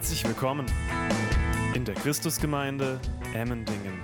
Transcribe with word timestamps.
Herzlich 0.00 0.24
willkommen 0.24 0.64
in 1.74 1.84
der 1.84 1.94
Christusgemeinde 1.94 2.98
Emmendingen. 3.34 4.00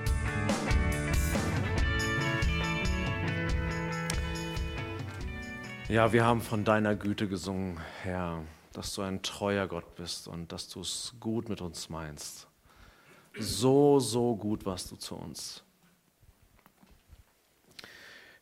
Ja, 5.89 6.13
wir 6.13 6.23
haben 6.23 6.43
von 6.43 6.65
deiner 6.65 6.97
Güte 6.97 7.29
gesungen, 7.29 7.81
Herr, 8.03 8.43
dass 8.75 8.93
du 8.93 9.01
ein 9.01 9.23
treuer 9.23 9.67
Gott 9.69 9.95
bist 9.95 10.29
und 10.29 10.53
dass 10.53 10.69
du 10.69 10.83
es 10.83 11.15
gut 11.19 11.49
mit 11.49 11.63
uns 11.63 11.89
meinst. 11.89 12.47
So, 13.39 13.99
so 13.99 14.37
gut 14.37 14.67
warst 14.67 14.91
du 14.91 14.97
zu 14.97 15.15
uns. 15.17 15.65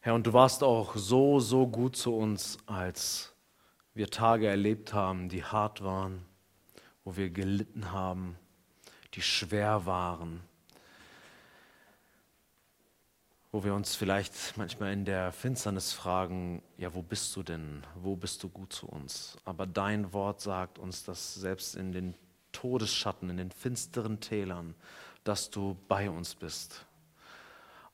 Herr, 0.01 0.15
und 0.17 0.27
du 0.27 0.33
warst 0.33 0.65
auch 0.65 0.97
so, 0.97 1.39
so 1.39 1.69
gut 1.69 1.95
zu 1.95 2.17
uns, 2.17 2.59
als 2.67 3.33
wir 3.95 4.09
Tage 4.09 4.49
erlebt 4.49 4.93
haben, 4.93 5.29
die 5.29 5.45
hart 5.45 5.85
waren 5.85 6.34
wo 7.05 7.17
wir 7.17 7.31
gelitten 7.31 7.93
haben, 7.93 8.37
die 9.15 9.23
schwer 9.23 9.87
waren, 9.87 10.41
wo 13.53 13.63
wir 13.63 13.75
uns 13.75 13.95
vielleicht 13.95 14.57
manchmal 14.57 14.93
in 14.93 15.05
der 15.05 15.31
Finsternis 15.31 15.93
fragen, 15.93 16.63
ja, 16.77 16.93
wo 16.93 17.03
bist 17.03 17.37
du 17.37 17.45
denn? 17.45 17.85
Wo 17.95 18.17
bist 18.17 18.43
du 18.43 18.49
gut 18.49 18.73
zu 18.73 18.89
uns? 18.89 19.37
Aber 19.45 19.67
dein 19.67 20.13
Wort 20.13 20.41
sagt 20.41 20.79
uns, 20.79 21.05
dass 21.05 21.35
selbst 21.35 21.77
in 21.77 21.93
den 21.93 22.15
Todesschatten, 22.51 23.31
in 23.31 23.37
den 23.37 23.53
finsteren 23.53 24.19
Tälern, 24.19 24.75
dass 25.23 25.51
du 25.51 25.77
bei 25.87 26.11
uns 26.11 26.35
bist 26.35 26.85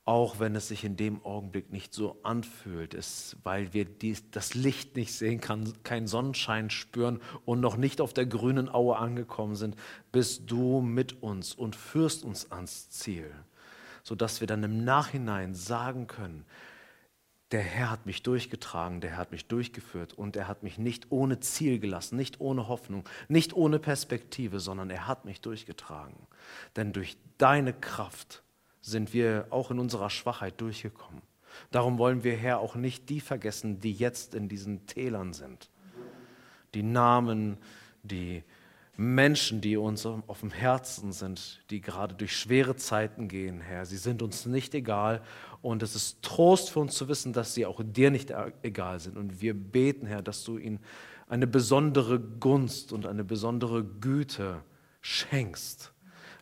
auch 0.04 0.40
wenn 0.40 0.56
es 0.56 0.68
sich 0.68 0.84
in 0.84 0.96
dem 0.96 1.24
Augenblick 1.24 1.70
nicht 1.70 1.94
so 1.94 2.18
anfühlt, 2.22 2.94
ist, 2.94 3.36
weil 3.44 3.72
wir 3.72 3.84
die, 3.84 4.16
das 4.30 4.54
Licht 4.54 4.96
nicht 4.96 5.12
sehen, 5.12 5.40
kann, 5.40 5.72
keinen 5.82 6.06
Sonnenschein 6.06 6.70
spüren 6.70 7.20
und 7.44 7.60
noch 7.60 7.76
nicht 7.76 8.00
auf 8.00 8.12
der 8.12 8.26
grünen 8.26 8.68
Aue 8.68 8.96
angekommen 8.96 9.54
sind, 9.54 9.76
bist 10.10 10.50
du 10.50 10.80
mit 10.80 11.22
uns 11.22 11.54
und 11.54 11.76
führst 11.76 12.24
uns 12.24 12.50
ans 12.50 12.90
Ziel, 12.90 13.30
sodass 14.02 14.40
wir 14.40 14.46
dann 14.46 14.64
im 14.64 14.84
Nachhinein 14.84 15.54
sagen 15.54 16.06
können, 16.06 16.44
der 17.52 17.62
Herr 17.62 17.90
hat 17.90 18.06
mich 18.06 18.22
durchgetragen, 18.22 19.00
der 19.00 19.10
Herr 19.10 19.18
hat 19.18 19.32
mich 19.32 19.46
durchgeführt 19.46 20.12
und 20.12 20.36
er 20.36 20.46
hat 20.46 20.62
mich 20.62 20.78
nicht 20.78 21.10
ohne 21.10 21.40
Ziel 21.40 21.80
gelassen, 21.80 22.16
nicht 22.16 22.40
ohne 22.40 22.68
Hoffnung, 22.68 23.08
nicht 23.28 23.54
ohne 23.54 23.78
Perspektive, 23.78 24.60
sondern 24.60 24.88
er 24.88 25.08
hat 25.08 25.24
mich 25.24 25.40
durchgetragen. 25.40 26.16
Denn 26.76 26.92
durch 26.92 27.16
deine 27.38 27.72
Kraft, 27.72 28.44
sind 28.80 29.12
wir 29.12 29.46
auch 29.50 29.70
in 29.70 29.78
unserer 29.78 30.10
Schwachheit 30.10 30.60
durchgekommen. 30.60 31.22
Darum 31.70 31.98
wollen 31.98 32.24
wir, 32.24 32.36
Herr, 32.36 32.60
auch 32.60 32.74
nicht 32.74 33.08
die 33.08 33.20
vergessen, 33.20 33.80
die 33.80 33.92
jetzt 33.92 34.34
in 34.34 34.48
diesen 34.48 34.86
Tälern 34.86 35.32
sind. 35.32 35.70
Die 36.74 36.82
Namen, 36.82 37.58
die 38.02 38.44
Menschen, 38.96 39.60
die 39.60 39.76
uns 39.76 40.04
auf 40.06 40.40
dem 40.40 40.50
Herzen 40.50 41.12
sind, 41.12 41.62
die 41.70 41.80
gerade 41.80 42.14
durch 42.14 42.36
schwere 42.36 42.76
Zeiten 42.76 43.28
gehen, 43.28 43.60
Herr. 43.60 43.86
Sie 43.86 43.96
sind 43.96 44.22
uns 44.22 44.46
nicht 44.46 44.74
egal 44.74 45.22
und 45.62 45.82
es 45.82 45.94
ist 45.94 46.22
Trost 46.22 46.70
für 46.70 46.80
uns 46.80 46.94
zu 46.94 47.08
wissen, 47.08 47.32
dass 47.32 47.54
sie 47.54 47.66
auch 47.66 47.80
dir 47.82 48.10
nicht 48.10 48.32
egal 48.62 49.00
sind. 49.00 49.16
Und 49.16 49.40
wir 49.40 49.54
beten, 49.54 50.06
Herr, 50.06 50.22
dass 50.22 50.44
du 50.44 50.58
ihnen 50.58 50.80
eine 51.28 51.46
besondere 51.46 52.20
Gunst 52.20 52.92
und 52.92 53.06
eine 53.06 53.24
besondere 53.24 53.84
Güte 53.84 54.62
schenkst 55.00 55.92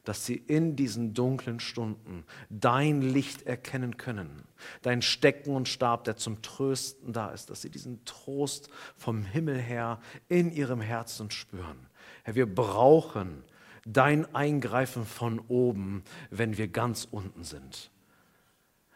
dass 0.08 0.24
sie 0.24 0.36
in 0.36 0.74
diesen 0.74 1.12
dunklen 1.12 1.60
Stunden 1.60 2.24
dein 2.48 3.02
Licht 3.02 3.42
erkennen 3.42 3.98
können, 3.98 4.44
dein 4.80 5.02
Stecken 5.02 5.54
und 5.54 5.68
Stab, 5.68 6.04
der 6.04 6.16
zum 6.16 6.40
Trösten 6.40 7.12
da 7.12 7.28
ist, 7.28 7.50
dass 7.50 7.60
sie 7.60 7.68
diesen 7.68 8.02
Trost 8.06 8.70
vom 8.96 9.22
Himmel 9.22 9.58
her 9.58 10.00
in 10.30 10.50
ihrem 10.50 10.80
Herzen 10.80 11.30
spüren. 11.30 11.76
Herr, 12.22 12.36
wir 12.36 12.46
brauchen 12.46 13.44
dein 13.84 14.34
Eingreifen 14.34 15.04
von 15.04 15.40
oben, 15.40 16.02
wenn 16.30 16.56
wir 16.56 16.68
ganz 16.68 17.06
unten 17.10 17.44
sind. 17.44 17.90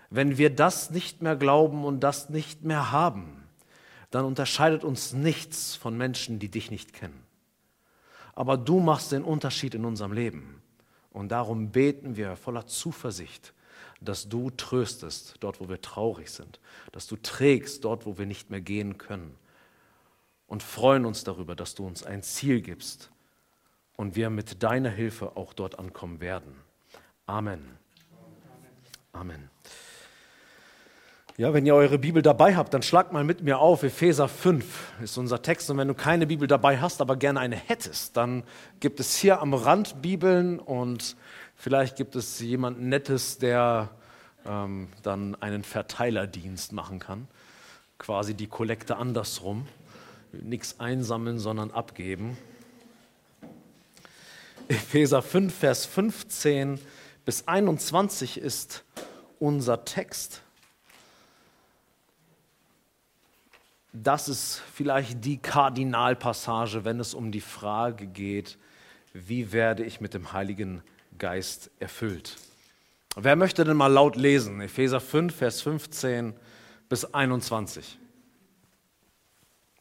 Wenn 0.08 0.38
wir 0.38 0.48
das 0.48 0.92
nicht 0.92 1.20
mehr 1.20 1.36
glauben 1.36 1.84
und 1.84 2.00
das 2.00 2.30
nicht 2.30 2.64
mehr 2.64 2.90
haben, 2.90 3.44
dann 4.10 4.24
unterscheidet 4.24 4.82
uns 4.82 5.12
nichts 5.12 5.76
von 5.76 5.94
Menschen, 5.94 6.38
die 6.38 6.48
dich 6.48 6.70
nicht 6.70 6.94
kennen. 6.94 7.22
Aber 8.34 8.56
du 8.56 8.80
machst 8.80 9.12
den 9.12 9.24
Unterschied 9.24 9.74
in 9.74 9.84
unserem 9.84 10.14
Leben. 10.14 10.51
Und 11.12 11.28
darum 11.28 11.70
beten 11.70 12.16
wir 12.16 12.36
voller 12.36 12.66
Zuversicht, 12.66 13.52
dass 14.00 14.28
du 14.28 14.50
tröstest 14.50 15.36
dort, 15.40 15.60
wo 15.60 15.68
wir 15.68 15.80
traurig 15.80 16.30
sind, 16.30 16.58
dass 16.92 17.06
du 17.06 17.16
trägst 17.16 17.84
dort, 17.84 18.06
wo 18.06 18.18
wir 18.18 18.26
nicht 18.26 18.50
mehr 18.50 18.60
gehen 18.60 18.98
können. 18.98 19.36
Und 20.46 20.62
freuen 20.62 21.06
uns 21.06 21.24
darüber, 21.24 21.54
dass 21.54 21.74
du 21.74 21.86
uns 21.86 22.02
ein 22.02 22.22
Ziel 22.22 22.60
gibst 22.60 23.10
und 23.96 24.16
wir 24.16 24.28
mit 24.28 24.62
deiner 24.62 24.90
Hilfe 24.90 25.36
auch 25.36 25.52
dort 25.54 25.78
ankommen 25.78 26.20
werden. 26.20 26.54
Amen. 27.26 27.78
Amen. 29.12 29.51
Ja, 31.42 31.52
wenn 31.52 31.66
ihr 31.66 31.74
eure 31.74 31.98
Bibel 31.98 32.22
dabei 32.22 32.54
habt, 32.54 32.72
dann 32.72 32.82
schlagt 32.82 33.12
mal 33.12 33.24
mit 33.24 33.42
mir 33.42 33.58
auf. 33.58 33.82
Epheser 33.82 34.28
5 34.28 34.64
ist 35.02 35.18
unser 35.18 35.42
Text. 35.42 35.68
Und 35.72 35.76
wenn 35.76 35.88
du 35.88 35.94
keine 35.94 36.24
Bibel 36.24 36.46
dabei 36.46 36.80
hast, 36.80 37.00
aber 37.00 37.16
gerne 37.16 37.40
eine 37.40 37.56
hättest, 37.56 38.16
dann 38.16 38.44
gibt 38.78 39.00
es 39.00 39.16
hier 39.16 39.40
am 39.40 39.52
Rand 39.52 40.02
Bibeln 40.02 40.60
und 40.60 41.16
vielleicht 41.56 41.96
gibt 41.96 42.14
es 42.14 42.38
jemanden 42.38 42.88
Nettes, 42.90 43.38
der 43.38 43.90
ähm, 44.46 44.86
dann 45.02 45.34
einen 45.42 45.64
Verteilerdienst 45.64 46.72
machen 46.72 47.00
kann. 47.00 47.26
Quasi 47.98 48.34
die 48.34 48.46
Kollekte 48.46 48.96
andersrum. 48.96 49.66
Nichts 50.30 50.78
einsammeln, 50.78 51.40
sondern 51.40 51.72
abgeben. 51.72 52.38
Epheser 54.68 55.22
5, 55.22 55.52
Vers 55.52 55.86
15 55.86 56.78
bis 57.24 57.48
21 57.48 58.38
ist 58.38 58.84
unser 59.40 59.84
Text. 59.84 60.42
Das 63.92 64.28
ist 64.28 64.62
vielleicht 64.72 65.24
die 65.24 65.38
Kardinalpassage, 65.38 66.84
wenn 66.84 66.98
es 66.98 67.14
um 67.14 67.30
die 67.30 67.40
Frage 67.40 68.06
geht, 68.06 68.58
wie 69.12 69.52
werde 69.52 69.84
ich 69.84 70.00
mit 70.00 70.14
dem 70.14 70.32
Heiligen 70.32 70.82
Geist 71.18 71.70
erfüllt. 71.78 72.36
Wer 73.16 73.36
möchte 73.36 73.64
denn 73.64 73.76
mal 73.76 73.92
laut 73.92 74.16
lesen? 74.16 74.60
Epheser 74.62 75.00
5, 75.00 75.34
Vers 75.34 75.60
15 75.60 76.34
bis 76.88 77.04
21. 77.04 77.98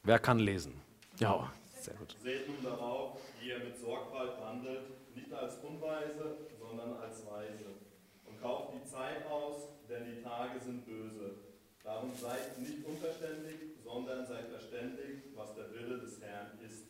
Wer 0.03 0.19
kann 0.19 0.39
lesen? 0.39 0.73
Ja, 1.17 1.49
sehr 1.79 1.93
gut. 1.93 2.17
Seht 2.21 2.47
nun 2.49 2.61
darauf, 2.63 3.17
wie 3.39 3.49
ihr 3.49 3.59
mit 3.59 3.79
Sorgfalt 3.79 4.31
wandelt, 4.41 5.15
nicht 5.15 5.31
als 5.33 5.55
Unweise, 5.59 6.49
sondern 6.59 6.97
als 6.97 7.25
Weise. 7.27 7.69
Und 8.25 8.41
kauft 8.41 8.73
die 8.73 8.83
Zeit 8.83 9.25
aus, 9.29 9.69
denn 9.89 10.03
die 10.05 10.21
Tage 10.21 10.59
sind 10.59 10.85
böse. 10.85 11.35
Darum 11.83 12.13
seid 12.13 12.59
nicht 12.59 12.85
unverständlich, 12.85 13.81
sondern 13.83 14.25
seid 14.25 14.47
verständig, 14.47 15.23
was 15.35 15.55
der 15.55 15.73
Wille 15.73 15.97
des 15.97 16.21
Herrn 16.21 16.59
ist. 16.63 16.87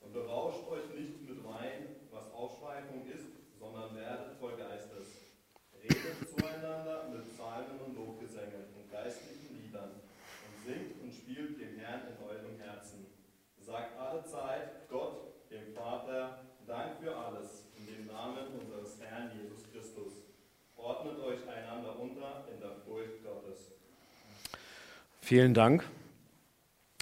Und 0.00 0.12
berauscht 0.12 0.66
euch 0.68 0.94
nicht 0.94 1.28
mit 1.28 1.44
Wein, 1.44 1.96
was 2.10 2.32
Ausschweifung 2.32 3.06
ist, 3.06 3.26
sondern 3.58 3.94
werdet 3.96 4.38
voll 4.38 4.56
Geistes. 4.56 5.36
Redet 5.82 6.28
zueinander 6.30 7.10
mit 7.12 7.28
Psalmen 7.34 7.80
und 7.84 7.96
Lobgesängen 7.96 8.72
und 8.78 8.90
geistlichen 8.90 9.60
Liedern 9.60 9.90
und 10.00 10.54
singt 10.64 11.02
und 11.02 11.12
spielt 11.12 11.60
dem 11.60 11.78
Herrn 11.78 12.02
in 12.08 12.24
eurem 12.24 12.58
Herzen. 12.60 13.06
Sagt 13.58 13.98
alle 14.12 14.24
Zeit 14.24 14.88
Gott, 14.90 15.32
dem 15.50 15.74
Vater, 15.74 16.44
Dank 16.66 16.96
für 17.02 17.16
alles 17.16 17.64
in 17.76 17.86
dem 17.86 18.06
Namen 18.06 18.46
unseres 18.60 19.00
Herrn 19.00 19.30
Jesus 19.34 19.64
Christus. 19.72 20.12
Ordnet 20.76 21.18
euch 21.18 21.40
einander 21.48 21.98
unter 21.98 22.46
in 22.52 22.60
der 22.60 22.72
Furcht 22.84 23.24
Gottes. 23.24 23.72
Vielen 25.22 25.54
Dank. 25.54 25.84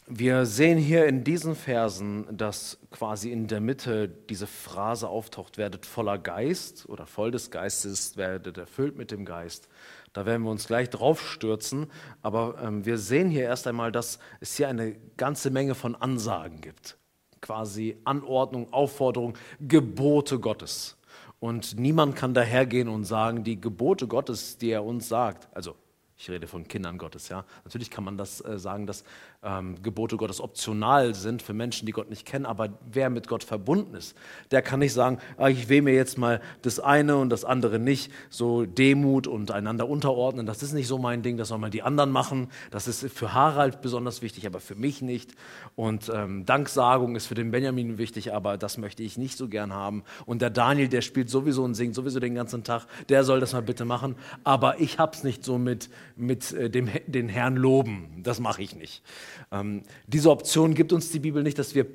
Wir 0.06 0.46
sehen 0.46 0.78
hier 0.78 1.06
in 1.06 1.24
diesen 1.24 1.54
Versen, 1.54 2.26
dass 2.36 2.78
quasi 2.90 3.30
in 3.30 3.48
der 3.48 3.60
Mitte 3.60 4.08
diese 4.08 4.46
Phrase 4.46 5.08
auftaucht, 5.08 5.58
werdet 5.58 5.86
voller 5.86 6.18
Geist 6.18 6.88
oder 6.88 7.06
voll 7.06 7.30
des 7.30 7.50
Geistes, 7.50 8.16
werdet 8.16 8.56
erfüllt 8.56 8.96
mit 8.96 9.10
dem 9.10 9.24
Geist. 9.24 9.68
Da 10.12 10.26
werden 10.26 10.42
wir 10.42 10.50
uns 10.50 10.66
gleich 10.66 10.90
drauf 10.90 11.20
stürzen, 11.20 11.90
aber 12.22 12.60
ähm, 12.62 12.84
wir 12.84 12.98
sehen 12.98 13.30
hier 13.30 13.44
erst 13.44 13.66
einmal, 13.66 13.92
dass 13.92 14.18
es 14.40 14.56
hier 14.56 14.68
eine 14.68 14.96
ganze 15.16 15.50
Menge 15.50 15.74
von 15.74 15.94
Ansagen 15.94 16.60
gibt. 16.60 16.99
Quasi 17.40 17.96
Anordnung, 18.04 18.72
Aufforderung, 18.72 19.34
Gebote 19.60 20.38
Gottes. 20.38 20.96
Und 21.40 21.78
niemand 21.78 22.16
kann 22.16 22.34
dahergehen 22.34 22.88
und 22.88 23.04
sagen, 23.04 23.44
die 23.44 23.60
Gebote 23.60 24.06
Gottes, 24.06 24.58
die 24.58 24.70
er 24.70 24.84
uns 24.84 25.08
sagt, 25.08 25.48
also 25.56 25.74
Ich 26.22 26.28
rede 26.28 26.46
von 26.46 26.68
Kindern 26.68 26.98
Gottes, 26.98 27.30
ja. 27.30 27.46
Natürlich 27.64 27.90
kann 27.90 28.04
man 28.04 28.18
das 28.18 28.44
äh, 28.44 28.58
sagen, 28.58 28.86
dass 28.86 29.04
ähm, 29.42 29.82
Gebote 29.82 30.16
Gottes 30.16 30.40
optional 30.40 31.14
sind 31.14 31.42
für 31.42 31.54
Menschen, 31.54 31.86
die 31.86 31.92
Gott 31.92 32.10
nicht 32.10 32.26
kennen, 32.26 32.46
aber 32.46 32.68
wer 32.92 33.08
mit 33.10 33.26
Gott 33.28 33.42
verbunden 33.42 33.94
ist, 33.94 34.16
der 34.50 34.62
kann 34.62 34.80
nicht 34.80 34.92
sagen, 34.92 35.18
ah, 35.38 35.48
ich 35.48 35.68
wähle 35.68 35.82
mir 35.82 35.94
jetzt 35.94 36.18
mal 36.18 36.40
das 36.62 36.78
eine 36.78 37.16
und 37.16 37.30
das 37.30 37.44
andere 37.44 37.78
nicht, 37.78 38.12
so 38.28 38.66
Demut 38.66 39.26
und 39.26 39.50
einander 39.50 39.88
unterordnen, 39.88 40.46
das 40.46 40.62
ist 40.62 40.72
nicht 40.72 40.86
so 40.86 40.98
mein 40.98 41.22
Ding, 41.22 41.36
das 41.36 41.48
soll 41.48 41.58
mal 41.58 41.70
die 41.70 41.82
anderen 41.82 42.10
machen. 42.10 42.48
Das 42.70 42.86
ist 42.86 43.08
für 43.10 43.32
Harald 43.32 43.80
besonders 43.80 44.22
wichtig, 44.22 44.46
aber 44.46 44.60
für 44.60 44.74
mich 44.74 45.00
nicht. 45.02 45.32
Und 45.74 46.10
ähm, 46.14 46.44
Danksagung 46.44 47.16
ist 47.16 47.26
für 47.26 47.34
den 47.34 47.50
Benjamin 47.50 47.98
wichtig, 47.98 48.34
aber 48.34 48.58
das 48.58 48.78
möchte 48.78 49.02
ich 49.02 49.16
nicht 49.16 49.38
so 49.38 49.48
gern 49.48 49.72
haben. 49.72 50.04
Und 50.26 50.42
der 50.42 50.50
Daniel, 50.50 50.88
der 50.88 51.00
spielt 51.00 51.30
sowieso 51.30 51.64
und 51.64 51.74
singt 51.74 51.94
sowieso 51.94 52.20
den 52.20 52.34
ganzen 52.34 52.64
Tag, 52.64 52.86
der 53.08 53.24
soll 53.24 53.40
das 53.40 53.52
mal 53.52 53.62
bitte 53.62 53.84
machen, 53.84 54.16
aber 54.44 54.80
ich 54.80 54.98
hab's 54.98 55.24
nicht 55.24 55.44
so 55.44 55.58
mit 55.58 55.88
mit 56.20 56.52
äh, 56.52 56.70
dem, 56.70 56.88
den 57.06 57.28
Herrn 57.28 57.56
loben. 57.56 58.22
Das 58.22 58.38
mache 58.38 58.62
ich 58.62 58.76
nicht. 58.76 59.02
Ähm, 59.50 59.82
diese 60.06 60.30
Option 60.30 60.74
gibt 60.74 60.92
uns 60.92 61.10
die 61.10 61.20
Bibel 61.20 61.42
nicht, 61.42 61.58
dass 61.58 61.74
wir 61.74 61.86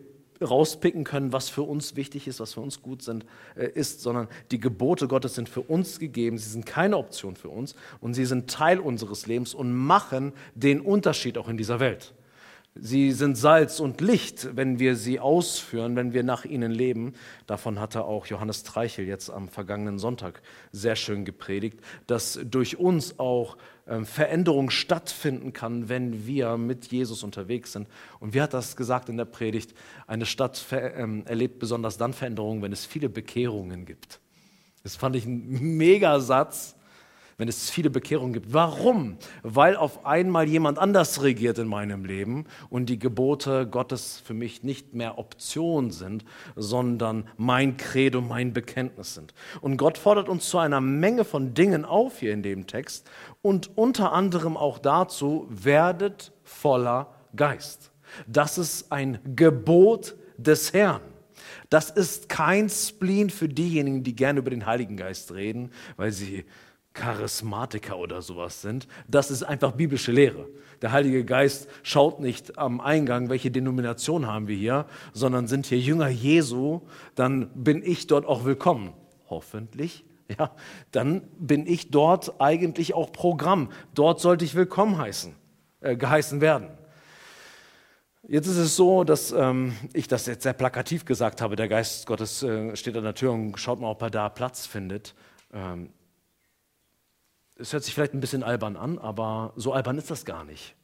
rauspicken 0.42 1.04
können, 1.04 1.32
was 1.32 1.50
für 1.50 1.62
uns 1.62 1.96
wichtig 1.96 2.28
ist, 2.28 2.40
was 2.40 2.54
für 2.54 2.62
uns 2.62 2.82
gut 2.82 3.02
sind, 3.02 3.26
äh, 3.56 3.68
ist, 3.68 4.02
sondern 4.02 4.28
die 4.52 4.60
Gebote 4.60 5.08
Gottes 5.08 5.36
sind 5.36 5.50
für 5.50 5.62
uns 5.62 6.00
gegeben. 6.00 6.38
Sie 6.38 6.50
sind 6.50 6.66
keine 6.66 6.98
Option 6.98 7.36
für 7.36 7.50
uns 7.50 7.76
und 8.02 8.14
sie 8.14 8.26
sind 8.26 8.50
Teil 8.50 8.80
unseres 8.80 9.28
Lebens 9.28 9.54
und 9.54 9.74
machen 9.74 10.34
den 10.56 10.82
Unterschied 10.82 11.38
auch 11.38 11.48
in 11.48 11.58
dieser 11.58 11.80
Welt. 11.80 12.14
Sie 12.77 13.13
sind 13.13 13.38
Salz 13.38 13.80
und 13.80 14.01
Licht, 14.01 14.50
wenn 14.57 14.80
wir 14.80 14.98
sie 14.98 15.22
ausführen, 15.22 15.95
wenn 15.95 16.12
wir 16.12 16.24
nach 16.24 16.44
ihnen 16.44 16.74
leben. 16.74 17.13
Davon 17.48 17.80
hatte 17.80 18.04
auch 18.04 18.25
Johannes 18.25 18.63
Treichel 18.63 19.07
jetzt 19.07 19.30
am 19.30 19.48
vergangenen 19.48 19.98
Sonntag 19.98 20.42
sehr 20.74 20.98
schön 20.98 21.24
gepredigt, 21.24 21.80
dass 22.06 22.38
durch 22.44 22.77
uns 22.77 23.18
auch 23.18 23.56
ähm, 23.88 24.06
Veränderung 24.06 24.72
stattfinden 24.72 25.54
kann, 25.54 25.88
wenn 25.88 26.27
wir 26.27 26.57
mit 26.57 26.88
Jesus 26.88 27.24
unterwegs 27.24 27.72
sind. 27.72 27.88
Und 28.19 28.33
wie 28.33 28.42
hat 28.42 28.54
das 28.54 28.75
gesagt 28.75 29.07
in 29.07 29.16
der 29.16 29.24
Predigt? 29.24 29.74
Eine 30.06 30.25
Stadt 30.25 30.66
ähm, 30.72 31.24
erlebt 31.27 31.60
besonders 31.60 31.98
dann 31.98 32.12
Veränderungen, 32.12 32.62
wenn 32.62 32.74
es 32.74 32.86
viele 32.86 33.07
Bekehrungen 33.07 33.86
gibt. 33.86 34.19
Das 34.83 34.98
fand 34.98 35.16
ich 35.16 35.25
ein 35.25 35.77
Megasatz 35.77 36.75
wenn 37.38 37.48
es 37.48 37.70
viele 37.70 37.90
Bekehrungen 37.90 38.34
gibt. 38.34 38.54
Warum? 38.54 39.18
Weil 39.44 39.76
auf 39.76 40.06
einmal 40.06 40.48
jemand 40.48 40.80
anders 40.80 41.22
regiert 41.24 41.58
in 41.58 41.68
meinem 41.68 42.06
Leben 42.06 42.46
und 42.70 42.88
die 42.88 43.00
Gebote 43.00 43.68
Gottes 43.68 44.22
für 44.24 44.34
mich 44.34 44.64
nicht 44.64 44.94
mehr 44.94 45.18
Option 45.18 45.92
sind, 45.92 46.26
sondern 46.56 47.28
mein 47.38 47.78
Credo, 47.78 48.22
mein 48.22 48.54
Bekenntnis 48.54 49.14
sind. 49.14 49.34
Und 49.62 49.78
Gott 49.78 49.98
fordert 49.98 50.30
uns 50.30 50.50
zu 50.50 50.58
einer 50.58 50.82
Menge 50.82 51.26
von 51.26 51.54
Dingen 51.54 51.86
auf 51.86 52.20
hier 52.20 52.34
in 52.34 52.44
dem 52.44 52.68
Text 52.68 53.10
und 53.42 53.78
unter 53.78 54.14
anderem 54.14 54.58
auch 54.58 54.80
dazu, 54.80 55.48
werdet 55.50 56.32
voller 56.44 57.14
Geist. 57.36 57.92
Das 58.28 58.58
ist 58.58 58.92
ein 58.92 59.20
Gebot 59.36 60.16
des 60.38 60.74
Herrn. 60.74 61.02
Das 61.70 61.90
ist 61.90 62.30
kein 62.30 62.70
Spleen 62.70 63.30
für 63.30 63.50
diejenigen, 63.50 64.04
die 64.04 64.16
gerne 64.16 64.40
über 64.40 64.50
den 64.50 64.66
Heiligen 64.66 64.98
Geist 64.98 65.34
reden, 65.34 65.72
weil 65.98 66.12
sie 66.12 66.46
Charismatiker 66.95 67.97
oder 68.00 68.24
sowas 68.24 68.62
sind. 68.62 68.88
Das 69.07 69.30
ist 69.30 69.44
einfach 69.44 69.74
biblische 69.74 70.12
Lehre. 70.12 70.47
Der 70.81 70.92
Heilige 70.92 71.24
Geist 71.24 71.68
schaut 71.83 72.19
nicht 72.19 72.57
am 72.57 72.81
Eingang, 72.81 73.30
welche 73.30 73.51
Denomination 73.51 74.25
haben 74.25 74.47
wir 74.47 74.56
hier, 74.56 74.86
sondern 75.13 75.47
sind 75.47 75.68
hier 75.68 75.77
Jünger 75.77 76.09
Jesu, 76.09 76.81
dann 77.13 77.50
bin 77.53 77.83
ich 77.83 78.07
dort 78.07 78.25
auch 78.25 78.45
willkommen. 78.45 78.94
Hoffentlich. 79.30 80.03
Ja, 80.39 80.56
dann 80.89 81.21
bin 81.38 81.68
ich 81.68 81.92
dort 81.92 82.42
eigentlich 82.42 82.95
auch 82.95 83.12
Programm. 83.12 83.69
Dort 83.94 84.19
sollte 84.19 84.44
ich 84.44 84.56
willkommen 84.56 84.98
heißen, 84.98 85.36
äh, 85.81 85.95
geheißen 85.95 86.41
werden. 86.41 86.69
Jetzt 88.27 88.48
ist 88.48 88.57
es 88.57 88.75
so, 88.75 89.03
dass 89.03 89.31
ähm, 89.31 89.75
ich 89.94 90.07
das 90.07 90.25
jetzt 90.25 90.41
sehr 90.41 90.53
plakativ 90.53 91.06
gesagt 91.06 91.41
habe. 91.41 91.56
Der 91.56 91.68
Geist 91.68 92.07
Gottes 92.07 92.41
äh, 92.41 92.75
steht 92.75 92.98
an 92.98 93.03
der 93.03 93.13
Tür 93.13 93.33
und 93.33 93.59
schaut 93.59 93.80
mal, 93.80 93.91
ob 93.91 94.01
er 94.01 94.09
da 94.09 94.30
Platz 94.30 94.65
findet. 94.65 95.13
Ähm, 95.53 95.89
es 97.57 97.74
hört 97.74 97.84
sich 97.84 97.94
vielleicht 97.94 98.13
ein 98.13 98.19
bisschen 98.19 98.44
albern 98.44 98.75
an, 98.75 98.98
aber 98.98 99.54
so 99.56 99.74
albern 99.74 99.98
ist 99.98 100.12
das 100.12 100.25
gar 100.25 100.44
nicht. 100.44 100.75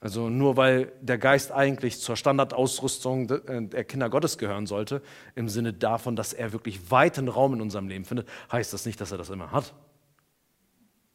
Also 0.00 0.30
nur 0.30 0.56
weil 0.56 0.92
der 1.02 1.18
Geist 1.18 1.52
eigentlich 1.52 2.00
zur 2.00 2.16
Standardausrüstung 2.16 3.28
äh, 3.28 3.68
der 3.68 3.84
Kinder 3.84 4.08
Gottes 4.08 4.38
gehören 4.38 4.66
sollte, 4.66 5.02
im 5.34 5.50
Sinne 5.50 5.74
davon, 5.74 6.16
dass 6.16 6.32
er 6.32 6.52
wirklich 6.52 6.90
weiten 6.90 7.28
Raum 7.28 7.54
in 7.54 7.60
unserem 7.60 7.86
Leben 7.86 8.06
findet, 8.06 8.26
heißt 8.50 8.72
das 8.72 8.86
nicht, 8.86 8.98
dass 9.00 9.12
er 9.12 9.18
das 9.18 9.28
immer 9.28 9.52
hat. 9.52 9.74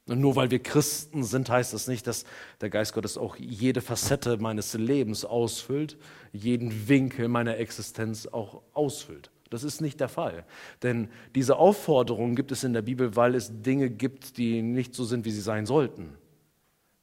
Und 0.07 0.21
nur 0.21 0.35
weil 0.35 0.51
wir 0.51 0.61
Christen 0.61 1.23
sind, 1.23 1.49
heißt 1.49 1.73
das 1.73 1.87
nicht, 1.87 2.05
dass 2.05 2.25
der 2.61 2.69
Geist 2.69 2.93
Gottes 2.93 3.17
auch 3.17 3.37
jede 3.37 3.81
Facette 3.81 4.37
meines 4.37 4.75
Lebens 4.75 5.25
ausfüllt, 5.25 5.97
jeden 6.31 6.87
Winkel 6.87 7.27
meiner 7.27 7.57
Existenz 7.57 8.27
auch 8.27 8.61
ausfüllt. 8.73 9.31
Das 9.49 9.63
ist 9.63 9.81
nicht 9.81 9.99
der 9.99 10.09
Fall. 10.09 10.45
Denn 10.81 11.09
diese 11.35 11.57
Aufforderung 11.57 12.35
gibt 12.35 12.51
es 12.51 12.63
in 12.63 12.73
der 12.73 12.81
Bibel, 12.81 13.15
weil 13.15 13.35
es 13.35 13.61
Dinge 13.61 13.89
gibt, 13.89 14.37
die 14.37 14.61
nicht 14.61 14.95
so 14.95 15.03
sind, 15.03 15.25
wie 15.25 15.31
sie 15.31 15.41
sein 15.41 15.65
sollten. 15.65 16.15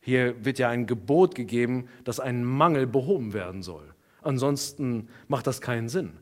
Hier 0.01 0.45
wird 0.45 0.59
ja 0.59 0.69
ein 0.69 0.87
Gebot 0.87 1.35
gegeben, 1.37 1.89
dass 2.03 2.19
ein 2.19 2.45
Mangel 2.45 2.87
behoben 2.87 3.33
werden 3.33 3.63
soll. 3.63 3.95
Ansonsten 4.21 5.09
macht 5.29 5.47
das 5.47 5.61
keinen 5.61 5.89
Sinn. 5.89 6.13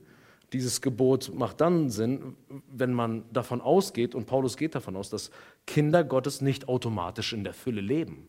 Dieses 0.53 0.81
Gebot 0.81 1.33
macht 1.35 1.61
dann 1.61 1.91
Sinn, 1.91 2.37
wenn 2.71 2.93
man 2.93 3.25
davon 3.33 3.61
ausgeht, 3.61 4.15
und 4.15 4.27
Paulus 4.27 4.57
geht 4.57 4.75
davon 4.75 4.97
aus, 4.97 5.09
dass 5.09 5.31
Kinder 5.67 6.03
Gottes 6.05 6.41
nicht 6.41 6.69
automatisch 6.69 7.33
in 7.33 7.45
der 7.45 7.55
Fülle 7.55 7.81
leben. 7.81 8.27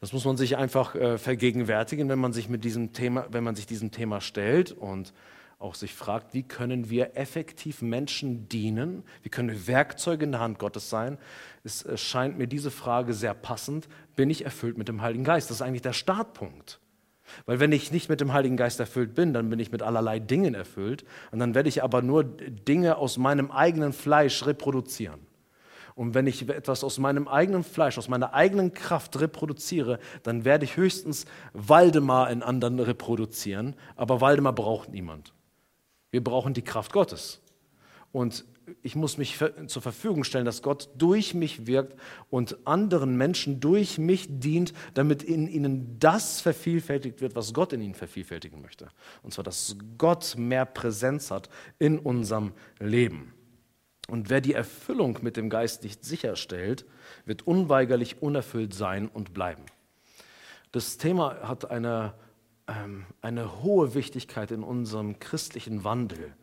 Das 0.00 0.12
muss 0.12 0.24
man 0.24 0.36
sich 0.36 0.56
einfach 0.56 0.94
äh, 0.94 1.18
vergegenwärtigen, 1.18 2.08
wenn 2.08 2.18
man 2.18 2.32
sich 2.32 2.48
mit 2.48 2.64
diesem 2.64 2.92
Thema, 2.92 3.26
wenn 3.30 3.42
man 3.42 3.56
sich 3.56 3.66
diesem 3.66 3.90
Thema 3.90 4.20
stellt 4.20 4.70
und 4.72 5.12
auch 5.60 5.74
sich 5.74 5.94
fragt, 5.94 6.32
wie 6.32 6.42
können 6.42 6.88
wir 6.88 7.16
effektiv 7.16 7.82
Menschen 7.82 8.48
dienen? 8.48 9.04
Wie 9.22 9.28
können 9.28 9.50
wir 9.50 9.66
Werkzeuge 9.66 10.24
in 10.24 10.32
der 10.32 10.40
Hand 10.40 10.58
Gottes 10.58 10.88
sein? 10.88 11.18
Es 11.62 11.86
scheint 11.96 12.38
mir 12.38 12.46
diese 12.46 12.70
Frage 12.70 13.12
sehr 13.12 13.34
passend. 13.34 13.86
Bin 14.16 14.30
ich 14.30 14.44
erfüllt 14.44 14.78
mit 14.78 14.88
dem 14.88 15.02
Heiligen 15.02 15.22
Geist? 15.22 15.50
Das 15.50 15.58
ist 15.58 15.62
eigentlich 15.62 15.82
der 15.82 15.92
Startpunkt. 15.92 16.80
Weil 17.44 17.60
wenn 17.60 17.72
ich 17.72 17.92
nicht 17.92 18.08
mit 18.08 18.22
dem 18.22 18.32
Heiligen 18.32 18.56
Geist 18.56 18.80
erfüllt 18.80 19.14
bin, 19.14 19.34
dann 19.34 19.50
bin 19.50 19.60
ich 19.60 19.70
mit 19.70 19.82
allerlei 19.82 20.18
Dingen 20.18 20.54
erfüllt 20.54 21.04
und 21.30 21.38
dann 21.38 21.54
werde 21.54 21.68
ich 21.68 21.82
aber 21.82 22.00
nur 22.00 22.24
Dinge 22.24 22.96
aus 22.96 23.18
meinem 23.18 23.50
eigenen 23.50 23.92
Fleisch 23.92 24.46
reproduzieren. 24.46 25.20
Und 25.94 26.14
wenn 26.14 26.26
ich 26.26 26.48
etwas 26.48 26.82
aus 26.82 26.98
meinem 26.98 27.28
eigenen 27.28 27.64
Fleisch, 27.64 27.98
aus 27.98 28.08
meiner 28.08 28.32
eigenen 28.32 28.72
Kraft 28.72 29.20
reproduziere, 29.20 29.98
dann 30.22 30.46
werde 30.46 30.64
ich 30.64 30.78
höchstens 30.78 31.26
Waldemar 31.52 32.30
in 32.30 32.42
anderen 32.42 32.80
reproduzieren, 32.80 33.76
aber 33.96 34.22
Waldemar 34.22 34.54
braucht 34.54 34.88
niemand. 34.88 35.34
Wir 36.10 36.22
brauchen 36.22 36.54
die 36.54 36.62
Kraft 36.62 36.92
Gottes. 36.92 37.40
Und 38.12 38.44
ich 38.82 38.94
muss 38.96 39.18
mich 39.18 39.38
zur 39.66 39.82
Verfügung 39.82 40.24
stellen, 40.24 40.44
dass 40.44 40.62
Gott 40.62 40.90
durch 40.96 41.34
mich 41.34 41.66
wirkt 41.66 41.98
und 42.28 42.66
anderen 42.66 43.16
Menschen 43.16 43.60
durch 43.60 43.98
mich 43.98 44.26
dient, 44.28 44.72
damit 44.94 45.22
in 45.22 45.48
ihnen 45.48 45.98
das 45.98 46.40
vervielfältigt 46.40 47.20
wird, 47.20 47.34
was 47.34 47.52
Gott 47.52 47.72
in 47.72 47.80
ihnen 47.80 47.94
vervielfältigen 47.94 48.60
möchte. 48.60 48.88
Und 49.22 49.32
zwar, 49.32 49.44
dass 49.44 49.76
Gott 49.98 50.34
mehr 50.36 50.66
Präsenz 50.66 51.30
hat 51.30 51.48
in 51.78 51.98
unserem 51.98 52.52
Leben. 52.78 53.32
Und 54.08 54.28
wer 54.28 54.40
die 54.40 54.54
Erfüllung 54.54 55.18
mit 55.22 55.36
dem 55.36 55.50
Geist 55.50 55.84
nicht 55.84 56.04
sicherstellt, 56.04 56.84
wird 57.24 57.46
unweigerlich 57.46 58.22
unerfüllt 58.22 58.74
sein 58.74 59.08
und 59.08 59.32
bleiben. 59.32 59.64
Das 60.72 60.98
Thema 60.98 61.48
hat 61.48 61.70
eine 61.70 62.14
eine 63.20 63.62
hohe 63.62 63.94
Wichtigkeit 63.94 64.50
in 64.50 64.62
unserem 64.62 65.18
christlichen 65.18 65.84
Wandel. 65.84 66.34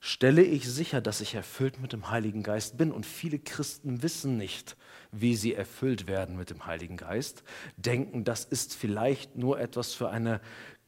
Stelle 0.00 0.42
ich 0.42 0.68
sicher, 0.68 1.00
dass 1.00 1.20
ich 1.20 1.34
erfüllt 1.34 1.80
mit 1.80 1.92
dem 1.92 2.10
Heiligen 2.10 2.42
Geist 2.42 2.76
bin. 2.76 2.92
Und 2.92 3.04
viele 3.04 3.38
Christen 3.38 4.02
wissen 4.02 4.36
nicht, 4.36 4.76
wie 5.10 5.34
sie 5.34 5.54
erfüllt 5.54 6.06
werden 6.06 6.36
mit 6.36 6.50
dem 6.50 6.66
Heiligen 6.66 6.96
Geist, 6.96 7.42
denken, 7.76 8.24
das 8.24 8.44
ist 8.44 8.74
vielleicht 8.74 9.36
nur 9.36 9.58
etwas 9.58 9.94
für 9.94 10.10
eine 10.10 10.40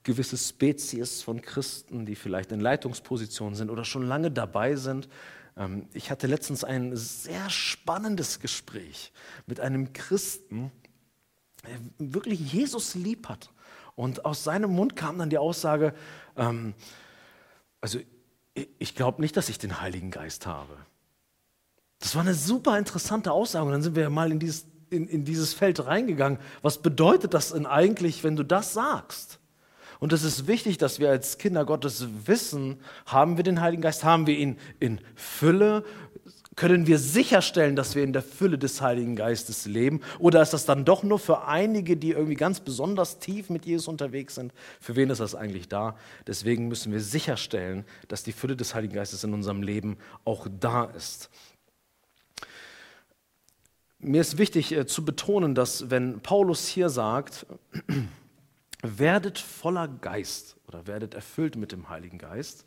gewisse 0.05 0.37
Spezies 0.37 1.23
von 1.23 1.43
Christen, 1.43 2.07
die 2.07 2.15
vielleicht 2.15 2.53
in 2.53 2.61
Leitungspositionen 2.61 3.55
sind 3.55 3.69
oder 3.69 3.85
schon 3.85 4.07
lange 4.07 4.31
dabei 4.31 4.77
sind. 4.77 5.09
Ähm, 5.57 5.89
ich 5.93 6.11
hatte 6.11 6.27
letztens 6.27 6.63
ein 6.63 6.97
sehr 6.97 7.51
spannendes 7.51 8.41
Gespräch 8.41 9.13
mit 9.47 9.61
einem 9.61 9.93
Christen, 9.93 10.71
der 11.67 12.13
wirklich 12.13 12.53
Jesus 12.53 12.95
lieb 12.95 13.29
hat 13.29 13.51
und 14.01 14.25
aus 14.25 14.45
seinem 14.45 14.71
Mund 14.71 14.97
kam 14.97 15.19
dann 15.19 15.29
die 15.29 15.37
Aussage, 15.37 15.93
ähm, 16.35 16.73
also 17.83 17.99
ich 18.79 18.95
glaube 18.95 19.21
nicht, 19.21 19.37
dass 19.37 19.51
ich 19.51 19.59
den 19.59 19.83
Heiligen 19.83 20.11
Geist 20.11 20.47
habe. 20.47 20.75
Das 21.99 22.15
war 22.15 22.23
eine 22.23 22.33
super 22.33 22.79
interessante 22.79 23.31
Aussage. 23.31 23.67
Und 23.67 23.73
dann 23.73 23.83
sind 23.83 23.97
wir 23.97 24.09
mal 24.09 24.33
in 24.33 24.39
dieses, 24.39 24.67
in, 24.89 25.07
in 25.07 25.27
dieses 25.27 25.53
Feld 25.53 25.85
reingegangen. 25.85 26.39
Was 26.63 26.79
bedeutet 26.79 27.35
das 27.35 27.53
denn 27.53 27.67
eigentlich, 27.67 28.25
wenn 28.25 28.37
du 28.37 28.43
das 28.43 28.73
sagst? 28.73 29.39
Und 29.99 30.15
es 30.15 30.23
ist 30.23 30.47
wichtig, 30.47 30.79
dass 30.79 30.99
wir 30.99 31.11
als 31.11 31.37
Kinder 31.37 31.67
Gottes 31.67 32.07
wissen, 32.25 32.81
haben 33.05 33.37
wir 33.37 33.45
den 33.45 33.61
Heiligen 33.61 33.83
Geist, 33.83 34.03
haben 34.03 34.27
wir 34.27 34.39
ihn 34.39 34.59
in 34.79 34.99
Fülle, 35.15 35.85
Können 36.61 36.87
wir 36.87 36.99
sicherstellen, 36.99 37.75
dass 37.75 37.95
wir 37.95 38.05
in 38.05 38.13
der 38.13 38.21
Fülle 38.21 38.59
des 38.59 38.83
Heiligen 38.83 39.17
Geistes 39.17 39.65
leben? 39.65 40.03
Oder 40.19 40.43
ist 40.43 40.53
das 40.53 40.67
dann 40.67 40.85
doch 40.85 41.03
nur 41.03 41.19
für 41.19 41.47
einige, 41.47 41.97
die 41.97 42.11
irgendwie 42.11 42.35
ganz 42.35 42.61
besonders 42.61 43.19
tief 43.19 43.49
mit 43.49 43.65
Jesus 43.65 43.89
unterwegs 43.89 44.35
sind? 44.35 44.53
Für 44.79 44.95
wen 44.95 45.09
ist 45.09 45.21
das 45.21 45.35
eigentlich 45.35 45.69
da? 45.69 45.97
Deswegen 46.27 46.69
müssen 46.69 46.93
wir 46.93 47.01
sicherstellen, 47.01 47.87
dass 48.09 48.25
die 48.25 48.33
Fülle 48.33 48.57
des 48.57 48.75
Heiligen 48.75 48.93
Geistes 48.93 49.25
in 49.25 49.33
unserem 49.33 49.63
Leben 49.63 49.97
auch 50.27 50.49
da 50.61 50.85
ist. 50.85 51.31
Mir 53.99 54.21
ist 54.21 54.37
wichtig 54.37 54.73
äh, 54.73 54.85
zu 54.85 55.03
betonen, 55.03 55.55
dass 55.55 55.89
wenn 55.89 56.21
Paulus 56.21 56.69
hier 56.69 56.91
sagt, 56.91 57.47
werdet 58.83 59.39
voller 59.39 59.89
Geist 59.89 60.59
oder 60.69 60.87
werdet 60.87 61.15
erfüllt 61.15 61.57
mit 61.57 61.73
dem 61.73 61.89
Heiligen 61.89 62.19
Geist, 62.19 62.67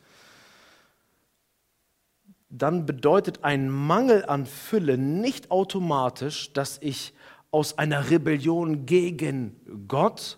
dann 2.56 2.86
bedeutet 2.86 3.44
ein 3.44 3.68
Mangel 3.68 4.26
an 4.26 4.46
Fülle 4.46 4.98
nicht 5.00 5.50
automatisch, 5.50 6.54
dass 6.54 6.78
ich 6.82 7.14
aus 7.50 7.80
einer 7.80 8.12
Rebellion 8.12 8.86
gegen 8.86 9.88
Gott 9.88 10.38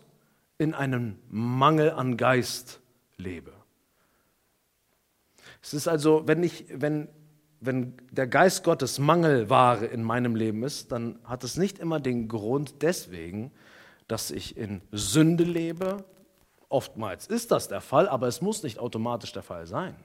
in 0.57 0.73
einem 0.73 1.17
Mangel 1.29 1.91
an 1.91 2.15
Geist 2.15 2.79
lebe. 3.17 3.51
Es 5.61 5.73
ist 5.73 5.89
also, 5.89 6.23
wenn, 6.25 6.41
ich, 6.41 6.65
wenn, 6.69 7.09
wenn 7.59 7.95
der 8.11 8.27
Geist 8.27 8.63
Gottes 8.63 8.97
Mangelware 8.97 9.85
in 9.85 10.01
meinem 10.01 10.37
Leben 10.37 10.63
ist, 10.63 10.93
dann 10.93 11.19
hat 11.25 11.43
es 11.43 11.57
nicht 11.57 11.79
immer 11.79 11.99
den 11.99 12.29
Grund 12.29 12.81
deswegen, 12.81 13.51
dass 14.07 14.31
ich 14.31 14.55
in 14.55 14.81
Sünde 14.93 15.43
lebe. 15.43 16.05
Oftmals 16.69 17.27
ist 17.27 17.51
das 17.51 17.67
der 17.67 17.81
Fall, 17.81 18.07
aber 18.07 18.27
es 18.27 18.41
muss 18.41 18.63
nicht 18.63 18.79
automatisch 18.79 19.33
der 19.33 19.43
Fall 19.43 19.67
sein. 19.67 19.95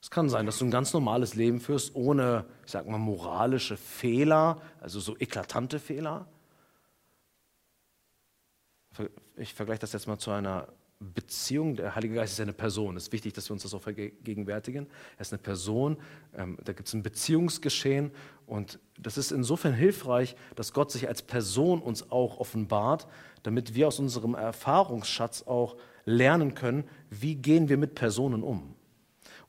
Es 0.00 0.10
kann 0.10 0.28
sein, 0.28 0.46
dass 0.46 0.58
du 0.58 0.64
ein 0.64 0.70
ganz 0.70 0.92
normales 0.92 1.34
Leben 1.34 1.60
führst, 1.60 1.94
ohne, 1.94 2.44
ich 2.64 2.72
sag 2.72 2.86
mal, 2.88 2.98
moralische 2.98 3.76
Fehler, 3.76 4.60
also 4.80 5.00
so 5.00 5.16
eklatante 5.18 5.80
Fehler. 5.80 6.26
Ich 9.36 9.54
vergleiche 9.54 9.80
das 9.80 9.92
jetzt 9.92 10.06
mal 10.06 10.18
zu 10.18 10.30
einer 10.30 10.68
Beziehung. 11.00 11.76
Der 11.76 11.94
Heilige 11.94 12.14
Geist 12.14 12.32
ist 12.32 12.40
eine 12.40 12.52
Person. 12.52 12.96
Es 12.96 13.04
ist 13.04 13.12
wichtig, 13.12 13.32
dass 13.32 13.48
wir 13.48 13.52
uns 13.52 13.62
das 13.62 13.74
auch 13.74 13.82
vergegenwärtigen. 13.82 14.86
Er 15.16 15.20
ist 15.20 15.32
eine 15.32 15.40
Person, 15.40 15.96
ähm, 16.34 16.58
da 16.64 16.72
gibt 16.72 16.88
es 16.88 16.94
ein 16.94 17.02
Beziehungsgeschehen 17.02 18.10
und 18.46 18.80
das 18.98 19.16
ist 19.16 19.30
insofern 19.30 19.74
hilfreich, 19.74 20.34
dass 20.56 20.72
Gott 20.72 20.90
sich 20.90 21.06
als 21.06 21.22
Person 21.22 21.80
uns 21.80 22.10
auch 22.10 22.38
offenbart, 22.38 23.06
damit 23.44 23.74
wir 23.74 23.88
aus 23.88 24.00
unserem 24.00 24.34
Erfahrungsschatz 24.34 25.42
auch 25.42 25.76
lernen 26.04 26.54
können, 26.54 26.84
wie 27.10 27.36
gehen 27.36 27.68
wir 27.68 27.76
mit 27.76 27.94
Personen 27.94 28.42
um. 28.42 28.74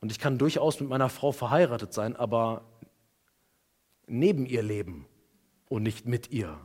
Und 0.00 0.10
ich 0.10 0.18
kann 0.18 0.38
durchaus 0.38 0.80
mit 0.80 0.88
meiner 0.88 1.08
Frau 1.08 1.32
verheiratet 1.32 1.92
sein, 1.92 2.16
aber 2.16 2.62
neben 4.06 4.46
ihr 4.46 4.62
leben 4.62 5.06
und 5.68 5.82
nicht 5.82 6.06
mit 6.06 6.30
ihr. 6.30 6.58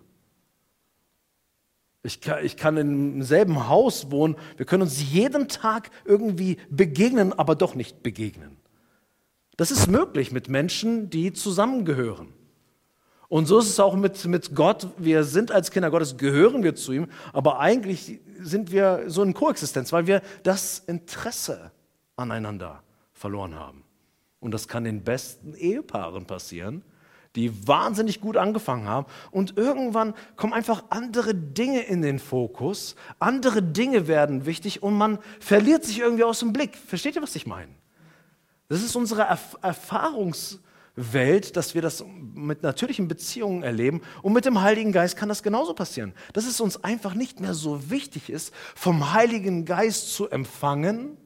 Ich 2.01 2.21
kann, 2.21 2.45
ich 2.45 2.55
kann 2.55 2.77
im 2.77 3.23
selben 3.23 3.67
Haus 3.67 4.11
wohnen, 4.11 4.35
wir 4.57 4.65
können 4.65 4.83
uns 4.83 5.11
jeden 5.11 5.47
Tag 5.47 5.89
irgendwie 6.05 6.57
begegnen, 6.69 7.33
aber 7.33 7.55
doch 7.55 7.75
nicht 7.75 8.03
begegnen. 8.03 8.57
Das 9.57 9.71
ist 9.71 9.87
möglich 9.87 10.31
mit 10.31 10.47
Menschen, 10.47 11.09
die 11.09 11.33
zusammengehören. 11.33 12.33
Und 13.27 13.47
so 13.47 13.57
ist 13.57 13.69
es 13.69 13.79
auch 13.79 13.95
mit, 13.95 14.23
mit 14.25 14.53
Gott. 14.53 14.87
Wir 14.97 15.23
sind 15.23 15.51
als 15.51 15.71
Kinder 15.71 15.89
Gottes, 15.89 16.17
gehören 16.17 16.63
wir 16.63 16.75
zu 16.75 16.91
ihm, 16.91 17.07
aber 17.33 17.59
eigentlich 17.59 18.19
sind 18.39 18.71
wir 18.71 19.05
so 19.07 19.23
in 19.23 19.33
Koexistenz, 19.33 19.91
weil 19.91 20.05
wir 20.05 20.21
das 20.43 20.79
Interesse 20.79 21.71
aneinander 22.15 22.84
verloren 23.25 23.55
haben. 23.55 23.83
Und 24.39 24.51
das 24.51 24.67
kann 24.67 24.83
den 24.83 25.03
besten 25.03 25.55
Ehepaaren 25.55 26.27
passieren, 26.27 26.83
die 27.35 27.67
wahnsinnig 27.67 28.21
gut 28.21 28.37
angefangen 28.37 28.87
haben. 28.87 29.07
Und 29.31 29.57
irgendwann 29.57 30.13
kommen 30.35 30.53
einfach 30.53 30.83
andere 30.91 31.33
Dinge 31.33 31.81
in 31.81 32.03
den 32.03 32.19
Fokus, 32.19 32.95
andere 33.17 33.63
Dinge 33.63 34.07
werden 34.07 34.45
wichtig 34.45 34.83
und 34.83 34.93
man 34.93 35.17
verliert 35.39 35.83
sich 35.83 35.97
irgendwie 36.01 36.23
aus 36.23 36.37
dem 36.37 36.53
Blick. 36.53 36.77
Versteht 36.77 37.15
ihr, 37.15 37.23
was 37.23 37.35
ich 37.35 37.47
meine? 37.47 37.71
Das 38.67 38.83
ist 38.83 38.95
unsere 38.95 39.23
Erf 39.23 39.57
Erfahrungswelt, 39.63 41.57
dass 41.57 41.73
wir 41.73 41.81
das 41.81 42.05
mit 42.35 42.61
natürlichen 42.61 43.07
Beziehungen 43.07 43.63
erleben. 43.63 44.03
Und 44.21 44.33
mit 44.33 44.45
dem 44.45 44.61
Heiligen 44.61 44.91
Geist 44.91 45.17
kann 45.17 45.29
das 45.29 45.41
genauso 45.41 45.73
passieren. 45.73 46.13
Dass 46.33 46.45
es 46.45 46.61
uns 46.61 46.83
einfach 46.83 47.15
nicht 47.15 47.39
mehr 47.39 47.55
so 47.55 47.89
wichtig 47.89 48.29
ist, 48.29 48.53
vom 48.75 49.13
Heiligen 49.13 49.65
Geist 49.65 50.13
zu 50.13 50.29
empfangen, 50.29 51.17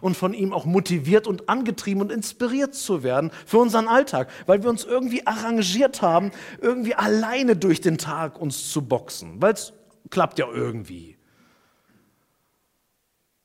und 0.00 0.16
von 0.16 0.34
ihm 0.34 0.52
auch 0.52 0.64
motiviert 0.64 1.26
und 1.26 1.48
angetrieben 1.48 2.00
und 2.00 2.12
inspiriert 2.12 2.74
zu 2.74 3.02
werden 3.02 3.30
für 3.44 3.58
unseren 3.58 3.88
Alltag, 3.88 4.28
weil 4.46 4.62
wir 4.62 4.70
uns 4.70 4.84
irgendwie 4.84 5.26
arrangiert 5.26 6.02
haben, 6.02 6.30
irgendwie 6.60 6.94
alleine 6.94 7.56
durch 7.56 7.80
den 7.80 7.98
Tag 7.98 8.40
uns 8.40 8.70
zu 8.70 8.82
boxen, 8.82 9.40
weil 9.40 9.54
es 9.54 9.72
klappt 10.10 10.38
ja 10.38 10.46
irgendwie. 10.52 11.16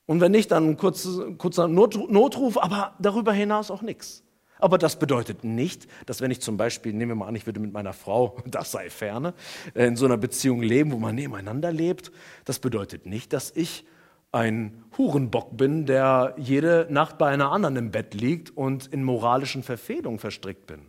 Und 0.06 0.20
wenn 0.20 0.32
nicht, 0.32 0.50
dann 0.50 0.70
ein 0.70 0.76
kurzer, 0.76 1.68
Notruf, 1.68 2.58
aber 2.58 2.94
darüber 2.98 3.32
hinaus 3.32 3.70
auch 3.70 3.82
nichts. 3.82 4.24
Aber 4.58 4.78
das 4.78 4.96
bedeutet 4.96 5.42
nicht, 5.42 5.88
dass 6.06 6.20
wenn 6.20 6.30
ich 6.30 6.40
zum 6.40 6.56
Beispiel, 6.56 6.92
nehmen 6.92 7.10
wir 7.10 7.16
mal 7.16 7.26
an, 7.26 7.34
ich 7.34 7.46
würde 7.46 7.58
mit 7.58 7.72
meiner 7.72 7.92
Frau, 7.92 8.36
das 8.46 8.70
sei 8.70 8.90
ferne, 8.90 9.34
in 9.74 9.96
so 9.96 10.04
einer 10.04 10.16
Beziehung 10.16 10.62
leben, 10.62 10.92
wo 10.92 10.98
man 10.98 11.14
nebeneinander 11.14 11.72
lebt, 11.72 12.12
das 12.44 12.58
bedeutet 12.58 13.06
nicht, 13.06 13.32
dass 13.32 13.50
ich 13.56 13.84
ein 14.32 14.82
Hurenbock 14.96 15.56
bin, 15.56 15.86
der 15.86 16.34
jede 16.38 16.86
Nacht 16.90 17.18
bei 17.18 17.28
einer 17.28 17.52
anderen 17.52 17.76
im 17.76 17.90
Bett 17.90 18.14
liegt 18.14 18.50
und 18.56 18.86
in 18.86 19.04
moralischen 19.04 19.62
Verfehlungen 19.62 20.18
verstrickt 20.18 20.66
bin. 20.66 20.86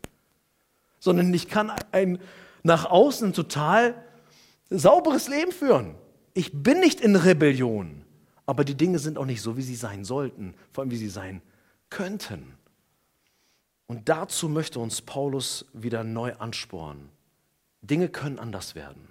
Sondern 1.00 1.34
ich 1.34 1.50
kann 1.50 1.72
ein 1.92 2.20
nach 2.64 2.86
außen 2.86 3.34
total 3.34 3.96
sauberes 4.70 5.28
Leben 5.28 5.52
führen. 5.52 5.96
Ich 6.34 6.64
bin 6.64 6.80
nicht 6.80 7.02
in 7.02 7.16
Rebellion, 7.16 8.06
aber 8.46 8.64
die 8.64 8.76
Dinge 8.76 9.00
sind 9.00 9.18
auch 9.18 9.26
nicht 9.26 9.42
so, 9.42 9.58
wie 9.58 9.62
sie 9.62 9.76
sein 9.76 10.06
sollten, 10.06 10.56
vor 10.72 10.82
allem 10.82 10.92
wie 10.92 10.98
sie 10.98 11.10
sein 11.10 11.42
könnten. 11.90 12.54
Und 13.88 14.08
dazu 14.10 14.48
möchte 14.48 14.80
uns 14.80 15.02
Paulus 15.02 15.66
wieder 15.74 16.06
neu 16.06 16.34
anspornen. 16.36 17.10
Dinge 17.82 18.08
können 18.08 18.40
anders 18.40 18.76
werden. 18.76 19.10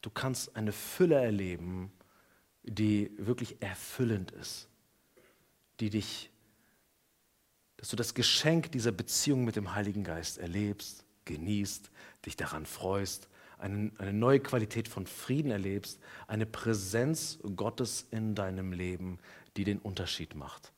Du 0.00 0.10
kannst 0.10 0.56
eine 0.56 0.72
Fülle 0.72 1.16
erleben, 1.16 1.92
die 2.62 3.10
wirklich 3.18 3.60
erfüllend 3.60 4.30
ist, 4.30 4.68
die 5.80 5.90
dich, 5.90 6.30
dass 7.76 7.88
du 7.88 7.96
das 7.96 8.14
Geschenk 8.14 8.70
dieser 8.72 8.92
Beziehung 8.92 9.44
mit 9.44 9.56
dem 9.56 9.74
Heiligen 9.74 10.04
Geist 10.04 10.38
erlebst, 10.38 11.04
genießt, 11.24 11.90
dich 12.26 12.36
daran 12.36 12.66
freust, 12.66 13.28
eine, 13.58 13.92
eine 13.98 14.12
neue 14.12 14.40
Qualität 14.40 14.88
von 14.88 15.06
Frieden 15.06 15.50
erlebst, 15.50 16.00
eine 16.26 16.46
Präsenz 16.46 17.38
Gottes 17.56 18.06
in 18.10 18.34
deinem 18.34 18.72
Leben, 18.72 19.18
die 19.56 19.64
den 19.64 19.78
Unterschied 19.78 20.34
macht. 20.34 20.72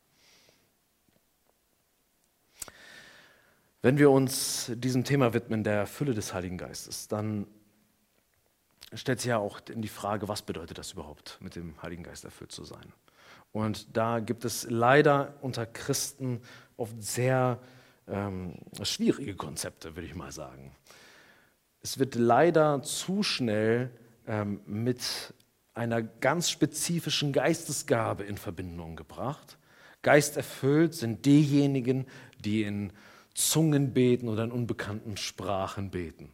Wenn 3.82 3.98
wir 3.98 4.10
uns 4.10 4.72
diesem 4.74 5.04
Thema 5.04 5.34
widmen, 5.34 5.62
der 5.62 5.86
Fülle 5.86 6.14
des 6.14 6.32
Heiligen 6.32 6.56
Geistes, 6.56 7.08
dann 7.08 7.46
stellt 8.94 9.20
sich 9.20 9.28
ja 9.28 9.38
auch 9.38 9.60
die 9.60 9.88
Frage, 9.88 10.28
was 10.28 10.42
bedeutet 10.42 10.78
das 10.78 10.92
überhaupt, 10.92 11.38
mit 11.40 11.56
dem 11.56 11.80
Heiligen 11.82 12.02
Geist 12.02 12.24
erfüllt 12.24 12.52
zu 12.52 12.64
sein. 12.64 12.92
Und 13.52 13.96
da 13.96 14.20
gibt 14.20 14.44
es 14.44 14.66
leider 14.68 15.34
unter 15.40 15.64
Christen 15.64 16.40
oft 16.76 17.00
sehr 17.02 17.60
ähm, 18.08 18.54
schwierige 18.82 19.36
Konzepte, 19.36 19.94
würde 19.94 20.06
ich 20.06 20.14
mal 20.14 20.32
sagen. 20.32 20.74
Es 21.80 21.98
wird 21.98 22.14
leider 22.14 22.82
zu 22.82 23.22
schnell 23.22 23.90
ähm, 24.26 24.60
mit 24.66 25.34
einer 25.74 26.02
ganz 26.02 26.50
spezifischen 26.50 27.32
Geistesgabe 27.32 28.24
in 28.24 28.38
Verbindung 28.38 28.96
gebracht. 28.96 29.58
Geisterfüllt 30.02 30.94
sind 30.94 31.24
diejenigen, 31.24 32.06
die 32.44 32.62
in 32.62 32.92
Zungen 33.34 33.92
beten 33.92 34.28
oder 34.28 34.44
in 34.44 34.52
unbekannten 34.52 35.16
Sprachen 35.16 35.90
beten. 35.90 36.33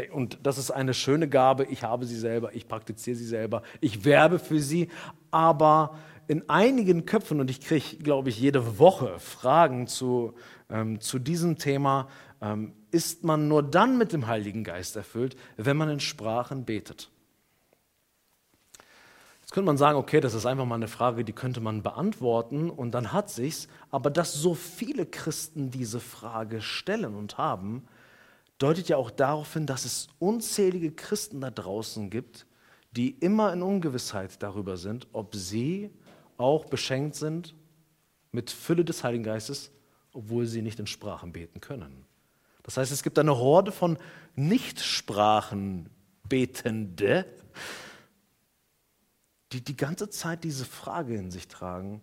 Hey, 0.00 0.08
und 0.08 0.38
das 0.44 0.56
ist 0.56 0.70
eine 0.70 0.94
schöne 0.94 1.28
Gabe. 1.28 1.64
Ich 1.64 1.82
habe 1.82 2.06
sie 2.06 2.16
selber, 2.16 2.54
ich 2.54 2.66
praktiziere 2.66 3.16
sie 3.16 3.26
selber, 3.26 3.62
ich 3.82 4.06
werbe 4.06 4.38
für 4.38 4.58
sie. 4.58 4.88
Aber 5.30 5.98
in 6.26 6.48
einigen 6.48 7.04
Köpfen, 7.04 7.38
und 7.38 7.50
ich 7.50 7.60
kriege, 7.60 7.98
glaube 7.98 8.30
ich, 8.30 8.40
jede 8.40 8.78
Woche 8.78 9.18
Fragen 9.18 9.86
zu, 9.88 10.32
ähm, 10.70 11.00
zu 11.02 11.18
diesem 11.18 11.58
Thema, 11.58 12.08
ähm, 12.40 12.72
ist 12.90 13.24
man 13.24 13.46
nur 13.46 13.62
dann 13.62 13.98
mit 13.98 14.14
dem 14.14 14.26
Heiligen 14.26 14.64
Geist 14.64 14.96
erfüllt, 14.96 15.36
wenn 15.58 15.76
man 15.76 15.90
in 15.90 16.00
Sprachen 16.00 16.64
betet. 16.64 17.10
Jetzt 19.42 19.52
könnte 19.52 19.66
man 19.66 19.76
sagen, 19.76 19.98
okay, 19.98 20.20
das 20.20 20.32
ist 20.32 20.46
einfach 20.46 20.64
mal 20.64 20.76
eine 20.76 20.88
Frage, 20.88 21.24
die 21.24 21.34
könnte 21.34 21.60
man 21.60 21.82
beantworten 21.82 22.70
und 22.70 22.92
dann 22.92 23.12
hat 23.12 23.28
sich's. 23.28 23.68
Aber 23.90 24.08
dass 24.08 24.32
so 24.32 24.54
viele 24.54 25.04
Christen 25.04 25.70
diese 25.70 26.00
Frage 26.00 26.62
stellen 26.62 27.14
und 27.16 27.36
haben, 27.36 27.86
deutet 28.60 28.88
ja 28.88 28.96
auch 28.96 29.10
darauf 29.10 29.52
hin, 29.52 29.66
dass 29.66 29.84
es 29.84 30.06
unzählige 30.20 30.92
Christen 30.92 31.40
da 31.40 31.50
draußen 31.50 32.10
gibt, 32.10 32.46
die 32.92 33.10
immer 33.10 33.52
in 33.52 33.62
Ungewissheit 33.62 34.40
darüber 34.42 34.76
sind, 34.76 35.08
ob 35.12 35.34
sie 35.34 35.90
auch 36.36 36.66
beschenkt 36.66 37.16
sind 37.16 37.56
mit 38.30 38.50
Fülle 38.50 38.84
des 38.84 39.02
Heiligen 39.02 39.24
Geistes 39.24 39.72
obwohl 40.12 40.46
sie 40.46 40.62
nicht 40.62 40.78
in 40.78 40.86
Sprachen 40.86 41.32
beten 41.32 41.60
können. 41.60 42.06
Das 42.62 42.76
heißt, 42.76 42.92
es 42.92 43.02
gibt 43.02 43.18
eine 43.18 43.36
Horde 43.36 43.72
von 43.72 43.98
Nichtsprachenbetende, 44.34 47.26
die 49.52 49.64
die 49.64 49.76
ganze 49.76 50.08
Zeit 50.10 50.44
diese 50.44 50.64
Frage 50.64 51.16
in 51.16 51.32
sich 51.32 51.48
tragen, 51.48 52.02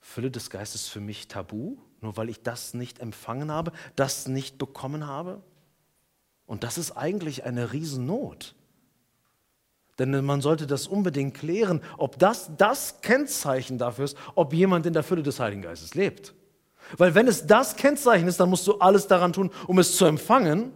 Fülle 0.00 0.30
des 0.30 0.50
Geistes 0.50 0.86
für 0.88 1.00
mich 1.00 1.28
tabu, 1.28 1.78
nur 2.00 2.18
weil 2.18 2.28
ich 2.28 2.42
das 2.42 2.74
nicht 2.74 2.98
empfangen 2.98 3.50
habe, 3.50 3.72
das 3.96 4.28
nicht 4.28 4.58
bekommen 4.58 5.06
habe? 5.06 5.42
Und 6.46 6.62
das 6.62 6.78
ist 6.78 6.92
eigentlich 6.92 7.44
eine 7.44 7.72
Riesennot. 7.72 8.54
Denn 9.98 10.24
man 10.24 10.40
sollte 10.40 10.66
das 10.66 10.86
unbedingt 10.86 11.34
klären, 11.34 11.80
ob 11.98 12.18
das 12.18 12.50
das 12.56 13.00
Kennzeichen 13.00 13.78
dafür 13.78 14.06
ist, 14.06 14.16
ob 14.34 14.52
jemand 14.52 14.86
in 14.86 14.92
der 14.92 15.04
Fülle 15.04 15.22
des 15.22 15.38
Heiligen 15.38 15.62
Geistes 15.62 15.94
lebt. 15.94 16.34
Weil 16.96 17.14
wenn 17.14 17.28
es 17.28 17.46
das 17.46 17.76
Kennzeichen 17.76 18.28
ist, 18.28 18.40
dann 18.40 18.50
musst 18.50 18.66
du 18.66 18.78
alles 18.78 19.06
daran 19.06 19.32
tun, 19.32 19.50
um 19.66 19.78
es 19.78 19.96
zu 19.96 20.04
empfangen. 20.04 20.72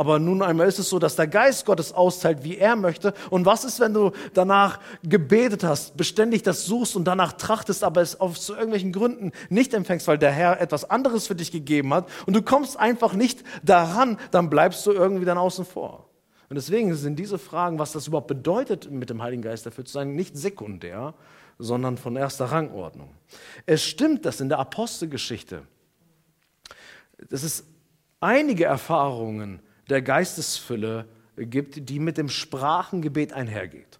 Aber 0.00 0.18
nun 0.18 0.40
einmal 0.40 0.66
ist 0.66 0.78
es 0.78 0.88
so, 0.88 0.98
dass 0.98 1.14
der 1.14 1.26
Geist 1.26 1.66
Gottes 1.66 1.92
austeilt, 1.92 2.42
wie 2.42 2.56
er 2.56 2.74
möchte. 2.74 3.12
Und 3.28 3.44
was 3.44 3.64
ist, 3.64 3.80
wenn 3.80 3.92
du 3.92 4.12
danach 4.32 4.80
gebetet 5.02 5.62
hast, 5.62 5.94
beständig 5.98 6.42
das 6.42 6.64
suchst 6.64 6.96
und 6.96 7.04
danach 7.04 7.34
trachtest, 7.34 7.84
aber 7.84 8.00
es 8.00 8.18
auf 8.18 8.40
zu 8.40 8.54
irgendwelchen 8.54 8.92
Gründen 8.92 9.30
nicht 9.50 9.74
empfängst, 9.74 10.08
weil 10.08 10.16
der 10.16 10.30
Herr 10.30 10.58
etwas 10.58 10.88
anderes 10.88 11.26
für 11.26 11.34
dich 11.34 11.52
gegeben 11.52 11.92
hat 11.92 12.08
und 12.24 12.34
du 12.34 12.40
kommst 12.40 12.78
einfach 12.78 13.12
nicht 13.12 13.44
daran, 13.62 14.16
dann 14.30 14.48
bleibst 14.48 14.86
du 14.86 14.92
irgendwie 14.92 15.26
dann 15.26 15.36
außen 15.36 15.66
vor. 15.66 16.08
Und 16.48 16.56
deswegen 16.56 16.94
sind 16.94 17.18
diese 17.18 17.36
Fragen, 17.36 17.78
was 17.78 17.92
das 17.92 18.06
überhaupt 18.06 18.28
bedeutet, 18.28 18.90
mit 18.90 19.10
dem 19.10 19.20
Heiligen 19.20 19.42
Geist 19.42 19.66
dafür 19.66 19.84
zu 19.84 19.92
sein, 19.92 20.16
nicht 20.16 20.34
sekundär, 20.34 21.12
sondern 21.58 21.98
von 21.98 22.16
erster 22.16 22.46
Rangordnung. 22.46 23.10
Es 23.66 23.84
stimmt, 23.84 24.24
dass 24.24 24.40
in 24.40 24.48
der 24.48 24.60
Apostelgeschichte, 24.60 25.60
dass 27.28 27.42
es 27.42 27.64
einige 28.20 28.64
Erfahrungen 28.64 29.60
der 29.90 30.02
Geistesfülle 30.02 31.06
gibt, 31.36 31.88
die 31.88 31.98
mit 31.98 32.16
dem 32.16 32.28
Sprachengebet 32.28 33.32
einhergeht. 33.32 33.98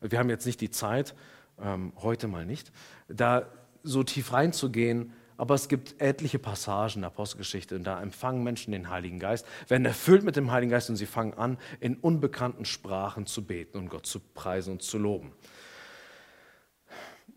Wir 0.00 0.18
haben 0.18 0.30
jetzt 0.30 0.46
nicht 0.46 0.60
die 0.60 0.70
Zeit, 0.70 1.14
ähm, 1.60 1.92
heute 1.96 2.28
mal 2.28 2.44
nicht, 2.44 2.70
da 3.08 3.46
so 3.82 4.02
tief 4.02 4.32
reinzugehen, 4.32 5.12
aber 5.38 5.54
es 5.54 5.68
gibt 5.68 6.00
etliche 6.00 6.38
Passagen 6.38 7.02
der 7.02 7.08
Apostelgeschichte 7.08 7.76
und 7.76 7.84
da 7.84 8.00
empfangen 8.00 8.42
Menschen 8.42 8.72
den 8.72 8.88
Heiligen 8.90 9.18
Geist, 9.18 9.46
werden 9.68 9.84
erfüllt 9.84 10.22
mit 10.22 10.36
dem 10.36 10.50
Heiligen 10.50 10.70
Geist 10.70 10.90
und 10.90 10.96
sie 10.96 11.06
fangen 11.06 11.34
an, 11.34 11.58
in 11.80 11.96
unbekannten 11.96 12.64
Sprachen 12.64 13.26
zu 13.26 13.44
beten 13.44 13.78
und 13.78 13.88
Gott 13.88 14.06
zu 14.06 14.20
preisen 14.20 14.72
und 14.72 14.82
zu 14.82 14.98
loben. 14.98 15.32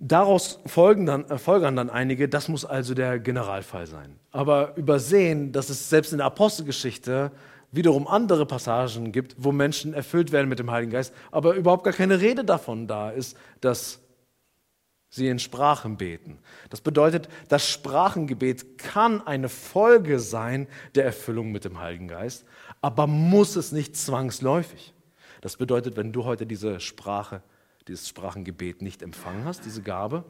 Daraus 0.01 0.62
folgen 0.65 1.05
dann, 1.05 1.29
äh, 1.29 1.38
folgern 1.38 1.75
dann 1.75 1.89
einige, 1.89 2.29
das 2.29 2.48
muss 2.48 2.63
also 2.63 2.93
der 2.93 3.19
Generalfall 3.19 3.86
sein. 3.86 4.17
Aber 4.31 4.77
übersehen, 4.77 5.51
dass 5.51 5.69
es 5.69 5.89
selbst 5.89 6.13
in 6.13 6.19
der 6.19 6.27
Apostelgeschichte 6.27 7.31
wiederum 7.71 8.07
andere 8.07 8.45
Passagen 8.45 9.11
gibt, 9.11 9.35
wo 9.38 9.51
Menschen 9.51 9.93
erfüllt 9.93 10.31
werden 10.31 10.49
mit 10.49 10.59
dem 10.59 10.71
Heiligen 10.71 10.91
Geist, 10.91 11.13
aber 11.31 11.55
überhaupt 11.55 11.83
gar 11.83 11.93
keine 11.93 12.19
Rede 12.19 12.43
davon 12.43 12.88
da 12.88 13.11
ist, 13.11 13.38
dass 13.61 13.99
sie 15.09 15.27
in 15.27 15.39
Sprachen 15.39 15.97
beten. 15.97 16.39
Das 16.69 16.81
bedeutet, 16.81 17.29
das 17.47 17.67
Sprachengebet 17.67 18.77
kann 18.77 19.25
eine 19.25 19.49
Folge 19.49 20.19
sein 20.19 20.67
der 20.95 21.05
Erfüllung 21.05 21.51
mit 21.51 21.65
dem 21.65 21.79
Heiligen 21.79 22.07
Geist, 22.07 22.45
aber 22.81 23.07
muss 23.07 23.55
es 23.55 23.71
nicht 23.71 23.95
zwangsläufig. 23.97 24.93
Das 25.41 25.57
bedeutet, 25.57 25.95
wenn 25.97 26.11
du 26.11 26.25
heute 26.25 26.45
diese 26.45 26.79
Sprache 26.79 27.41
dieses 27.88 28.07
Sprachengebet 28.07 28.81
nicht 28.81 29.01
empfangen 29.01 29.45
hast, 29.45 29.65
diese 29.65 29.81
Gabe, 29.81 30.23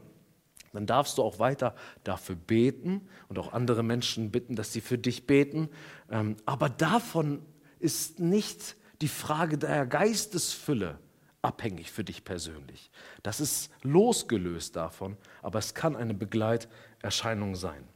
dann 0.73 0.85
darfst 0.85 1.17
du 1.17 1.23
auch 1.23 1.39
weiter 1.39 1.75
dafür 2.03 2.35
beten 2.35 3.07
und 3.27 3.39
auch 3.39 3.53
andere 3.53 3.83
Menschen 3.83 4.31
bitten, 4.31 4.55
dass 4.55 4.73
sie 4.73 4.81
für 4.81 4.97
dich 4.97 5.27
beten. 5.27 5.69
Ähm, 6.09 6.37
aber 6.45 6.69
davon 6.69 7.45
ist 7.79 8.19
nicht 8.19 8.75
die 9.01 9.07
Frage 9.07 9.57
der 9.57 9.85
Geistesfülle 9.85 10.99
abhängig 11.41 11.91
für 11.91 12.03
dich 12.03 12.23
persönlich. 12.23 12.91
Das 13.23 13.39
ist 13.39 13.71
losgelöst 13.81 14.75
davon, 14.75 15.17
aber 15.41 15.59
es 15.59 15.73
kann 15.73 15.95
eine 15.95 16.13
Begleiterscheinung 16.13 17.55
sein. 17.55 17.87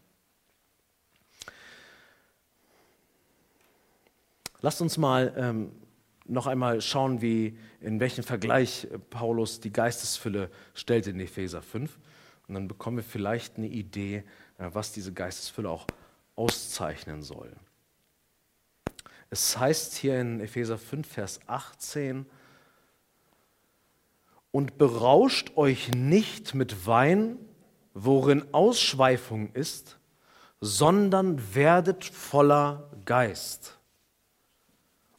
Lasst 4.62 4.82
uns 4.82 4.98
mal 4.98 5.34
ähm, 5.36 5.74
noch 6.26 6.48
einmal 6.48 6.80
schauen, 6.80 7.22
wie, 7.22 7.58
in 7.82 8.00
welchen 8.00 8.24
Vergleich 8.24 8.88
Paulus 9.10 9.60
die 9.60 9.74
Geistesfülle 9.74 10.50
stellt 10.74 11.08
in 11.08 11.20
Epheser 11.20 11.62
5. 11.62 12.00
Und 12.48 12.56
dann 12.56 12.68
bekommen 12.68 12.98
wir 12.98 13.04
vielleicht 13.04 13.58
eine 13.58 13.68
Idee, 13.68 14.24
äh, 14.58 14.70
was 14.74 14.92
diese 14.92 15.14
Geistesfülle 15.14 15.70
auch 15.70 15.88
auszeichnen 16.36 17.22
soll. 17.22 17.52
Es 19.30 19.58
heißt 19.58 19.96
hier 19.96 20.20
in 20.20 20.42
Epheser 20.42 20.78
5, 20.78 21.08
Vers 21.08 21.40
18, 21.48 22.26
und 24.52 24.78
berauscht 24.78 25.58
euch 25.58 25.90
nicht 25.96 26.54
mit 26.54 26.86
Wein, 26.86 27.40
worin 27.96 28.54
Ausschweifung 28.54 29.52
ist, 29.54 29.98
sondern 30.62 31.56
werdet 31.56 32.06
voller 32.06 32.90
Geist 33.06 33.80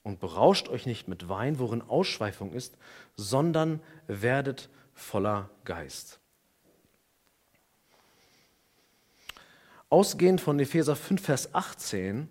und 0.04 0.20
berauscht 0.20 0.68
euch 0.68 0.86
nicht 0.86 1.08
mit 1.08 1.28
Wein, 1.28 1.58
worin 1.58 1.82
Ausschweifung 1.82 2.52
ist, 2.52 2.76
sondern 3.16 3.80
werdet 4.06 4.68
voller 4.92 5.50
Geist. 5.64 6.20
Ausgehend 9.94 10.40
von 10.40 10.58
Epheser 10.58 10.96
5, 10.96 11.22
Vers 11.22 11.54
18 11.54 12.28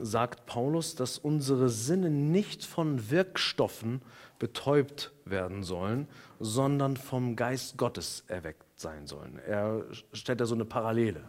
sagt 0.00 0.46
Paulus, 0.46 0.94
dass 0.94 1.18
unsere 1.18 1.68
Sinne 1.68 2.08
nicht 2.08 2.64
von 2.64 3.10
Wirkstoffen 3.10 4.00
betäubt 4.38 5.12
werden 5.26 5.62
sollen, 5.62 6.08
sondern 6.40 6.96
vom 6.96 7.36
Geist 7.36 7.76
Gottes 7.76 8.24
erweckt 8.28 8.64
sein 8.76 9.06
sollen. 9.06 9.38
Er 9.46 9.84
stellt 10.14 10.40
da 10.40 10.46
so 10.46 10.54
eine 10.54 10.64
Parallele. 10.64 11.22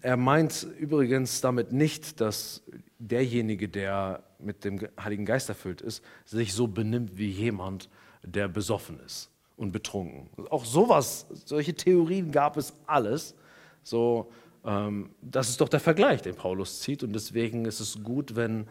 Er 0.00 0.16
meint 0.16 0.66
übrigens 0.78 1.42
damit 1.42 1.70
nicht, 1.70 2.22
dass 2.22 2.62
derjenige, 2.98 3.68
der 3.68 4.22
mit 4.38 4.64
dem 4.64 4.88
Heiligen 4.98 5.26
Geist 5.26 5.50
erfüllt 5.50 5.82
ist, 5.82 6.02
sich 6.24 6.54
so 6.54 6.66
benimmt 6.66 7.18
wie 7.18 7.28
jemand, 7.28 7.90
der 8.22 8.48
besoffen 8.48 8.98
ist 9.00 9.30
und 9.58 9.72
betrunken. 9.72 10.30
Auch 10.50 10.64
sowas, 10.64 11.26
solche 11.44 11.74
Theorien 11.74 12.30
gab 12.30 12.56
es 12.56 12.72
alles. 12.86 13.34
So, 13.82 14.30
ähm, 14.64 15.10
das 15.20 15.50
ist 15.50 15.60
doch 15.60 15.68
der 15.68 15.80
Vergleich, 15.80 16.22
den 16.22 16.36
Paulus 16.36 16.80
zieht. 16.80 17.02
Und 17.02 17.12
deswegen 17.12 17.64
ist 17.64 17.80
es 17.80 18.02
gut, 18.02 18.36
wenn 18.36 18.68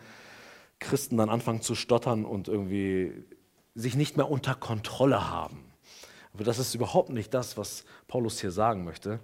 Christen 0.80 1.18
dann 1.18 1.30
anfangen 1.30 1.62
zu 1.62 1.76
stottern 1.76 2.26
und 2.26 2.48
irgendwie 2.48 3.26
sich 3.76 3.96
nicht 3.96 4.18
mehr 4.18 4.32
unter 4.32 4.56
Kontrolle 4.56 5.30
haben. 5.30 5.66
Aber 6.34 6.44
das 6.44 6.58
ist 6.58 6.74
überhaupt 6.74 7.10
nicht 7.10 7.34
das, 7.34 7.58
was 7.58 7.84
Paulus 8.08 8.40
hier 8.40 8.52
sagen 8.52 8.84
möchte. 8.84 9.20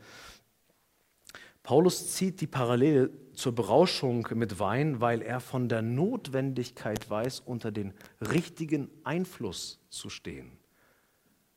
Paulus 1.62 2.12
zieht 2.12 2.42
die 2.42 2.48
Parallele 2.48 3.10
zur 3.34 3.56
Berauschung 3.56 4.28
mit 4.34 4.60
Wein, 4.60 5.00
weil 5.00 5.22
er 5.22 5.40
von 5.40 5.70
der 5.70 5.82
Notwendigkeit 5.82 7.10
weiß, 7.10 7.40
unter 7.40 7.72
den 7.72 7.94
richtigen 8.20 8.90
Einfluss 9.06 9.80
zu 9.90 10.10
stehen. 10.10 10.58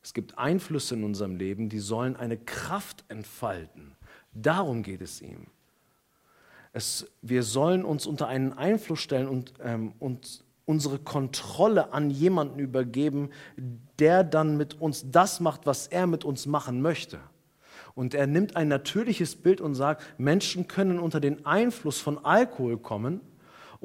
Es 0.07 0.15
gibt 0.15 0.39
Einflüsse 0.39 0.95
in 0.95 1.03
unserem 1.03 1.35
Leben, 1.35 1.69
die 1.69 1.81
sollen 1.81 2.15
eine 2.15 2.37
Kraft 2.37 3.05
entfalten. 3.09 3.97
Darum 4.33 4.85
geht 4.85 5.01
es 5.01 5.21
ihm. 5.21 5.49
Es, 6.73 7.11
wir 7.23 7.43
sollen 7.43 7.85
uns 7.85 8.07
unter 8.07 8.29
einen 8.29 8.53
Einfluss 8.53 9.01
stellen 9.01 9.27
und, 9.27 9.55
ähm, 9.61 9.95
und 9.99 10.45
unsere 10.65 11.01
Kontrolle 11.01 11.93
an 11.93 12.11
jemanden 12.11 12.61
übergeben, 12.61 13.31
der 13.99 14.23
dann 14.23 14.57
mit 14.57 14.81
uns 14.81 15.11
das 15.11 15.41
macht, 15.41 15.67
was 15.67 15.89
er 15.89 16.07
mit 16.07 16.25
uns 16.25 16.47
machen 16.47 16.81
möchte. 16.81 17.19
Und 17.97 18.15
er 18.15 18.29
nimmt 18.29 18.55
ein 18.55 18.69
natürliches 18.69 19.35
Bild 19.35 19.61
und 19.61 19.75
sagt, 19.75 20.05
Menschen 20.21 20.69
können 20.69 21.01
unter 21.01 21.19
den 21.19 21.45
Einfluss 21.47 21.99
von 21.99 22.25
Alkohol 22.25 22.79
kommen 22.79 23.23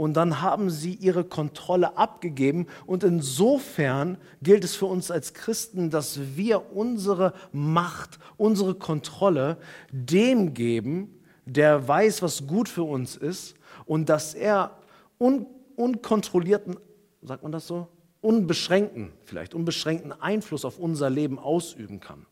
und 0.02 0.16
dann 0.16 0.42
haben 0.42 0.72
sie 0.72 0.96
ihre 0.96 1.24
Kontrolle 1.24 1.96
abgegeben. 1.96 2.66
Und 2.88 3.04
insofern 3.04 4.18
gilt 4.42 4.64
es 4.64 4.74
für 4.74 4.88
uns 4.88 5.12
als 5.12 5.36
Christen, 5.36 5.92
dass 5.92 6.36
wir 6.36 6.76
unsere 6.76 7.36
Macht, 7.52 8.18
unsere 8.36 8.74
Kontrolle 8.74 9.58
dem 9.92 10.56
geben, 10.56 11.22
der 11.46 11.88
weiß, 11.88 12.24
was 12.24 12.48
gut 12.48 12.68
für 12.68 12.82
uns 12.82 13.16
ist. 13.16 13.54
Und 13.86 14.10
dass 14.10 14.34
er 14.34 14.72
un 15.20 15.46
unkontrollierten, 15.76 16.78
sagt 17.22 17.44
man 17.44 17.52
das 17.52 17.68
so, 17.68 17.88
unbeschränkten, 18.22 19.12
vielleicht 19.24 19.54
unbeschränkten 19.54 20.20
Einfluss 20.20 20.66
auf 20.66 20.80
unser 20.80 21.12
Leben 21.12 21.38
ausüben 21.38 22.00
kann 22.00 22.26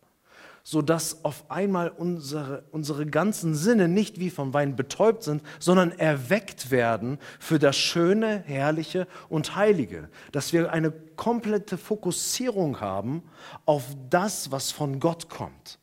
sodass 0.69 1.25
auf 1.25 1.49
einmal 1.49 1.89
unsere, 1.89 2.63
unsere 2.69 3.07
ganzen 3.07 3.55
Sinne 3.55 3.87
nicht 3.87 4.19
wie 4.19 4.29
vom 4.29 4.53
Wein 4.53 4.75
betäubt 4.75 5.23
sind, 5.23 5.41
sondern 5.57 5.97
erweckt 5.97 6.69
werden 6.69 7.17
für 7.39 7.57
das 7.57 7.75
Schöne, 7.75 8.43
Herrliche 8.45 9.07
und 9.29 9.55
Heilige. 9.55 10.09
Dass 10.31 10.53
wir 10.53 10.71
eine 10.71 10.91
komplette 10.91 11.79
Fokussierung 11.79 12.81
haben 12.81 13.23
auf 13.65 13.83
das, 14.11 14.51
was 14.51 14.71
von 14.71 14.99
Gott 14.99 15.27
kommt. 15.27 15.79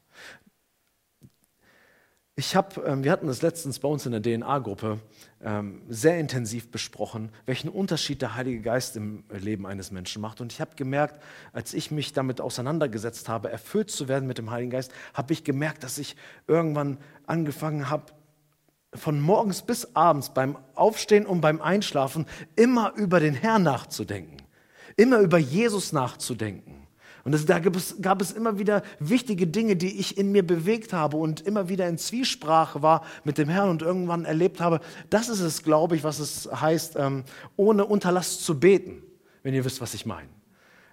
Ich 2.38 2.55
habe, 2.55 2.83
ähm, 2.83 3.03
wir 3.03 3.12
hatten 3.12 3.29
das 3.29 3.40
letztens 3.40 3.79
bei 3.79 3.88
uns 3.88 4.05
in 4.05 4.12
der 4.12 4.20
DNA-Gruppe 4.20 5.01
ähm, 5.42 5.81
sehr 5.88 6.20
intensiv 6.20 6.70
besprochen, 6.70 7.31
welchen 7.46 7.70
Unterschied 7.70 8.20
der 8.20 8.35
Heilige 8.35 8.61
Geist 8.61 8.94
im 8.94 9.25
Leben 9.31 9.66
eines 9.66 9.90
Menschen 9.90 10.20
macht. 10.20 10.42
Und 10.42 10.53
ich 10.53 10.61
habe 10.61 10.77
gemerkt, 10.77 11.18
als 11.55 11.72
ich 11.72 11.90
mich 11.90 12.12
damit 12.12 12.42
auseinandergesetzt 12.42 13.31
habe, 13.31 13.51
erfüllt 13.51 13.90
zu 13.90 14.07
werden 14.07 14.29
mit 14.29 14.37
dem 14.37 14.51
Heiligen 14.51 14.70
Geist, 14.70 14.92
habe 15.14 15.33
ich 15.33 15.44
gemerkt, 15.44 15.83
dass 15.83 15.96
ich 15.96 16.14
irgendwann 16.46 16.99
angefangen 17.27 17.88
habe, 17.88 18.12
von 18.92 19.18
morgens 19.18 19.62
bis 19.62 19.96
abends 19.96 20.35
beim 20.35 20.59
Aufstehen 20.75 21.25
und 21.25 21.40
beim 21.40 21.62
Einschlafen 21.62 22.27
immer 22.55 22.92
über 22.96 23.18
den 23.18 23.35
Herrn 23.35 23.62
nachzudenken, 23.62 24.37
immer 24.96 25.20
über 25.20 25.38
Jesus 25.38 25.94
nachzudenken. 25.94 26.76
Und 27.27 27.33
das, 27.33 27.45
da 27.45 27.59
gab 27.59 27.75
es, 27.75 28.01
gab 28.01 28.23
es 28.23 28.31
immer 28.31 28.61
wieder 28.61 28.85
wichtige 29.01 29.49
Dinge, 29.49 29.75
die 29.75 29.99
ich 29.99 30.17
in 30.17 30.31
mir 30.31 30.47
bewegt 30.47 30.93
habe 30.93 31.17
und 31.17 31.41
immer 31.41 31.69
wieder 31.69 31.89
in 31.89 31.99
Zwiesprache 31.99 32.83
war 32.83 33.03
mit 33.25 33.37
dem 33.37 33.49
Herrn 33.49 33.69
und 33.69 33.83
irgendwann 33.83 34.25
erlebt 34.25 34.61
habe. 34.61 34.79
Das 35.11 35.29
ist 35.29 35.41
es, 35.41 35.65
glaube 35.65 35.97
ich, 35.97 36.05
was 36.05 36.21
es 36.21 36.49
heißt, 36.49 36.95
ähm, 36.95 37.25
ohne 37.57 37.85
Unterlass 37.85 38.39
zu 38.39 38.61
beten, 38.61 39.03
wenn 39.43 39.55
ihr 39.55 39.65
wisst, 39.65 39.81
was 39.81 39.93
ich 39.95 40.07
meine. 40.07 40.29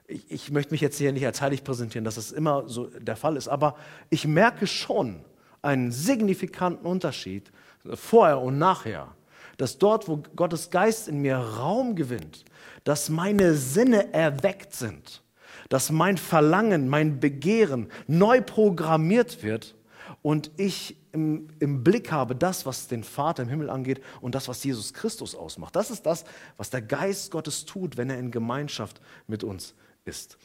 Ich, 0.07 0.31
ich 0.31 0.51
möchte 0.51 0.73
mich 0.73 0.81
jetzt 0.81 0.97
hier 0.97 1.11
nicht 1.11 1.23
als 1.27 1.39
heilig 1.39 1.63
präsentieren, 1.63 2.03
dass 2.03 2.17
es 2.17 2.31
immer 2.31 2.67
so 2.67 2.87
der 2.87 3.15
Fall 3.15 3.37
ist, 3.37 3.47
aber 3.47 3.75
ich 4.09 4.25
merke 4.25 4.65
schon 4.65 5.23
einen 5.61 5.91
signifikanten 5.91 6.87
Unterschied 6.87 7.51
vorher 7.93 8.41
und 8.41 8.57
nachher 8.57 9.15
dass 9.57 9.77
dort, 9.77 10.07
wo 10.07 10.23
Gottes 10.35 10.71
Geist 10.71 11.07
in 11.07 11.21
mir 11.21 11.37
Raum 11.37 11.95
gewinnt, 11.95 12.43
dass 12.85 13.09
meine 13.09 13.53
Sinne 13.53 14.11
erweckt 14.11 14.73
sind 14.73 15.22
dass 15.69 15.91
mein 15.91 16.17
Verlangen, 16.17 16.89
mein 16.89 17.19
Begehren 17.19 17.89
neu 18.07 18.41
programmiert 18.41 19.43
wird 19.43 19.75
und 20.21 20.51
ich 20.57 20.97
im, 21.11 21.47
im, 21.59 21.83
Blick 21.83 22.11
habe, 22.11 22.35
das, 22.35 22.65
was 22.65 22.87
den 22.87 23.03
Vater 23.03 23.43
im 23.43 23.49
Himmel 23.49 23.69
angeht 23.69 24.01
und 24.21 24.35
das, 24.35 24.47
was 24.47 24.63
Jesus 24.63 24.93
Christus 24.93 25.35
ausmacht. 25.35 25.75
Das 25.75 25.91
ist 25.91 26.05
das, 26.05 26.25
was 26.57 26.69
der 26.69 26.81
Geist 26.81 27.31
Gottes 27.31 27.65
tut, 27.65 27.97
wenn 27.97 28.09
er 28.09 28.17
in 28.17 28.31
Gemeinschaft 28.31 28.99
mit 29.27 29.43
uns 29.43 29.75
ist. 30.05 30.37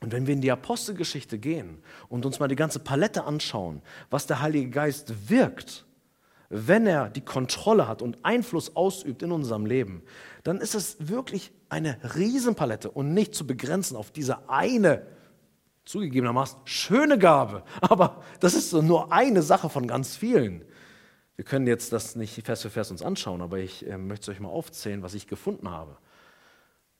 Und 0.00 0.12
wenn 0.12 0.26
wir 0.26 0.34
in 0.34 0.40
die 0.40 0.52
Apostelgeschichte 0.52 1.38
gehen 1.38 1.82
und 2.08 2.24
uns 2.24 2.38
mal 2.38 2.48
die 2.48 2.56
ganze 2.56 2.78
Palette 2.78 3.24
anschauen, 3.24 3.82
was 4.10 4.26
der 4.26 4.40
Heilige 4.40 4.70
Geist 4.70 5.28
wirkt, 5.28 5.84
wenn 6.50 6.86
er 6.86 7.10
die 7.10 7.20
Kontrolle 7.20 7.88
hat 7.88 8.00
und 8.00 8.18
Einfluss 8.22 8.74
ausübt 8.76 9.22
in 9.22 9.32
unserem 9.32 9.66
Leben, 9.66 10.02
dann 10.48 10.62
ist 10.62 10.74
es 10.74 10.96
wirklich 10.98 11.52
eine 11.68 11.98
Riesenpalette 12.16 12.90
und 12.90 13.12
nicht 13.12 13.34
zu 13.34 13.46
begrenzen 13.46 13.98
auf 13.98 14.10
diese 14.10 14.48
eine, 14.48 15.06
zugegebenermaßen 15.84 16.60
schöne 16.64 17.18
Gabe. 17.18 17.64
Aber 17.82 18.22
das 18.40 18.54
ist 18.54 18.72
nur 18.72 19.12
eine 19.12 19.42
Sache 19.42 19.68
von 19.68 19.86
ganz 19.86 20.16
vielen. 20.16 20.64
Wir 21.36 21.44
können 21.44 21.66
jetzt 21.66 21.92
das 21.92 22.16
nicht 22.16 22.46
Vers 22.46 22.62
für 22.62 22.70
Vers 22.70 22.90
uns 22.90 23.02
anschauen, 23.02 23.42
aber 23.42 23.58
ich 23.58 23.86
äh, 23.86 23.98
möchte 23.98 24.28
es 24.30 24.36
euch 24.36 24.40
mal 24.40 24.48
aufzählen, 24.48 25.02
was 25.02 25.14
ich 25.14 25.26
gefunden 25.26 25.68
habe. 25.70 25.98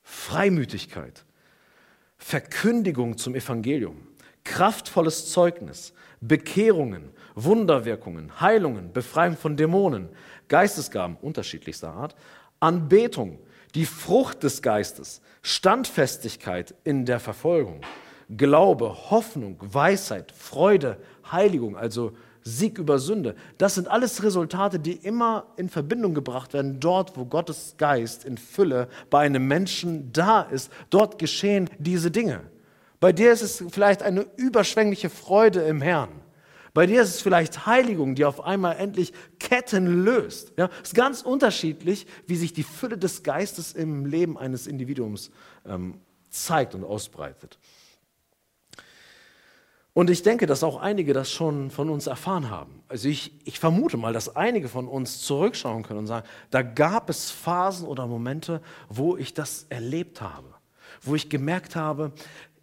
Freimütigkeit, 0.03 1.25
Verkündigung 2.17 3.17
zum 3.17 3.35
Evangelium, 3.35 4.07
kraftvolles 4.45 5.31
Zeugnis, 5.31 5.91
Bekehrungen, 6.21 7.09
Wunderwirkungen, 7.35 8.39
Heilungen, 8.39 8.93
Befreiung 8.93 9.35
von 9.35 9.57
Dämonen, 9.57 10.07
Geistesgaben 10.47 11.17
unterschiedlichster 11.17 11.91
Art, 11.91 12.15
Anbetung, 12.59 13.39
die 13.75 13.85
Frucht 13.85 14.43
des 14.43 14.61
Geistes, 14.61 15.21
Standfestigkeit 15.41 16.75
in 16.83 17.05
der 17.05 17.19
Verfolgung, 17.19 17.81
Glaube, 18.35 19.09
Hoffnung, 19.09 19.57
Weisheit, 19.59 20.31
Freude, 20.31 20.97
Heiligung, 21.31 21.75
also 21.75 22.11
Sieg 22.43 22.77
über 22.77 22.99
Sünde. 22.99 23.35
Das 23.57 23.75
sind 23.75 23.87
alles 23.87 24.23
Resultate, 24.23 24.79
die 24.79 24.93
immer 24.93 25.47
in 25.57 25.69
Verbindung 25.69 26.13
gebracht 26.13 26.53
werden. 26.53 26.79
Dort, 26.79 27.17
wo 27.17 27.25
Gottes 27.25 27.75
Geist 27.77 28.25
in 28.25 28.37
Fülle 28.37 28.87
bei 29.09 29.19
einem 29.19 29.47
Menschen 29.47 30.11
da 30.13 30.41
ist, 30.41 30.71
dort 30.89 31.19
geschehen 31.19 31.69
diese 31.79 32.11
Dinge. 32.11 32.41
Bei 32.99 33.13
dir 33.13 33.31
ist 33.31 33.41
es 33.41 33.63
vielleicht 33.71 34.03
eine 34.03 34.25
überschwängliche 34.35 35.09
Freude 35.09 35.61
im 35.61 35.81
Herrn. 35.81 36.09
Bei 36.73 36.85
dir 36.85 37.01
ist 37.01 37.09
es 37.09 37.21
vielleicht 37.21 37.65
Heiligung, 37.65 38.15
die 38.15 38.25
auf 38.25 38.43
einmal 38.43 38.77
endlich 38.77 39.13
Ketten 39.39 40.03
löst. 40.03 40.53
Ja, 40.57 40.69
es 40.81 40.89
ist 40.89 40.95
ganz 40.95 41.21
unterschiedlich, 41.21 42.05
wie 42.27 42.35
sich 42.35 42.53
die 42.53 42.63
Fülle 42.63 42.97
des 42.97 43.23
Geistes 43.23 43.73
im 43.73 44.05
Leben 44.05 44.37
eines 44.37 44.67
Individuums 44.67 45.31
ähm, 45.65 45.99
zeigt 46.29 46.75
und 46.75 46.83
ausbreitet. 46.83 47.57
Und 49.93 50.09
ich 50.09 50.23
denke, 50.23 50.45
dass 50.45 50.63
auch 50.63 50.77
einige 50.77 51.13
das 51.13 51.31
schon 51.31 51.71
von 51.71 51.89
uns 51.89 52.07
erfahren 52.07 52.49
haben. 52.49 52.83
Also 52.87 53.09
ich, 53.09 53.45
ich 53.45 53.59
vermute 53.59 53.97
mal, 53.97 54.13
dass 54.13 54.35
einige 54.35 54.69
von 54.69 54.87
uns 54.87 55.21
zurückschauen 55.21 55.83
können 55.83 55.99
und 55.99 56.07
sagen, 56.07 56.25
da 56.51 56.61
gab 56.61 57.09
es 57.09 57.31
Phasen 57.31 57.85
oder 57.85 58.07
Momente, 58.07 58.61
wo 58.87 59.17
ich 59.17 59.33
das 59.33 59.65
erlebt 59.69 60.21
habe, 60.21 60.53
wo 61.01 61.15
ich 61.15 61.29
gemerkt 61.29 61.75
habe, 61.75 62.13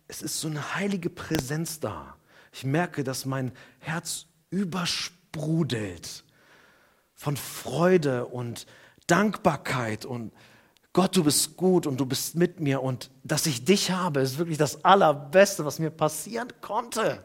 es 0.09 0.23
ist 0.23 0.41
so 0.41 0.49
eine 0.49 0.77
heilige 0.77 1.11
Präsenz 1.11 1.81
da. 1.81 2.16
Ich 2.57 2.65
merke, 2.65 3.05
dass 3.05 3.27
mein 3.27 3.53
Herz 3.81 4.25
übersprudelt 4.49 6.25
von 7.13 7.37
Freude 7.37 8.25
und 8.25 8.67
Dankbarkeit 9.07 10.07
und 10.07 10.33
Gott, 10.95 11.15
du 11.15 11.25
bist 11.25 11.59
gut 11.59 11.87
und 11.87 11.99
du 11.99 12.07
bist 12.07 12.35
mit 12.35 12.59
mir 12.59 12.83
und 12.83 13.11
dass 13.25 13.45
ich 13.45 13.67
dich 13.67 13.91
habe, 13.91 14.21
ist 14.21 14.39
wirklich 14.39 14.57
das 14.57 14.87
Allerbeste, 14.87 15.67
was 15.67 15.79
mir 15.79 15.91
passieren 15.91 16.49
konnte. 16.63 17.23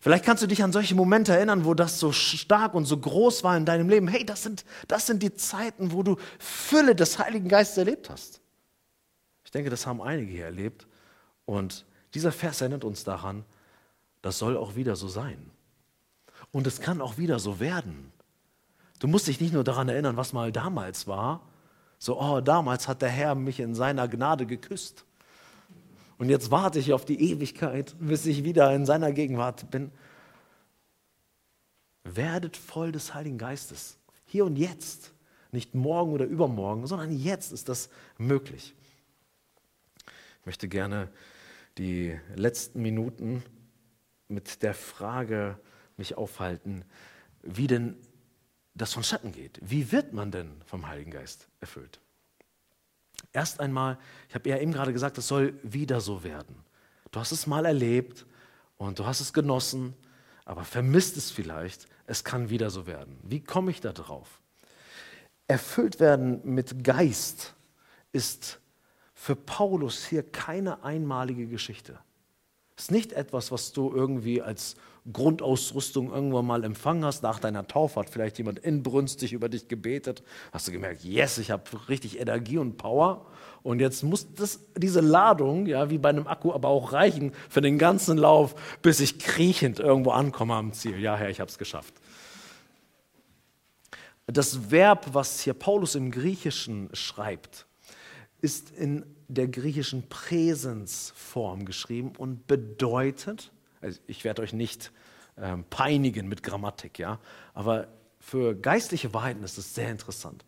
Vielleicht 0.00 0.24
kannst 0.24 0.42
du 0.42 0.48
dich 0.48 0.64
an 0.64 0.72
solche 0.72 0.96
Momente 0.96 1.32
erinnern, 1.32 1.64
wo 1.64 1.74
das 1.74 2.00
so 2.00 2.10
stark 2.10 2.74
und 2.74 2.84
so 2.84 2.98
groß 2.98 3.44
war 3.44 3.56
in 3.56 3.64
deinem 3.64 3.88
Leben. 3.88 4.08
Hey, 4.08 4.26
das 4.26 4.42
sind, 4.42 4.64
das 4.88 5.06
sind 5.06 5.22
die 5.22 5.34
Zeiten, 5.34 5.92
wo 5.92 6.02
du 6.02 6.16
Fülle 6.40 6.96
des 6.96 7.20
Heiligen 7.20 7.48
Geistes 7.48 7.78
erlebt 7.78 8.10
hast. 8.10 8.40
Ich 9.44 9.52
denke, 9.52 9.70
das 9.70 9.86
haben 9.86 10.02
einige 10.02 10.32
hier 10.32 10.46
erlebt. 10.46 10.88
Und 11.44 11.86
dieser 12.14 12.32
Vers 12.32 12.60
erinnert 12.60 12.82
uns 12.82 13.04
daran, 13.04 13.44
das 14.26 14.40
soll 14.40 14.56
auch 14.56 14.74
wieder 14.74 14.96
so 14.96 15.06
sein. 15.06 15.38
Und 16.50 16.66
es 16.66 16.80
kann 16.80 17.00
auch 17.00 17.16
wieder 17.16 17.38
so 17.38 17.60
werden. 17.60 18.10
Du 18.98 19.06
musst 19.06 19.28
dich 19.28 19.40
nicht 19.40 19.52
nur 19.52 19.62
daran 19.62 19.88
erinnern, 19.88 20.16
was 20.16 20.32
mal 20.32 20.50
damals 20.50 21.06
war. 21.06 21.42
So, 22.00 22.20
oh, 22.20 22.40
damals 22.40 22.88
hat 22.88 23.02
der 23.02 23.08
Herr 23.08 23.36
mich 23.36 23.60
in 23.60 23.76
seiner 23.76 24.08
Gnade 24.08 24.44
geküsst. 24.44 25.04
Und 26.18 26.28
jetzt 26.28 26.50
warte 26.50 26.80
ich 26.80 26.92
auf 26.92 27.04
die 27.04 27.30
Ewigkeit, 27.30 27.94
bis 28.00 28.26
ich 28.26 28.42
wieder 28.42 28.74
in 28.74 28.84
seiner 28.84 29.12
Gegenwart 29.12 29.70
bin. 29.70 29.92
Werdet 32.02 32.56
voll 32.56 32.90
des 32.90 33.14
Heiligen 33.14 33.38
Geistes. 33.38 33.96
Hier 34.24 34.44
und 34.44 34.56
jetzt. 34.56 35.12
Nicht 35.52 35.76
morgen 35.76 36.10
oder 36.10 36.24
übermorgen, 36.24 36.88
sondern 36.88 37.16
jetzt 37.16 37.52
ist 37.52 37.68
das 37.68 37.90
möglich. 38.18 38.74
Ich 40.40 40.46
möchte 40.46 40.66
gerne 40.66 41.12
die 41.78 42.18
letzten 42.34 42.82
Minuten 42.82 43.44
mit 44.28 44.62
der 44.62 44.74
Frage 44.74 45.58
mich 45.96 46.16
aufhalten, 46.16 46.84
wie 47.42 47.66
denn 47.66 47.96
das 48.74 48.92
von 48.92 49.02
Schatten 49.02 49.32
geht. 49.32 49.58
Wie 49.62 49.92
wird 49.92 50.12
man 50.12 50.30
denn 50.30 50.60
vom 50.66 50.86
Heiligen 50.88 51.10
Geist 51.10 51.48
erfüllt? 51.60 52.00
Erst 53.32 53.60
einmal, 53.60 53.98
ich 54.28 54.34
habe 54.34 54.48
ja 54.48 54.58
eben 54.58 54.72
gerade 54.72 54.92
gesagt, 54.92 55.18
es 55.18 55.28
soll 55.28 55.58
wieder 55.62 56.00
so 56.00 56.24
werden. 56.24 56.64
Du 57.10 57.20
hast 57.20 57.32
es 57.32 57.46
mal 57.46 57.64
erlebt 57.64 58.26
und 58.76 58.98
du 58.98 59.06
hast 59.06 59.20
es 59.20 59.32
genossen, 59.32 59.94
aber 60.44 60.64
vermisst 60.64 61.16
es 61.16 61.30
vielleicht. 61.30 61.86
Es 62.06 62.24
kann 62.24 62.50
wieder 62.50 62.70
so 62.70 62.86
werden. 62.86 63.18
Wie 63.22 63.42
komme 63.42 63.70
ich 63.70 63.80
da 63.80 63.92
drauf? 63.92 64.40
Erfüllt 65.48 66.00
werden 66.00 66.40
mit 66.44 66.84
Geist 66.84 67.54
ist 68.12 68.60
für 69.14 69.36
Paulus 69.36 70.06
hier 70.06 70.22
keine 70.22 70.84
einmalige 70.84 71.46
Geschichte. 71.46 71.98
Ist 72.76 72.90
nicht 72.90 73.12
etwas, 73.12 73.50
was 73.50 73.72
du 73.72 73.92
irgendwie 73.94 74.42
als 74.42 74.76
Grundausrüstung 75.12 76.12
irgendwann 76.12 76.46
mal 76.46 76.64
empfangen 76.64 77.04
hast. 77.04 77.22
Nach 77.22 77.38
deiner 77.38 77.66
Taufe 77.66 78.00
hat 78.00 78.10
vielleicht 78.10 78.38
jemand 78.38 78.58
inbrünstig 78.58 79.32
über 79.32 79.48
dich 79.48 79.68
gebetet. 79.68 80.22
Hast 80.52 80.68
du 80.68 80.72
gemerkt, 80.72 81.04
yes, 81.04 81.38
ich 81.38 81.50
habe 81.50 81.64
richtig 81.88 82.20
Energie 82.20 82.58
und 82.58 82.76
Power. 82.76 83.26
Und 83.62 83.80
jetzt 83.80 84.02
muss 84.02 84.32
das, 84.34 84.60
diese 84.76 85.00
Ladung, 85.00 85.66
ja, 85.66 85.90
wie 85.90 85.98
bei 85.98 86.10
einem 86.10 86.26
Akku, 86.26 86.52
aber 86.52 86.68
auch 86.68 86.92
reichen 86.92 87.32
für 87.48 87.60
den 87.60 87.78
ganzen 87.78 88.18
Lauf, 88.18 88.54
bis 88.82 89.00
ich 89.00 89.18
kriechend 89.18 89.78
irgendwo 89.78 90.10
ankomme 90.10 90.54
am 90.54 90.72
Ziel. 90.72 90.98
Ja, 91.00 91.16
Herr, 91.16 91.30
ich 91.30 91.40
habe 91.40 91.50
es 91.50 91.58
geschafft. 91.58 91.94
Das 94.26 94.70
Verb, 94.70 95.08
was 95.12 95.40
hier 95.40 95.54
Paulus 95.54 95.94
im 95.94 96.10
Griechischen 96.10 96.90
schreibt, 96.92 97.66
ist 98.40 98.70
in 98.70 99.15
der 99.28 99.48
griechischen 99.48 100.08
Präsensform 100.08 101.64
geschrieben 101.64 102.12
und 102.16 102.46
bedeutet, 102.46 103.52
also 103.80 103.98
ich 104.06 104.24
werde 104.24 104.42
euch 104.42 104.52
nicht 104.52 104.92
ähm, 105.36 105.64
peinigen 105.68 106.28
mit 106.28 106.42
Grammatik, 106.42 106.98
ja, 106.98 107.18
aber 107.54 107.88
für 108.20 108.54
geistliche 108.54 109.12
Wahrheiten 109.14 109.42
ist 109.44 109.58
es 109.58 109.74
sehr 109.74 109.90
interessant. 109.90 110.44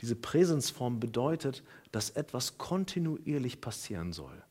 Diese 0.00 0.14
Präsensform 0.14 1.00
bedeutet, 1.00 1.62
dass 1.90 2.10
etwas 2.10 2.58
kontinuierlich 2.58 3.60
passieren 3.60 4.12
soll. 4.12 4.42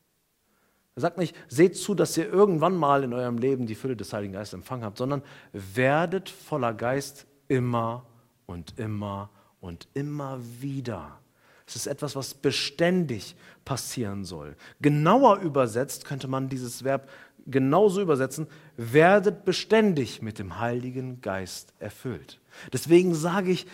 Er 0.96 1.02
sagt 1.02 1.18
nicht, 1.18 1.36
seht 1.48 1.76
zu, 1.76 1.94
dass 1.94 2.16
ihr 2.16 2.26
irgendwann 2.26 2.74
mal 2.74 3.04
in 3.04 3.12
eurem 3.12 3.38
Leben 3.38 3.66
die 3.66 3.74
Fülle 3.74 3.96
des 3.96 4.12
Heiligen 4.12 4.32
Geistes 4.32 4.54
empfangen 4.54 4.84
habt, 4.84 4.98
sondern 4.98 5.22
werdet 5.52 6.30
voller 6.30 6.72
Geist 6.72 7.26
immer 7.48 8.06
und 8.46 8.78
immer 8.78 9.30
und 9.60 9.88
immer 9.94 10.40
wieder. 10.60 11.18
Es 11.66 11.76
ist 11.76 11.86
etwas, 11.86 12.14
was 12.14 12.34
beständig 12.34 13.34
passieren 13.64 14.24
soll. 14.24 14.56
Genauer 14.80 15.40
übersetzt 15.40 16.04
könnte 16.04 16.28
man 16.28 16.48
dieses 16.48 16.84
Verb 16.84 17.08
genauso 17.46 18.00
übersetzen, 18.00 18.46
werdet 18.76 19.44
beständig 19.44 20.22
mit 20.22 20.38
dem 20.38 20.58
Heiligen 20.58 21.20
Geist 21.20 21.72
erfüllt. 21.78 22.40
Deswegen 22.72 23.14
sage 23.14 23.50
ich, 23.50 23.66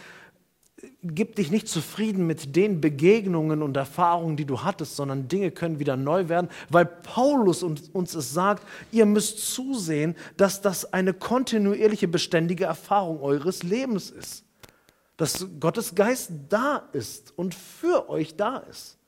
gib 1.03 1.37
dich 1.37 1.51
nicht 1.51 1.69
zufrieden 1.69 2.27
mit 2.27 2.57
den 2.57 2.81
Begegnungen 2.81 3.63
und 3.63 3.77
Erfahrungen, 3.77 4.37
die 4.37 4.45
du 4.45 4.63
hattest, 4.63 4.97
sondern 4.97 5.29
Dinge 5.29 5.51
können 5.51 5.79
wieder 5.79 5.97
neu 5.97 6.29
werden, 6.29 6.49
weil 6.71 6.87
Paulus 6.87 7.63
uns 7.63 8.15
es 8.15 8.33
sagt, 8.33 8.67
ihr 8.91 9.07
müsst 9.07 9.55
zusehen, 9.55 10.17
dass 10.37 10.61
das 10.61 10.93
eine 10.93 11.15
kontinuierliche, 11.15 12.09
beständige 12.09 12.65
Erfahrung 12.65 13.21
eures 13.21 13.63
Lebens 13.63 14.11
ist. 14.11 14.45
Dass 15.23 15.47
Gottes 15.61 15.95
Geist 15.95 16.33
da 16.49 16.89
ist 16.93 17.33
und 17.37 17.55
für 17.55 18.11
euch 18.11 18.35
da 18.35 18.57
ist. 18.57 18.99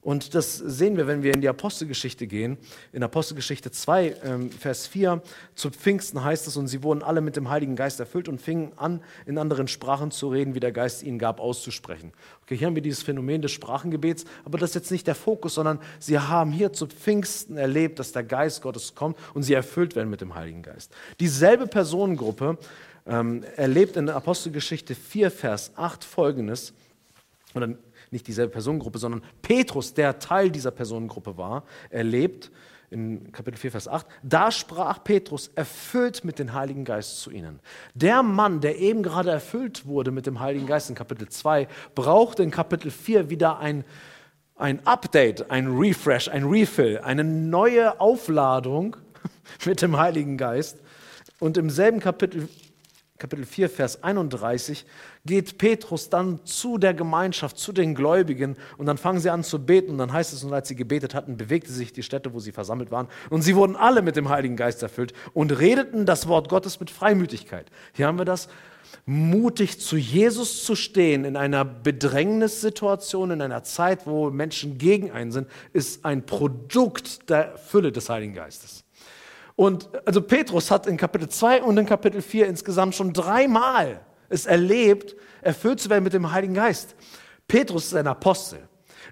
Und 0.00 0.34
das 0.34 0.56
sehen 0.56 0.96
wir, 0.96 1.06
wenn 1.06 1.22
wir 1.22 1.32
in 1.32 1.40
die 1.40 1.48
Apostelgeschichte 1.48 2.26
gehen. 2.26 2.58
In 2.92 3.04
Apostelgeschichte 3.04 3.70
2, 3.70 4.16
ähm, 4.24 4.50
Vers 4.50 4.88
4, 4.88 5.22
zu 5.54 5.70
Pfingsten 5.70 6.24
heißt 6.24 6.48
es, 6.48 6.56
und 6.56 6.66
sie 6.66 6.82
wurden 6.82 7.04
alle 7.04 7.20
mit 7.20 7.36
dem 7.36 7.50
Heiligen 7.50 7.76
Geist 7.76 8.00
erfüllt 8.00 8.28
und 8.28 8.40
fingen 8.40 8.72
an, 8.74 9.00
in 9.26 9.38
anderen 9.38 9.68
Sprachen 9.68 10.10
zu 10.10 10.28
reden, 10.28 10.56
wie 10.56 10.60
der 10.60 10.72
Geist 10.72 11.04
ihnen 11.04 11.20
gab, 11.20 11.38
auszusprechen. 11.38 12.12
Okay, 12.42 12.56
hier 12.56 12.66
haben 12.66 12.74
wir 12.74 12.82
dieses 12.82 13.04
Phänomen 13.04 13.42
des 13.42 13.52
Sprachengebets, 13.52 14.24
aber 14.44 14.58
das 14.58 14.70
ist 14.70 14.74
jetzt 14.74 14.90
nicht 14.90 15.06
der 15.06 15.14
Fokus, 15.14 15.54
sondern 15.54 15.78
sie 16.00 16.18
haben 16.18 16.50
hier 16.50 16.72
zu 16.72 16.88
Pfingsten 16.88 17.56
erlebt, 17.56 18.00
dass 18.00 18.10
der 18.10 18.24
Geist 18.24 18.62
Gottes 18.62 18.96
kommt 18.96 19.16
und 19.34 19.44
sie 19.44 19.54
erfüllt 19.54 19.94
werden 19.94 20.10
mit 20.10 20.20
dem 20.20 20.34
Heiligen 20.34 20.62
Geist. 20.62 20.92
Dieselbe 21.20 21.68
Personengruppe 21.68 22.58
ähm, 23.06 23.44
erlebt 23.56 23.96
in 23.96 24.06
der 24.06 24.16
Apostelgeschichte 24.16 24.94
4, 24.94 25.30
Vers 25.30 25.72
8 25.76 26.04
folgendes, 26.04 26.72
oder 27.54 27.68
nicht 28.10 28.26
dieselbe 28.26 28.52
Personengruppe, 28.52 28.98
sondern 28.98 29.22
Petrus, 29.40 29.94
der 29.94 30.18
Teil 30.18 30.50
dieser 30.50 30.70
Personengruppe 30.70 31.36
war, 31.36 31.64
erlebt 31.90 32.50
in 32.90 33.32
Kapitel 33.32 33.56
4, 33.56 33.70
Vers 33.70 33.88
8, 33.88 34.06
da 34.22 34.50
sprach 34.50 35.02
Petrus, 35.02 35.50
erfüllt 35.54 36.24
mit 36.24 36.38
dem 36.38 36.52
Heiligen 36.52 36.84
Geist 36.84 37.20
zu 37.20 37.30
ihnen. 37.30 37.58
Der 37.94 38.22
Mann, 38.22 38.60
der 38.60 38.78
eben 38.78 39.02
gerade 39.02 39.30
erfüllt 39.30 39.86
wurde 39.86 40.10
mit 40.10 40.26
dem 40.26 40.40
Heiligen 40.40 40.66
Geist 40.66 40.90
in 40.90 40.94
Kapitel 40.94 41.28
2, 41.28 41.68
braucht 41.94 42.38
in 42.38 42.50
Kapitel 42.50 42.90
4 42.90 43.30
wieder 43.30 43.58
ein, 43.58 43.84
ein 44.56 44.86
Update, 44.86 45.50
ein 45.50 45.68
Refresh, 45.68 46.28
ein 46.28 46.44
Refill, 46.44 46.98
eine 46.98 47.24
neue 47.24 47.98
Aufladung 47.98 48.96
mit 49.64 49.80
dem 49.80 49.96
Heiligen 49.96 50.36
Geist. 50.36 50.78
Und 51.40 51.56
im 51.56 51.70
selben 51.70 51.98
Kapitel 51.98 52.48
Kapitel 53.22 53.44
4, 53.44 53.70
Vers 53.70 54.02
31, 54.02 54.84
geht 55.24 55.56
Petrus 55.56 56.10
dann 56.10 56.44
zu 56.44 56.76
der 56.76 56.92
Gemeinschaft, 56.92 57.56
zu 57.56 57.70
den 57.70 57.94
Gläubigen 57.94 58.56
und 58.78 58.86
dann 58.86 58.98
fangen 58.98 59.20
sie 59.20 59.30
an 59.30 59.44
zu 59.44 59.64
beten 59.64 59.92
und 59.92 59.98
dann 59.98 60.12
heißt 60.12 60.32
es, 60.32 60.42
und 60.42 60.52
als 60.52 60.66
sie 60.66 60.74
gebetet 60.74 61.14
hatten, 61.14 61.36
bewegte 61.36 61.70
sich 61.70 61.92
die 61.92 62.02
Stätte, 62.02 62.34
wo 62.34 62.40
sie 62.40 62.50
versammelt 62.50 62.90
waren 62.90 63.06
und 63.30 63.42
sie 63.42 63.54
wurden 63.54 63.76
alle 63.76 64.02
mit 64.02 64.16
dem 64.16 64.28
Heiligen 64.28 64.56
Geist 64.56 64.82
erfüllt 64.82 65.12
und 65.34 65.56
redeten 65.56 66.04
das 66.04 66.26
Wort 66.26 66.48
Gottes 66.48 66.80
mit 66.80 66.90
Freimütigkeit. 66.90 67.66
Hier 67.92 68.08
haben 68.08 68.18
wir 68.18 68.24
das, 68.24 68.48
mutig 69.06 69.78
zu 69.78 69.96
Jesus 69.96 70.64
zu 70.64 70.74
stehen 70.74 71.24
in 71.24 71.36
einer 71.36 71.64
Bedrängnissituation, 71.64 73.30
in 73.30 73.40
einer 73.40 73.62
Zeit, 73.62 74.04
wo 74.04 74.30
Menschen 74.30 74.78
gegen 74.78 75.12
einen 75.12 75.30
sind, 75.30 75.46
ist 75.72 76.04
ein 76.04 76.26
Produkt 76.26 77.30
der 77.30 77.56
Fülle 77.56 77.92
des 77.92 78.08
Heiligen 78.08 78.34
Geistes. 78.34 78.81
Und 79.56 79.88
also 80.06 80.22
Petrus 80.22 80.70
hat 80.70 80.86
in 80.86 80.96
Kapitel 80.96 81.28
2 81.28 81.62
und 81.62 81.76
in 81.76 81.86
Kapitel 81.86 82.22
4 82.22 82.46
insgesamt 82.46 82.94
schon 82.94 83.12
dreimal 83.12 84.00
es 84.28 84.46
erlebt, 84.46 85.14
erfüllt 85.42 85.80
zu 85.80 85.90
werden 85.90 86.04
mit 86.04 86.14
dem 86.14 86.32
Heiligen 86.32 86.54
Geist. 86.54 86.94
Petrus 87.46 87.86
ist 87.86 87.94
ein 87.94 88.06
Apostel. 88.06 88.60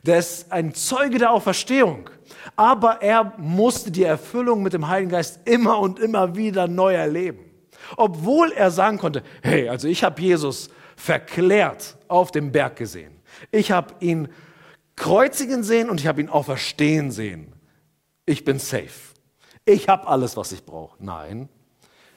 Der 0.03 0.19
ist 0.19 0.51
ein 0.51 0.73
Zeuge 0.75 1.19
der 1.19 1.31
Auferstehung. 1.31 2.09
Aber 2.57 3.03
er 3.03 3.35
musste 3.37 3.91
die 3.91 4.05
Erfüllung 4.05 4.63
mit 4.63 4.73
dem 4.73 4.89
Heiligen 4.89 5.11
Geist 5.11 5.41
immer 5.45 5.79
und 5.79 5.99
immer 5.99 6.37
wieder 6.37 6.69
neu 6.69 6.95
erleben. 6.95 7.51
Obwohl 7.97 8.53
er 8.53 8.71
sagen 8.71 8.99
konnte, 8.99 9.23
hey, 9.43 9.69
also 9.69 9.89
ich 9.89 10.03
habe 10.05 10.21
Jesus 10.23 10.71
verklärt 10.97 11.99
auf 12.09 12.31
dem 12.31 12.51
Berg 12.51 12.77
gesehen. 12.77 13.21
Ich 13.51 13.73
habe 13.73 13.95
ihn 14.01 14.29
kreuzigen 14.97 15.63
sehen 15.63 15.91
und 15.91 16.01
ich 16.01 16.07
habe 16.07 16.21
ihn 16.21 16.29
auferstehen 16.29 17.11
sehen. 17.11 17.53
Ich 18.27 18.45
bin 18.45 18.59
safe 18.59 19.10
ich 19.71 19.89
habe 19.89 20.07
alles, 20.07 20.37
was 20.37 20.53
ich 20.53 20.65
brauche. 20.65 20.97
Nein, 20.99 21.49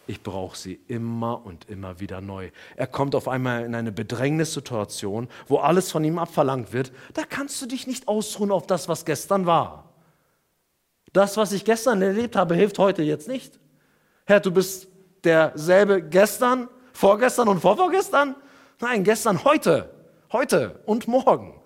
ich 0.06 0.22
brauche 0.22 0.58
sie 0.58 0.80
immer 0.88 1.46
und 1.46 1.70
immer 1.70 2.00
wieder 2.00 2.20
neu. 2.20 2.50
Er 2.76 2.88
kommt 2.88 3.16
auf 3.16 3.28
einmal 3.28 3.64
in 3.64 3.74
eine 3.74 3.92
Bedrängnissituation, 3.92 5.30
wo 5.48 5.58
alles 5.58 5.92
von 5.92 6.04
ihm 6.04 6.20
abverlangt 6.20 6.74
wird. 6.74 6.92
Da 7.14 7.24
kannst 7.24 7.62
du 7.62 7.66
dich 7.66 7.88
nicht 7.88 8.08
ausruhen 8.08 8.52
auf 8.52 8.68
das, 8.68 8.90
was 8.90 9.06
gestern 9.06 9.46
war. 9.46 9.94
Das, 11.14 11.38
was 11.38 11.54
ich 11.54 11.64
gestern 11.64 12.02
erlebt 12.02 12.36
habe, 12.36 12.56
hilft 12.56 12.80
heute 12.80 13.04
jetzt 13.04 13.28
nicht. 13.28 13.60
Herr, 14.26 14.40
du 14.40 14.52
bist 14.52 14.88
derselbe 15.24 16.02
gestern, 16.02 16.68
vorgestern 16.92 17.48
und 17.48 17.62
vorvorgestern? 17.62 18.36
Nein, 18.82 19.04
gestern, 19.04 19.44
heute, 19.44 19.90
heute 20.32 20.82
und 20.86 21.08
morgen. 21.08 21.62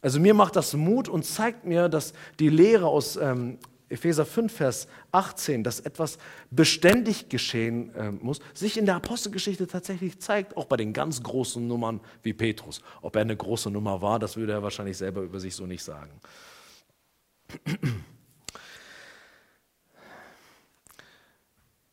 Also 0.00 0.18
mir 0.18 0.34
macht 0.34 0.56
das 0.56 0.74
Mut 0.74 1.08
und 1.08 1.24
zeigt 1.24 1.64
mir, 1.64 1.88
dass 1.88 2.12
die 2.38 2.48
Lehre 2.48 2.86
aus 2.86 3.16
ähm, 3.16 3.58
Epheser 3.88 4.26
5, 4.26 4.52
Vers 4.52 4.88
18, 5.12 5.64
dass 5.64 5.80
etwas 5.80 6.18
beständig 6.50 7.28
geschehen 7.28 7.94
äh, 7.94 8.10
muss, 8.10 8.40
sich 8.54 8.76
in 8.76 8.86
der 8.86 8.96
Apostelgeschichte 8.96 9.66
tatsächlich 9.66 10.20
zeigt, 10.20 10.56
auch 10.56 10.66
bei 10.66 10.76
den 10.76 10.92
ganz 10.92 11.22
großen 11.22 11.66
Nummern 11.66 12.00
wie 12.22 12.32
Petrus. 12.32 12.82
Ob 13.02 13.16
er 13.16 13.22
eine 13.22 13.36
große 13.36 13.70
Nummer 13.70 14.02
war, 14.02 14.18
das 14.18 14.36
würde 14.36 14.52
er 14.52 14.62
wahrscheinlich 14.62 14.96
selber 14.96 15.22
über 15.22 15.40
sich 15.40 15.54
so 15.54 15.66
nicht 15.66 15.82
sagen. 15.82 16.20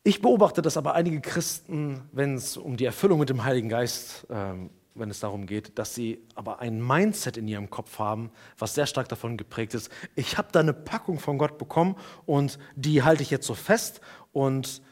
Ich 0.06 0.22
beobachte, 0.22 0.62
dass 0.62 0.76
aber 0.76 0.94
einige 0.94 1.20
Christen, 1.20 2.02
wenn 2.12 2.36
es 2.36 2.56
um 2.56 2.76
die 2.76 2.84
Erfüllung 2.84 3.18
mit 3.18 3.28
dem 3.28 3.42
Heiligen 3.42 3.68
Geist 3.68 4.24
ähm, 4.30 4.70
wenn 4.98 5.10
es 5.10 5.20
darum 5.20 5.46
geht, 5.46 5.78
dass 5.78 5.94
sie 5.94 6.22
aber 6.34 6.60
ein 6.60 6.84
Mindset 6.84 7.36
in 7.36 7.48
ihrem 7.48 7.70
Kopf 7.70 7.98
haben, 7.98 8.30
was 8.58 8.74
sehr 8.74 8.86
stark 8.86 9.08
davon 9.08 9.36
geprägt 9.36 9.74
ist, 9.74 9.90
ich 10.14 10.38
habe 10.38 10.48
da 10.52 10.60
eine 10.60 10.72
Packung 10.72 11.18
von 11.18 11.38
Gott 11.38 11.58
bekommen 11.58 11.96
und 12.24 12.58
die 12.74 13.02
halte 13.02 13.22
ich 13.22 13.30
jetzt 13.30 13.46
so 13.46 13.54
fest 13.54 14.00
und 14.32 14.82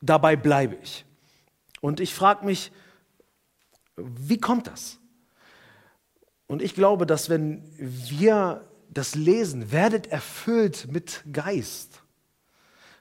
dabei 0.00 0.36
bleibe 0.36 0.76
ich. 0.82 1.04
Und 1.80 2.00
ich 2.00 2.14
frage 2.14 2.44
mich, 2.44 2.72
wie 3.96 4.38
kommt 4.38 4.66
das? 4.66 4.98
Und 6.46 6.62
ich 6.62 6.74
glaube, 6.74 7.06
dass 7.06 7.28
wenn 7.28 7.62
wir 7.78 8.68
das 8.88 9.14
lesen, 9.14 9.72
werdet 9.72 10.06
erfüllt 10.06 10.88
mit 10.90 11.24
Geist, 11.32 12.02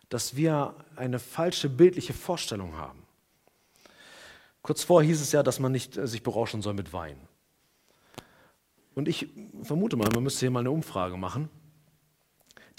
dass 0.10 0.36
wir 0.36 0.75
eine 0.95 1.19
falsche 1.19 1.69
bildliche 1.69 2.13
Vorstellung 2.13 2.77
haben. 2.77 3.04
Kurz 4.65 4.84
vor 4.84 5.04
hieß 5.04 5.21
es 5.21 5.32
ja, 5.32 5.43
dass 5.43 5.60
man 5.60 5.71
nicht 5.71 5.95
äh, 5.95 6.08
sich 6.08 6.23
berauschen 6.23 6.63
soll 6.63 6.73
mit 6.73 6.91
Wein. 6.91 7.17
Und 8.95 9.08
ich 9.08 9.28
vermute 9.62 9.95
mal, 9.95 10.10
man 10.12 10.23
müsste 10.23 10.39
hier 10.39 10.49
mal 10.49 10.62
eine 10.62 10.71
Umfrage 10.71 11.17
machen. 11.17 11.49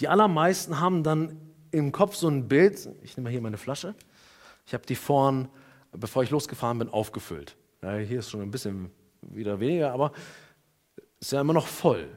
Die 0.00 0.08
allermeisten 0.08 0.80
haben 0.80 1.04
dann 1.04 1.40
im 1.70 1.92
Kopf 1.92 2.16
so 2.16 2.26
ein 2.26 2.48
Bild, 2.48 2.88
ich 3.04 3.16
nehme 3.16 3.26
mal 3.26 3.30
hier 3.30 3.40
meine 3.40 3.56
Flasche, 3.56 3.94
ich 4.66 4.74
habe 4.74 4.84
die 4.84 4.96
vorn, 4.96 5.48
bevor 5.92 6.24
ich 6.24 6.30
losgefahren 6.30 6.80
bin, 6.80 6.88
aufgefüllt. 6.88 7.54
Ja, 7.82 7.94
hier 7.98 8.18
ist 8.18 8.30
schon 8.30 8.42
ein 8.42 8.50
bisschen 8.50 8.90
wieder 9.20 9.60
weniger, 9.60 9.92
aber 9.92 10.10
ist 11.20 11.30
ja 11.30 11.40
immer 11.40 11.52
noch 11.52 11.68
voll. 11.68 12.08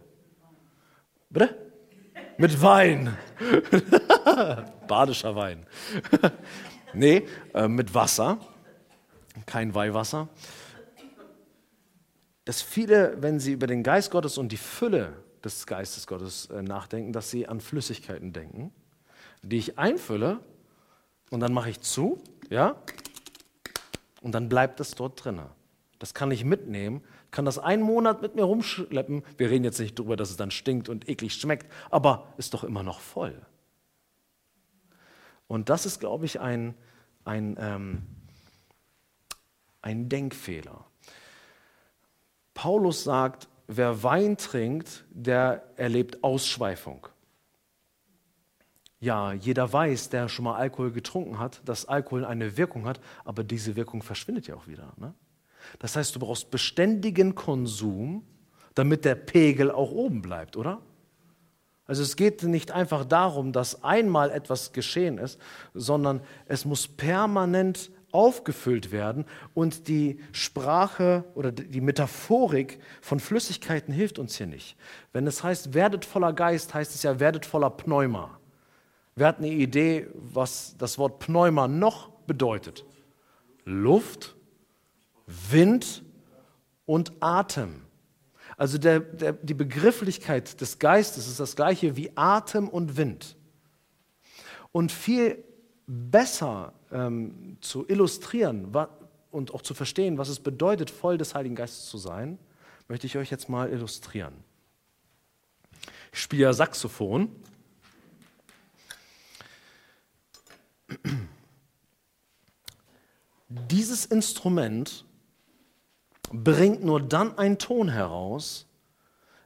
Bitte? 1.30 1.56
Mit 2.40 2.60
Wein. 2.60 3.16
Badischer 4.88 5.36
Wein. 5.36 5.68
nee, 6.96 7.28
äh, 7.54 7.68
mit 7.68 7.94
Wasser 7.94 8.40
kein 9.46 9.76
Weihwasser. 9.76 10.30
Dass 12.46 12.62
viele, 12.62 13.22
wenn 13.22 13.40
sie 13.40 13.54
über 13.54 13.68
den 13.68 13.84
Geist 13.84 14.12
Gottes 14.12 14.38
und 14.38 14.52
die 14.52 14.58
Fülle 14.58 15.14
des 15.44 15.68
Geistes 15.68 16.08
Gottes 16.08 16.48
äh, 16.48 16.62
nachdenken, 16.62 17.14
dass 17.14 17.30
sie 17.30 17.48
an 17.48 17.62
Flüssigkeiten 17.62 18.34
denken, 18.34 18.72
die 19.42 19.58
ich 19.58 19.78
einfülle 19.78 20.40
und 21.30 21.40
dann 21.40 21.54
mache 21.54 21.70
ich 21.70 21.82
zu, 21.82 22.22
ja, 22.50 22.76
und 24.22 24.34
dann 24.34 24.50
bleibt 24.50 24.80
es 24.80 24.96
dort 24.96 25.24
drin. 25.24 25.42
Das 26.00 26.14
kann 26.14 26.32
ich 26.32 26.44
mitnehmen, 26.44 27.04
kann 27.32 27.46
das 27.46 27.60
einen 27.60 27.84
Monat 27.84 28.22
mit 28.22 28.36
mir 28.36 28.44
rumschleppen. 28.44 29.24
Wir 29.38 29.50
reden 29.50 29.64
jetzt 29.64 29.80
nicht 29.80 29.98
darüber, 30.00 30.18
dass 30.18 30.30
es 30.30 30.38
dann 30.38 30.52
stinkt 30.52 30.90
und 30.90 31.08
eklig 31.08 31.34
schmeckt, 31.34 31.72
aber 31.90 32.34
ist 32.38 32.54
doch 32.54 32.64
immer 32.64 32.84
noch 32.84 33.00
voll. 33.00 33.40
Und 35.48 35.70
das 35.70 35.86
ist, 35.86 36.00
glaube 36.00 36.26
ich, 36.26 36.40
ein, 36.40 36.76
ein 37.26 37.58
ähm, 37.60 38.02
ein 39.82 40.10
Denkfehler. 40.10 40.86
Paulus 42.54 43.04
sagt, 43.04 43.48
wer 43.68 44.04
Wein 44.04 44.38
trinkt, 44.38 45.06
der 45.12 45.64
erlebt 45.78 46.24
Ausschweifung. 46.24 47.08
Ja, 49.00 49.32
jeder 49.32 49.72
weiß, 49.72 50.10
der 50.10 50.28
schon 50.28 50.44
mal 50.44 50.56
Alkohol 50.56 50.92
getrunken 50.92 51.40
hat, 51.40 51.62
dass 51.64 51.86
Alkohol 51.86 52.26
eine 52.26 52.58
Wirkung 52.58 52.86
hat, 52.86 53.00
aber 53.24 53.46
diese 53.46 53.78
Wirkung 53.78 54.04
verschwindet 54.04 54.48
ja 54.48 54.56
auch 54.56 54.68
wieder. 54.68 54.92
Ne? 54.98 55.14
Das 55.80 55.96
heißt, 55.96 56.16
du 56.16 56.20
brauchst 56.20 56.52
beständigen 56.52 57.36
Konsum, 57.36 58.24
damit 58.76 59.06
der 59.06 59.16
Pegel 59.16 59.72
auch 59.72 59.92
oben 59.92 60.22
bleibt, 60.22 60.58
oder? 60.58 60.82
Also 61.86 62.04
es 62.04 62.16
geht 62.16 62.44
nicht 62.44 62.72
einfach 62.72 63.04
darum, 63.04 63.52
dass 63.52 63.84
einmal 63.84 64.30
etwas 64.32 64.74
geschehen 64.74 65.18
ist, 65.18 65.40
sondern 65.74 66.22
es 66.46 66.66
muss 66.66 66.88
permanent 66.88 67.90
aufgefüllt 68.12 68.92
werden 68.92 69.26
und 69.54 69.88
die 69.88 70.20
Sprache 70.32 71.24
oder 71.36 71.52
die 71.52 71.82
Metaphorik 71.82 72.80
von 73.02 73.20
Flüssigkeiten 73.20 73.94
hilft 73.94 74.20
uns 74.20 74.38
hier 74.38 74.48
nicht. 74.48 74.78
Wenn 75.14 75.28
es 75.28 75.44
heißt, 75.44 75.74
werdet 75.74 76.06
voller 76.06 76.34
Geist, 76.34 76.74
heißt 76.74 76.96
es 76.96 77.04
ja, 77.04 77.20
werdet 77.20 77.46
voller 77.46 77.70
Pneuma. 77.70 78.40
Wer 79.16 79.28
hat 79.28 79.40
eine 79.40 79.50
Idee, 79.50 80.08
was 80.14 80.76
das 80.78 80.98
Wort 80.98 81.20
Pneuma 81.20 81.68
noch 81.68 82.10
bedeutet? 82.26 82.86
Luft, 83.66 84.36
Wind 85.26 86.04
und 86.86 87.12
Atem. 87.20 87.82
Also 88.58 88.78
der, 88.78 89.00
der, 89.00 89.34
die 89.34 89.54
Begrifflichkeit 89.54 90.60
des 90.60 90.80
Geistes 90.80 91.28
ist 91.28 91.40
das 91.40 91.56
gleiche 91.56 91.96
wie 91.96 92.12
Atem 92.16 92.68
und 92.68 92.98
Wind. 92.98 93.38
Und 94.72 94.92
viel 94.92 95.44
besser 95.88 96.74
ähm, 96.92 97.58
zu 97.62 97.86
illustrieren 97.88 98.76
und 99.32 99.54
auch 99.54 99.62
zu 99.62 99.74
verstehen, 99.74 100.18
was 100.18 100.30
es 100.30 100.40
bedeutet, 100.40 100.90
voll 100.90 101.18
des 101.18 101.36
Heiligen 101.36 101.56
Geistes 101.56 101.88
zu 101.88 101.98
sein, 101.98 102.40
möchte 102.88 103.08
ich 103.08 103.18
euch 103.18 103.30
jetzt 103.30 103.50
mal 103.50 103.70
illustrieren. 103.70 104.34
Ich 106.12 106.22
spiele 106.22 106.44
ja 106.44 106.54
Saxophon. 106.54 107.30
Dieses 113.48 114.06
Instrument 114.06 115.06
bringt 116.32 116.84
nur 116.84 117.02
dann 117.02 117.38
einen 117.38 117.58
Ton 117.58 117.90
heraus, 117.90 118.68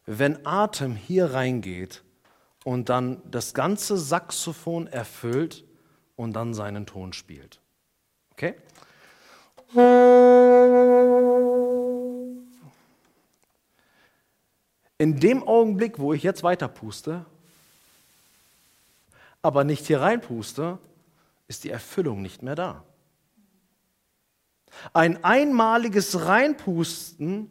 wenn 0.05 0.45
Atem 0.45 0.95
hier 0.95 1.33
reingeht 1.33 2.03
und 2.63 2.89
dann 2.89 3.21
das 3.29 3.53
ganze 3.53 3.97
Saxophon 3.97 4.87
erfüllt 4.87 5.65
und 6.15 6.33
dann 6.33 6.53
seinen 6.53 6.85
Ton 6.85 7.13
spielt. 7.13 7.59
Okay? 8.31 8.55
In 14.97 15.19
dem 15.19 15.43
Augenblick, 15.43 15.99
wo 15.99 16.13
ich 16.13 16.23
jetzt 16.23 16.43
weiter 16.43 16.67
puste, 16.67 17.25
aber 19.41 19.63
nicht 19.63 19.87
hier 19.87 20.01
reinpuste, 20.01 20.77
ist 21.47 21.63
die 21.63 21.69
Erfüllung 21.69 22.21
nicht 22.21 22.43
mehr 22.43 22.55
da. 22.55 22.83
Ein 24.93 25.23
einmaliges 25.23 26.25
Reinpusten 26.25 27.49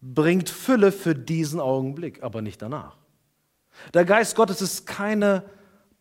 bringt 0.00 0.50
Fülle 0.50 0.92
für 0.92 1.14
diesen 1.14 1.60
Augenblick, 1.60 2.22
aber 2.22 2.42
nicht 2.42 2.60
danach. 2.60 2.96
Der 3.94 4.04
Geist 4.04 4.34
Gottes 4.34 4.60
ist 4.60 4.86
keine 4.86 5.48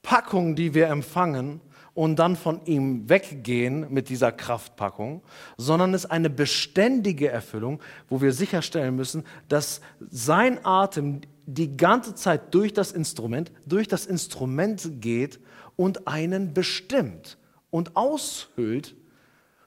Packung, 0.02 0.56
die 0.56 0.74
wir 0.74 0.88
empfangen 0.88 1.62
und 1.94 2.18
dann 2.18 2.36
von 2.36 2.66
ihm 2.66 3.10
weggehen 3.10 3.92
mit 3.94 4.10
dieser 4.10 4.32
Kraftpackung, 4.32 5.22
sondern 5.58 5.94
es 5.94 6.06
ist 6.06 6.12
eine 6.12 6.30
beständige 6.30 7.30
Erfüllung, 7.30 7.82
wo 8.08 8.22
wir 8.22 8.34
sicherstellen 8.34 8.96
müssen, 8.96 9.24
dass 9.50 9.82
sein 10.10 10.66
Atem 10.66 11.22
die 11.46 11.76
ganze 11.76 12.16
Zeit 12.16 12.54
durch 12.54 12.74
das 12.74 12.92
Instrument, 12.92 13.52
durch 13.66 13.88
das 13.88 14.06
Instrument 14.06 15.02
geht 15.02 15.40
und 15.76 16.08
einen 16.08 16.54
bestimmt 16.54 17.38
und 17.70 17.96
aushüllt, 17.96 18.96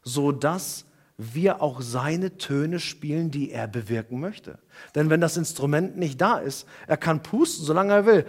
sodass 0.03 0.87
wir 1.17 1.63
auch 1.63 1.81
seine 1.81 2.39
Töne 2.39 2.81
spielen, 2.81 3.31
die 3.31 3.51
er 3.51 3.69
bewirken 3.69 4.19
möchte. 4.19 4.59
Denn 4.95 5.11
wenn 5.11 5.21
das 5.21 5.37
Instrument 5.37 5.97
nicht 5.97 6.21
da 6.21 6.39
ist, 6.39 6.67
er 6.87 6.97
kann 6.97 7.23
pusten, 7.23 7.65
solange 7.65 7.93
er 7.93 8.07
will. 8.07 8.27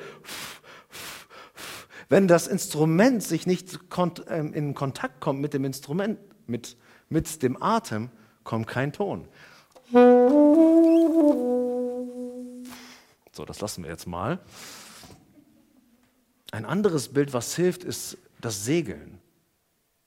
Wenn 2.10 2.28
das 2.28 2.48
Instrument 2.48 3.24
sich 3.24 3.48
nicht 3.48 3.80
ähm, 4.28 4.54
in 4.54 4.76
Kontakt 4.76 5.22
kommt 5.22 5.42
mit 5.42 5.54
dem 5.54 5.66
Instrument, 5.66 6.20
mit, 6.48 6.78
mit 7.10 7.42
dem 7.42 7.62
Atem, 7.62 8.10
kommt 8.44 8.68
kein 8.68 8.94
Ton. 8.94 9.28
So, 13.32 13.46
das 13.46 13.60
lassen 13.62 13.84
wir 13.84 13.92
jetzt 13.92 14.08
mal. 14.08 14.40
Ein 16.52 16.66
anderes 16.66 17.10
Bild, 17.10 17.34
was 17.34 17.56
hilft, 17.56 17.84
ist 17.84 18.18
das 18.40 18.64
Segeln. 18.64 19.20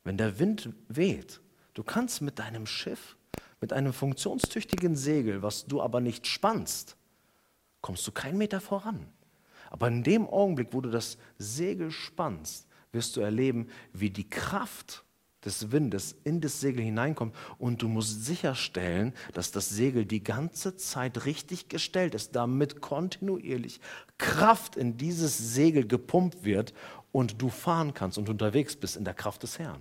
Wenn 0.05 0.17
der 0.17 0.39
Wind 0.39 0.71
weht, 0.89 1.41
du 1.75 1.83
kannst 1.83 2.23
mit 2.23 2.39
deinem 2.39 2.67
Schiff, 2.67 3.17
mit 3.61 3.73
einem 3.73 3.93
funktionstüchtigen 3.93 4.97
Segel, 4.97 5.43
was 5.43 5.67
du 5.67 5.83
aber 5.83 6.01
nicht 6.01 6.27
spannst, 6.27 6.97
kommst 7.81 8.07
du 8.07 8.13
keinen 8.13 8.39
Meter 8.39 8.61
voran. 8.61 9.07
Aber 9.71 9.89
in 9.89 10.03
dem 10.03 10.27
Augenblick, 10.27 10.69
wo 10.73 10.81
du 10.81 10.91
das 10.91 11.19
Segel 11.39 11.91
spannst, 11.91 12.67
wirst 12.93 13.17
du 13.17 13.21
erleben, 13.21 13.69
wie 13.93 14.11
die 14.11 14.29
Kraft 14.29 15.05
des 15.45 15.71
Windes 15.71 16.17
in 16.25 16.41
das 16.41 16.61
Segel 16.61 16.83
hineinkommt 16.85 17.35
und 17.59 17.81
du 17.81 17.89
musst 17.89 18.25
sicherstellen, 18.25 19.15
dass 19.35 19.53
das 19.53 19.69
Segel 19.69 20.05
die 20.05 20.23
ganze 20.23 20.77
Zeit 20.77 21.27
richtig 21.27 21.69
gestellt 21.69 22.15
ist, 22.15 22.35
damit 22.35 22.81
kontinuierlich 22.81 23.81
Kraft 24.19 24.77
in 24.77 24.97
dieses 24.97 25.55
Segel 25.55 25.87
gepumpt 25.87 26.45
wird 26.45 26.75
und 27.13 27.41
du 27.41 27.51
fahren 27.51 27.95
kannst 27.95 28.19
und 28.19 28.29
unterwegs 28.29 28.75
bist 28.75 28.97
in 28.97 29.05
der 29.05 29.15
Kraft 29.15 29.43
des 29.45 29.59
Herrn. 29.59 29.81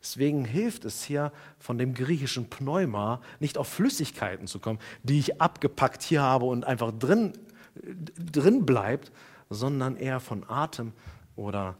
Deswegen 0.00 0.44
hilft 0.44 0.84
es 0.84 1.04
hier 1.04 1.32
von 1.58 1.78
dem 1.78 1.94
griechischen 1.94 2.48
Pneuma 2.48 3.20
nicht 3.40 3.58
auf 3.58 3.68
Flüssigkeiten 3.68 4.46
zu 4.46 4.58
kommen, 4.58 4.78
die 5.02 5.18
ich 5.18 5.40
abgepackt 5.40 6.02
hier 6.02 6.22
habe 6.22 6.46
und 6.46 6.64
einfach 6.64 6.92
drin 6.92 7.32
drin 7.74 8.66
bleibt, 8.66 9.12
sondern 9.50 9.96
eher 9.96 10.20
von 10.20 10.48
Atem 10.48 10.92
oder 11.36 11.76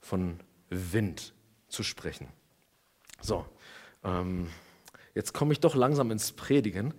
von 0.00 0.40
Wind 0.70 1.32
zu 1.68 1.82
sprechen. 1.82 2.28
So, 3.20 3.44
ähm, 4.04 4.48
jetzt 5.14 5.34
komme 5.34 5.52
ich 5.52 5.60
doch 5.60 5.74
langsam 5.74 6.10
ins 6.10 6.32
Predigen. 6.32 6.94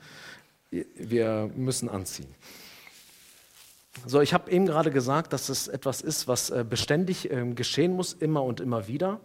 Wir 0.69 1.49
müssen 1.55 1.89
anziehen. 1.89 2.33
So, 4.05 4.21
ich 4.21 4.33
habe 4.33 4.51
eben 4.51 4.65
gerade 4.65 4.91
gesagt, 4.91 5.33
dass 5.33 5.49
es 5.49 5.67
etwas 5.67 6.01
ist, 6.01 6.27
was 6.27 6.49
äh, 6.51 6.65
beständig 6.67 7.31
äh, 7.31 7.53
geschehen 7.53 7.95
muss, 7.95 8.13
immer 8.13 8.43
und 8.43 8.59
immer 8.59 8.87
wieder 8.87 9.19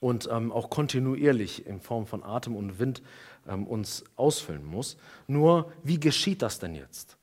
und 0.00 0.28
ähm, 0.30 0.50
auch 0.50 0.68
kontinuierlich 0.68 1.66
in 1.66 1.80
Form 1.80 2.06
von 2.06 2.24
Atem 2.24 2.56
und 2.56 2.78
Wind 2.78 3.02
ähm, 3.48 3.66
uns 3.66 4.04
ausfüllen 4.16 4.64
muss. 4.64 4.96
Nur, 5.28 5.72
wie 5.82 6.00
geschieht 6.00 6.42
das 6.42 6.58
denn 6.58 6.74
jetzt? 6.74 7.16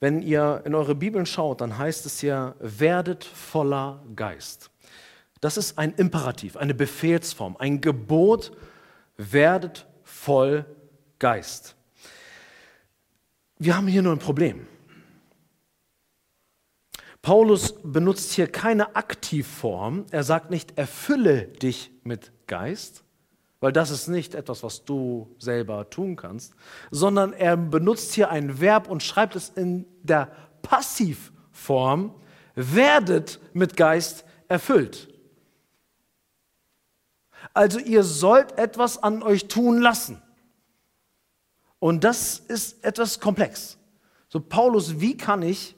Wenn 0.00 0.22
ihr 0.22 0.62
in 0.64 0.74
eure 0.74 0.94
Bibeln 0.94 1.26
schaut, 1.26 1.60
dann 1.60 1.78
heißt 1.78 2.06
es 2.06 2.22
ja, 2.22 2.54
werdet 2.58 3.24
voller 3.24 4.02
Geist. 4.16 4.70
Das 5.40 5.56
ist 5.56 5.78
ein 5.78 5.92
Imperativ, 5.94 6.56
eine 6.56 6.74
Befehlsform, 6.74 7.56
ein 7.58 7.80
Gebot, 7.80 8.52
werdet 9.16 9.86
voll 10.02 10.64
Geist. 11.18 11.76
Wir 13.58 13.76
haben 13.76 13.86
hier 13.86 14.02
nur 14.02 14.12
ein 14.12 14.18
Problem. 14.18 14.66
Paulus 17.22 17.74
benutzt 17.82 18.32
hier 18.32 18.48
keine 18.48 18.96
Aktivform. 18.96 20.04
Er 20.10 20.24
sagt 20.24 20.50
nicht, 20.50 20.76
erfülle 20.76 21.46
dich 21.46 21.90
mit 22.02 22.32
Geist, 22.46 23.03
weil 23.64 23.72
das 23.72 23.88
ist 23.90 24.08
nicht 24.08 24.34
etwas, 24.34 24.62
was 24.62 24.84
du 24.84 25.34
selber 25.38 25.88
tun 25.88 26.16
kannst, 26.16 26.52
sondern 26.90 27.32
er 27.32 27.56
benutzt 27.56 28.12
hier 28.12 28.28
ein 28.28 28.60
Verb 28.60 28.90
und 28.90 29.02
schreibt 29.02 29.36
es 29.36 29.48
in 29.48 29.86
der 30.02 30.30
Passivform, 30.60 32.14
werdet 32.54 33.40
mit 33.54 33.74
Geist 33.74 34.26
erfüllt. 34.48 35.08
Also 37.54 37.78
ihr 37.78 38.02
sollt 38.02 38.58
etwas 38.58 39.02
an 39.02 39.22
euch 39.22 39.48
tun 39.48 39.80
lassen. 39.80 40.20
Und 41.78 42.04
das 42.04 42.38
ist 42.40 42.84
etwas 42.84 43.18
komplex. 43.18 43.78
So 44.28 44.40
Paulus, 44.40 45.00
wie 45.00 45.16
kann 45.16 45.40
ich 45.40 45.74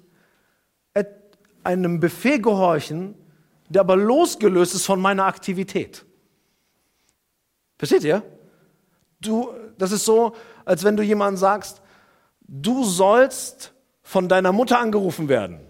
einem 1.63 2.01
Befehl 2.01 2.41
gehorchen, 2.41 3.15
der 3.69 3.83
aber 3.83 3.97
losgelöst 3.97 4.75
ist 4.75 4.87
von 4.87 5.01
meiner 5.01 5.27
Aktivität? 5.27 6.06
Versteht 7.79 8.05
ihr? 8.05 8.23
Du, 9.21 9.51
das 9.79 9.93
ist 9.93 10.05
so, 10.05 10.35
als 10.65 10.85
wenn 10.85 10.97
du 10.97 11.03
jemandem 11.03 11.37
sagst, 11.37 11.83
du 12.41 12.85
sollst 12.85 13.73
von 14.03 14.29
deiner 14.29 14.53
Mutter 14.53 14.79
angerufen 14.79 15.29
werden. 15.29 15.61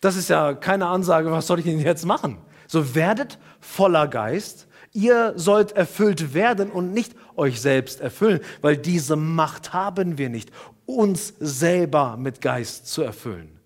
Das 0.00 0.16
ist 0.16 0.28
ja 0.28 0.54
keine 0.54 0.86
Ansage, 0.86 1.30
was 1.30 1.46
soll 1.46 1.58
ich 1.58 1.64
denn 1.64 1.80
jetzt 1.80 2.04
machen? 2.04 2.38
So 2.66 2.94
werdet 2.94 3.38
voller 3.60 4.08
Geist, 4.08 4.66
Ihr 4.96 5.34
sollt 5.36 5.72
erfüllt 5.72 6.32
werden 6.32 6.70
und 6.70 6.94
nicht 6.94 7.12
euch 7.36 7.60
selbst 7.60 8.00
erfüllen, 8.00 8.40
weil 8.62 8.78
diese 8.78 9.14
Macht 9.14 9.74
haben 9.74 10.16
wir 10.16 10.30
nicht, 10.30 10.50
uns 10.86 11.34
selber 11.38 12.16
mit 12.16 12.40
Geist 12.40 12.86
zu 12.86 13.02
erfüllen. 13.02 13.60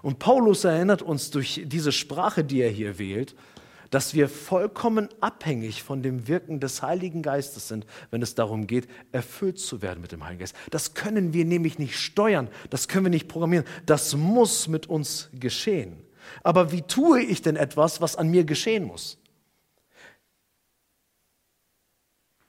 Und 0.00 0.20
Paulus 0.20 0.62
erinnert 0.62 1.02
uns 1.02 1.32
durch 1.32 1.62
diese 1.64 1.90
Sprache, 1.90 2.44
die 2.44 2.60
er 2.60 2.70
hier 2.70 3.00
wählt, 3.00 3.34
dass 3.90 4.14
wir 4.14 4.28
vollkommen 4.28 5.08
abhängig 5.20 5.82
von 5.82 6.02
dem 6.02 6.28
Wirken 6.28 6.60
des 6.60 6.82
Heiligen 6.82 7.22
Geistes 7.22 7.68
sind, 7.68 7.86
wenn 8.10 8.22
es 8.22 8.34
darum 8.34 8.66
geht, 8.66 8.88
erfüllt 9.12 9.58
zu 9.58 9.82
werden 9.82 10.00
mit 10.00 10.12
dem 10.12 10.24
Heiligen 10.24 10.40
Geist. 10.40 10.54
Das 10.70 10.94
können 10.94 11.32
wir 11.32 11.44
nämlich 11.44 11.78
nicht 11.78 11.98
steuern, 11.98 12.48
das 12.70 12.88
können 12.88 13.06
wir 13.06 13.10
nicht 13.10 13.28
programmieren, 13.28 13.64
das 13.86 14.14
muss 14.14 14.68
mit 14.68 14.86
uns 14.86 15.30
geschehen. 15.32 16.04
Aber 16.42 16.72
wie 16.72 16.82
tue 16.82 17.22
ich 17.22 17.42
denn 17.42 17.56
etwas, 17.56 18.00
was 18.00 18.16
an 18.16 18.28
mir 18.28 18.44
geschehen 18.44 18.84
muss? 18.84 19.18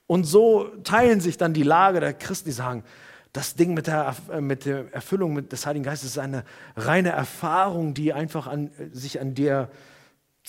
Und 0.07 0.23
so 0.23 0.65
teilen 0.83 1.21
sich 1.21 1.37
dann 1.37 1.53
die 1.53 1.63
Lage 1.63 1.99
der 1.99 2.13
Christen, 2.13 2.49
die 2.49 2.53
sagen, 2.53 2.83
das 3.31 3.53
Ding 3.53 3.75
mit 3.75 3.85
der, 3.85 4.15
mit 4.41 4.65
der 4.65 4.91
Erfüllung 4.91 5.47
des 5.47 5.65
Heiligen 5.67 5.85
Geistes 5.85 6.11
ist 6.11 6.17
eine 6.17 6.43
reine 6.75 7.09
Erfahrung, 7.09 7.93
die 7.93 8.11
einfach 8.11 8.47
an, 8.47 8.71
sich 8.91 9.21
an 9.21 9.35
dir 9.35 9.69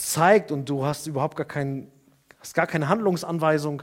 zeigt 0.08 0.52
und 0.52 0.68
du 0.68 0.84
hast 0.84 1.06
überhaupt 1.06 1.36
gar, 1.36 1.46
kein, 1.46 1.90
hast 2.38 2.54
gar 2.54 2.66
keine 2.66 2.88
Handlungsanweisung. 2.88 3.82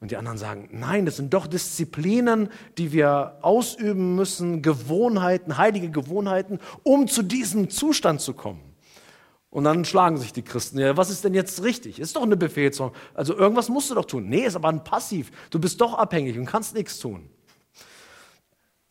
Und 0.00 0.12
die 0.12 0.16
anderen 0.16 0.38
sagen, 0.38 0.68
nein, 0.72 1.06
das 1.06 1.16
sind 1.16 1.34
doch 1.34 1.48
Disziplinen, 1.48 2.50
die 2.78 2.92
wir 2.92 3.38
ausüben 3.42 4.14
müssen, 4.14 4.62
Gewohnheiten, 4.62 5.58
heilige 5.58 5.90
Gewohnheiten, 5.90 6.60
um 6.84 7.08
zu 7.08 7.22
diesem 7.22 7.68
Zustand 7.68 8.20
zu 8.20 8.32
kommen. 8.34 8.60
Und 9.50 9.64
dann 9.64 9.84
schlagen 9.84 10.18
sich 10.18 10.32
die 10.32 10.42
Christen, 10.42 10.78
ja, 10.78 10.96
was 10.96 11.10
ist 11.10 11.24
denn 11.24 11.34
jetzt 11.34 11.62
richtig? 11.64 11.98
Ist 11.98 12.14
doch 12.14 12.22
eine 12.22 12.36
Befehlsform. 12.36 12.92
Also 13.14 13.34
irgendwas 13.34 13.68
musst 13.68 13.90
du 13.90 13.94
doch 13.94 14.04
tun. 14.04 14.28
Nee, 14.28 14.44
ist 14.44 14.56
aber 14.56 14.68
ein 14.68 14.84
Passiv. 14.84 15.32
Du 15.50 15.58
bist 15.58 15.80
doch 15.80 15.94
abhängig 15.94 16.38
und 16.38 16.44
kannst 16.44 16.74
nichts 16.74 16.98
tun. 16.98 17.28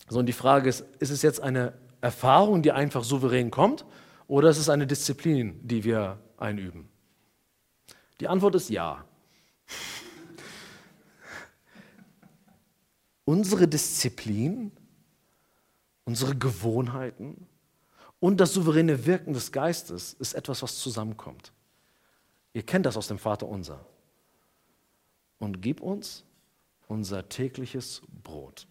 So, 0.09 0.19
und 0.19 0.25
die 0.25 0.33
Frage 0.33 0.67
ist, 0.67 0.83
ist 0.99 1.11
es 1.11 1.21
jetzt 1.21 1.41
eine 1.41 1.73
Erfahrung, 2.01 2.61
die 2.61 2.71
einfach 2.71 3.03
souverän 3.03 3.51
kommt, 3.51 3.85
oder 4.27 4.49
ist 4.49 4.57
es 4.57 4.69
eine 4.69 4.87
Disziplin, 4.87 5.59
die 5.63 5.83
wir 5.83 6.19
einüben? 6.37 6.87
Die 8.19 8.27
Antwort 8.27 8.55
ist 8.55 8.69
ja. 8.69 9.05
unsere 13.27 13.67
Disziplin, 13.67 14.71
unsere 16.05 16.33
Gewohnheiten 16.33 17.45
und 18.21 18.39
das 18.39 18.53
souveräne 18.53 19.05
Wirken 19.05 19.33
des 19.33 19.51
Geistes 19.51 20.13
ist 20.13 20.33
etwas, 20.33 20.63
was 20.63 20.79
zusammenkommt. 20.79 21.51
Ihr 22.53 22.63
kennt 22.63 22.85
das 22.85 22.95
aus 22.95 23.09
dem 23.09 23.19
Vater 23.19 23.47
unser. 23.47 23.85
Und 25.39 25.61
gib 25.61 25.81
uns 25.81 26.23
unser 26.87 27.27
tägliches 27.27 28.01
Brot. 28.23 28.65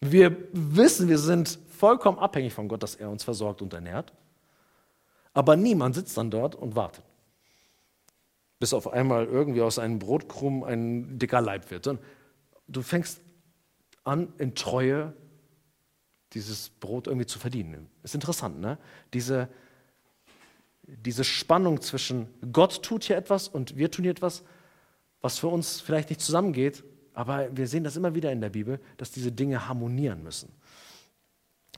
Wir 0.00 0.48
wissen, 0.52 1.08
wir 1.08 1.18
sind 1.18 1.58
vollkommen 1.70 2.20
abhängig 2.20 2.54
von 2.54 2.68
Gott, 2.68 2.84
dass 2.84 2.94
er 2.94 3.10
uns 3.10 3.24
versorgt 3.24 3.62
und 3.62 3.74
ernährt. 3.74 4.12
Aber 5.36 5.54
niemand 5.54 5.94
sitzt 5.94 6.16
dann 6.16 6.30
dort 6.30 6.54
und 6.54 6.76
wartet. 6.76 7.04
Bis 8.58 8.72
auf 8.72 8.90
einmal 8.90 9.26
irgendwie 9.26 9.60
aus 9.60 9.78
einem 9.78 9.98
Brotkrumm 9.98 10.64
ein 10.64 11.18
dicker 11.18 11.42
Leib 11.42 11.70
wird. 11.70 11.86
Du 12.68 12.80
fängst 12.80 13.20
an, 14.02 14.32
in 14.38 14.54
Treue 14.54 15.12
dieses 16.32 16.70
Brot 16.70 17.06
irgendwie 17.06 17.26
zu 17.26 17.38
verdienen. 17.38 17.90
Ist 18.02 18.14
interessant, 18.14 18.60
ne? 18.60 18.78
Diese, 19.12 19.50
diese 20.84 21.22
Spannung 21.22 21.82
zwischen 21.82 22.28
Gott 22.50 22.82
tut 22.82 23.04
hier 23.04 23.18
etwas 23.18 23.46
und 23.46 23.76
wir 23.76 23.90
tun 23.90 24.04
hier 24.04 24.12
etwas, 24.12 24.42
was 25.20 25.38
für 25.38 25.48
uns 25.48 25.82
vielleicht 25.82 26.08
nicht 26.08 26.22
zusammengeht, 26.22 26.82
aber 27.12 27.54
wir 27.54 27.68
sehen 27.68 27.84
das 27.84 27.96
immer 27.96 28.14
wieder 28.14 28.32
in 28.32 28.40
der 28.40 28.48
Bibel, 28.48 28.80
dass 28.96 29.10
diese 29.10 29.32
Dinge 29.32 29.68
harmonieren 29.68 30.22
müssen. 30.22 30.50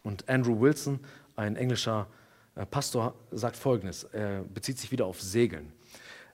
Und 0.04 0.28
Andrew 0.28 0.60
Wilson, 0.60 1.00
ein 1.34 1.56
englischer 1.56 2.06
Pastor 2.66 3.14
sagt 3.30 3.56
Folgendes, 3.56 4.04
er 4.04 4.42
bezieht 4.42 4.78
sich 4.78 4.90
wieder 4.90 5.06
auf 5.06 5.20
Segeln. 5.20 5.72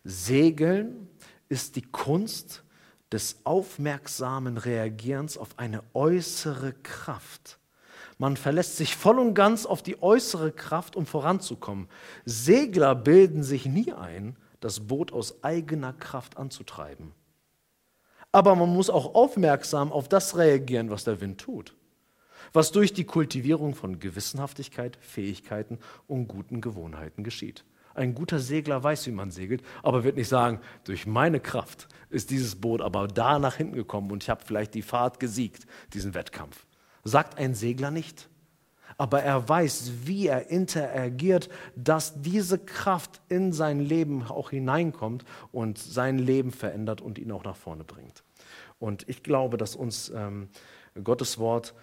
Segeln 0.04 1.08
ist 1.48 1.76
die 1.76 1.82
Kunst 1.82 2.62
des 3.12 3.40
aufmerksamen 3.44 4.56
Reagierens 4.56 5.36
auf 5.36 5.58
eine 5.58 5.82
äußere 5.92 6.72
Kraft. 6.82 7.58
Man 8.18 8.36
verlässt 8.36 8.76
sich 8.76 8.96
voll 8.96 9.18
und 9.18 9.34
ganz 9.34 9.66
auf 9.66 9.82
die 9.82 10.02
äußere 10.02 10.52
Kraft, 10.52 10.96
um 10.96 11.04
voranzukommen. 11.04 11.88
Segler 12.24 12.94
bilden 12.94 13.42
sich 13.42 13.66
nie 13.66 13.92
ein, 13.92 14.36
das 14.60 14.80
Boot 14.80 15.12
aus 15.12 15.42
eigener 15.44 15.92
Kraft 15.92 16.36
anzutreiben. 16.38 17.12
Aber 18.32 18.56
man 18.56 18.70
muss 18.70 18.88
auch 18.88 19.14
aufmerksam 19.14 19.92
auf 19.92 20.08
das 20.08 20.36
reagieren, 20.36 20.90
was 20.90 21.04
der 21.04 21.20
Wind 21.20 21.40
tut 21.40 21.74
was 22.54 22.70
durch 22.70 22.94
die 22.94 23.04
Kultivierung 23.04 23.74
von 23.74 23.98
Gewissenhaftigkeit, 23.98 24.96
Fähigkeiten 25.00 25.78
und 26.06 26.28
guten 26.28 26.62
Gewohnheiten 26.62 27.24
geschieht. 27.24 27.64
Ein 27.94 28.14
guter 28.14 28.38
Segler 28.38 28.82
weiß, 28.82 29.06
wie 29.08 29.12
man 29.12 29.30
segelt, 29.30 29.62
aber 29.82 30.04
wird 30.04 30.16
nicht 30.16 30.28
sagen, 30.28 30.60
durch 30.84 31.06
meine 31.06 31.40
Kraft 31.40 31.88
ist 32.10 32.30
dieses 32.30 32.56
Boot 32.56 32.80
aber 32.80 33.08
da 33.08 33.38
nach 33.38 33.56
hinten 33.56 33.74
gekommen 33.74 34.10
und 34.10 34.22
ich 34.22 34.30
habe 34.30 34.44
vielleicht 34.44 34.74
die 34.74 34.82
Fahrt 34.82 35.20
gesiegt, 35.20 35.66
diesen 35.92 36.14
Wettkampf. 36.14 36.66
Sagt 37.02 37.38
ein 37.38 37.54
Segler 37.54 37.90
nicht. 37.90 38.28
Aber 38.96 39.22
er 39.22 39.48
weiß, 39.48 39.92
wie 40.04 40.28
er 40.28 40.50
interagiert, 40.50 41.48
dass 41.74 42.20
diese 42.22 42.58
Kraft 42.60 43.20
in 43.28 43.52
sein 43.52 43.80
Leben 43.80 44.22
auch 44.22 44.50
hineinkommt 44.50 45.24
und 45.50 45.78
sein 45.78 46.18
Leben 46.18 46.52
verändert 46.52 47.00
und 47.00 47.18
ihn 47.18 47.32
auch 47.32 47.42
nach 47.42 47.56
vorne 47.56 47.82
bringt. 47.82 48.22
Und 48.78 49.08
ich 49.08 49.24
glaube, 49.24 49.56
dass 49.56 49.74
uns 49.74 50.12
ähm, 50.14 50.48
Gottes 51.02 51.38
Wort 51.38 51.74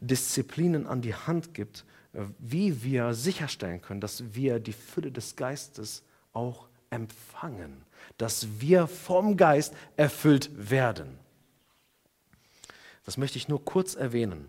Disziplinen 0.00 0.86
an 0.86 1.02
die 1.02 1.14
Hand 1.14 1.54
gibt, 1.54 1.84
äh, 2.12 2.22
wie 2.38 2.82
wir 2.82 3.14
sicherstellen 3.14 3.80
können, 3.80 4.00
dass 4.00 4.34
wir 4.34 4.60
die 4.60 4.72
Fülle 4.72 5.10
des 5.10 5.36
Geistes 5.36 6.02
auch 6.32 6.68
empfangen, 6.90 7.82
dass 8.16 8.60
wir 8.60 8.86
vom 8.86 9.36
Geist 9.36 9.74
erfüllt 9.96 10.50
werden. 10.70 11.18
Das 13.04 13.16
möchte 13.16 13.38
ich 13.38 13.48
nur 13.48 13.64
kurz 13.64 13.94
erwähnen. 13.94 14.48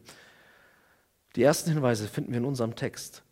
Die 1.35 1.43
ersten 1.43 1.71
Hinweise 1.71 2.07
finden 2.07 2.31
wir 2.31 2.39
in 2.39 2.45
unserem 2.45 2.75
Text. 2.75 3.23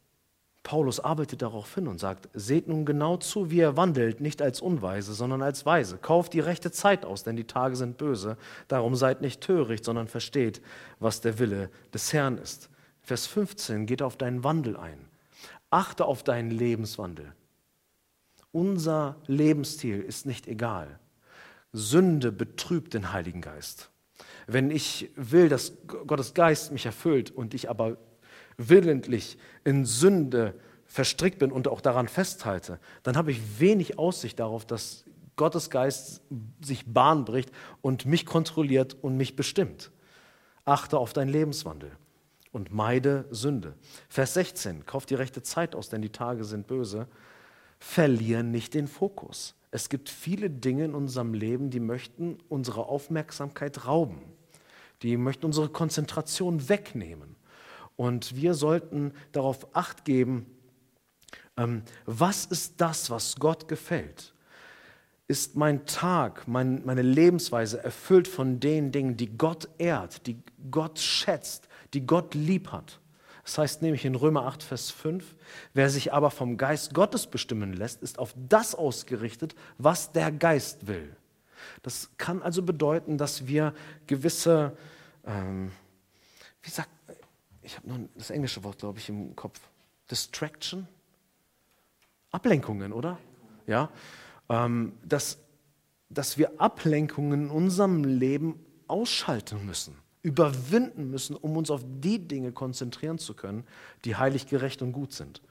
Paulus 0.68 1.00
arbeitet 1.00 1.44
darauf 1.44 1.74
hin 1.76 1.88
und 1.88 1.98
sagt, 1.98 2.28
seht 2.34 2.68
nun 2.68 2.84
genau 2.84 3.16
zu, 3.16 3.50
wie 3.50 3.60
ihr 3.60 3.78
wandelt, 3.78 4.20
nicht 4.20 4.42
als 4.42 4.60
Unweise, 4.60 5.14
sondern 5.14 5.42
als 5.42 5.66
Weise. 5.66 5.98
Kauft 5.98 6.34
die 6.34 6.42
rechte 6.42 6.72
Zeit 6.72 7.06
aus, 7.06 7.24
denn 7.24 7.38
die 7.38 7.48
Tage 7.48 7.78
sind 7.78 7.98
böse. 7.98 8.36
Darum 8.68 8.94
seid 8.94 9.22
nicht 9.22 9.40
töricht, 9.40 9.86
sondern 9.86 10.10
versteht, 10.10 10.62
was 11.00 11.22
der 11.22 11.40
Wille 11.40 11.70
des 11.94 12.12
Herrn 12.12 12.38
ist. 12.38 12.70
Vers 13.02 13.28
15 13.28 13.86
geht 13.86 14.02
auf 14.02 14.18
deinen 14.18 14.44
Wandel 14.44 14.76
ein. 14.76 15.00
Achte 15.70 16.04
auf 16.04 16.22
deinen 16.22 16.52
Lebenswandel. 16.52 17.32
Unser 18.52 19.16
Lebensstil 19.26 20.02
ist 20.02 20.26
nicht 20.26 20.48
egal. 20.48 21.00
Sünde 21.72 22.34
betrübt 22.34 22.94
den 22.94 23.14
Heiligen 23.14 23.40
Geist. 23.40 23.90
Wenn 24.48 24.70
ich 24.70 25.12
will, 25.16 25.48
dass 25.48 25.72
Gottes 25.88 26.34
Geist 26.34 26.74
mich 26.74 26.86
erfüllt 26.86 27.32
und 27.32 27.54
ich 27.54 27.70
aber 27.70 27.96
willentlich 28.58 29.38
in 29.64 29.86
Sünde 29.86 30.56
verstrickt 30.86 31.40
bin 31.40 31.52
und 31.52 31.68
auch 31.68 31.82
daran 31.82 32.08
festhalte, 32.08 32.80
dann 33.04 33.18
habe 33.18 33.32
ich 33.32 33.60
wenig 33.60 34.00
Aussicht 34.00 34.40
darauf, 34.40 34.66
dass 34.66 35.06
Gottes 35.36 35.70
Geist 35.70 36.22
sich 36.62 36.86
Bahn 36.92 37.24
bricht 37.24 37.52
und 37.82 38.06
mich 38.06 38.26
kontrolliert 38.26 38.98
und 39.02 39.16
mich 39.16 39.36
bestimmt. 39.36 39.92
Achte 40.66 40.98
auf 40.98 41.14
deinen 41.14 41.30
Lebenswandel 41.30 41.92
und 42.52 42.74
meide 42.74 43.26
Sünde. 43.30 43.76
Vers 44.10 44.34
16, 44.34 44.86
kauf 44.86 45.06
die 45.06 45.16
rechte 45.16 45.44
Zeit 45.44 45.76
aus, 45.76 45.90
denn 45.90 46.02
die 46.02 46.10
Tage 46.10 46.44
sind 46.44 46.68
böse. 46.68 47.08
Verlier 47.80 48.42
nicht 48.42 48.74
den 48.74 48.88
Fokus. 48.88 49.54
Es 49.70 49.90
gibt 49.90 50.10
viele 50.10 50.50
Dinge 50.50 50.86
in 50.86 50.96
unserem 50.96 51.34
Leben, 51.34 51.70
die 51.70 51.80
möchten 51.80 52.40
unsere 52.50 52.88
Aufmerksamkeit 52.88 53.86
rauben. 53.86 54.22
Die 55.04 55.16
möchten 55.18 55.46
unsere 55.46 55.70
Konzentration 55.70 56.68
wegnehmen. 56.68 57.37
Und 57.98 58.36
wir 58.36 58.54
sollten 58.54 59.12
darauf 59.34 59.76
acht 59.76 60.06
geben, 60.06 60.46
ähm, 61.58 61.82
was 62.06 62.46
ist 62.46 62.80
das, 62.80 63.10
was 63.10 63.36
Gott 63.36 63.68
gefällt? 63.68 64.34
Ist 65.28 65.58
mein 65.58 65.86
Tag, 65.86 66.48
mein, 66.48 66.86
meine 66.86 67.02
Lebensweise 67.02 67.84
erfüllt 67.84 68.30
von 68.30 68.62
den 68.62 68.94
Dingen, 68.94 69.18
die 69.18 69.38
Gott 69.38 69.68
ehrt, 69.78 70.26
die 70.26 70.38
Gott 70.72 71.00
schätzt, 71.00 71.68
die 71.94 72.06
Gott 72.06 72.34
lieb 72.34 72.72
hat? 72.72 73.02
Das 73.44 73.58
heißt 73.58 73.82
nämlich 73.82 74.06
in 74.06 74.16
Römer 74.16 74.46
8, 74.46 74.62
Vers 74.62 74.92
5, 74.92 75.36
wer 75.74 75.90
sich 75.90 76.14
aber 76.14 76.32
vom 76.32 76.58
Geist 76.58 76.94
Gottes 76.94 77.28
bestimmen 77.28 77.74
lässt, 77.74 78.04
ist 78.04 78.20
auf 78.20 78.34
das 78.36 78.76
ausgerichtet, 78.76 79.56
was 79.78 80.12
der 80.12 80.32
Geist 80.32 80.88
will. 80.88 81.16
Das 81.82 82.12
kann 82.18 82.42
also 82.42 82.62
bedeuten, 82.62 83.18
dass 83.18 83.48
wir 83.48 83.74
gewisse, 84.06 84.78
ähm, 85.26 85.72
wie 86.62 86.70
sagt 86.70 86.90
ich 87.68 87.76
habe 87.76 87.90
noch 87.90 88.00
das 88.16 88.30
englische 88.30 88.64
Wort, 88.64 88.80
glaube 88.80 88.98
ich, 88.98 89.10
im 89.10 89.36
Kopf. 89.36 89.60
Distraction? 90.10 90.88
Ablenkungen, 92.32 92.94
oder? 92.94 93.18
Ja. 93.68 93.92
ähm, 94.48 94.94
dass, 95.04 95.40
dass 96.10 96.38
wir 96.38 96.62
Ablenkungen 96.62 97.46
in 97.46 97.50
unserem 97.50 98.06
Leben 98.06 98.66
ausschalten 98.88 99.66
müssen, 99.66 99.96
überwinden 100.22 101.12
müssen, 101.12 101.36
um 101.36 101.58
uns 101.58 101.70
auf 101.70 101.84
die 101.86 102.26
Dinge 102.26 102.54
konzentrieren 102.54 103.20
zu 103.20 103.34
können, 103.34 103.66
die 104.06 104.16
heilig, 104.16 104.48
gerecht 104.48 104.82
und 104.82 104.94
gut 104.94 105.12
sind. 105.12 105.42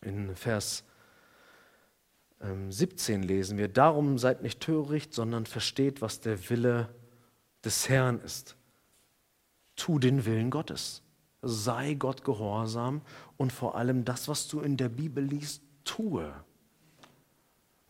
In 0.00 0.34
Vers 0.34 0.84
17 2.40 3.22
ähm, 3.22 3.28
lesen 3.28 3.58
wir, 3.58 3.68
darum 3.68 4.16
seid 4.16 4.42
nicht 4.42 4.60
töricht, 4.60 5.12
sondern 5.12 5.44
versteht, 5.44 6.00
was 6.00 6.20
der 6.20 6.48
Wille 6.48 6.88
des 7.62 7.90
Herrn 7.90 8.20
ist. 8.20 8.56
Tu 9.82 9.98
den 9.98 10.24
Willen 10.24 10.50
Gottes. 10.50 11.02
Sei 11.42 11.94
Gott 11.94 12.22
gehorsam 12.22 13.00
und 13.36 13.52
vor 13.52 13.74
allem 13.74 14.04
das, 14.04 14.28
was 14.28 14.46
du 14.46 14.60
in 14.60 14.76
der 14.76 14.88
Bibel 14.88 15.24
liest, 15.24 15.60
tue. 15.82 16.32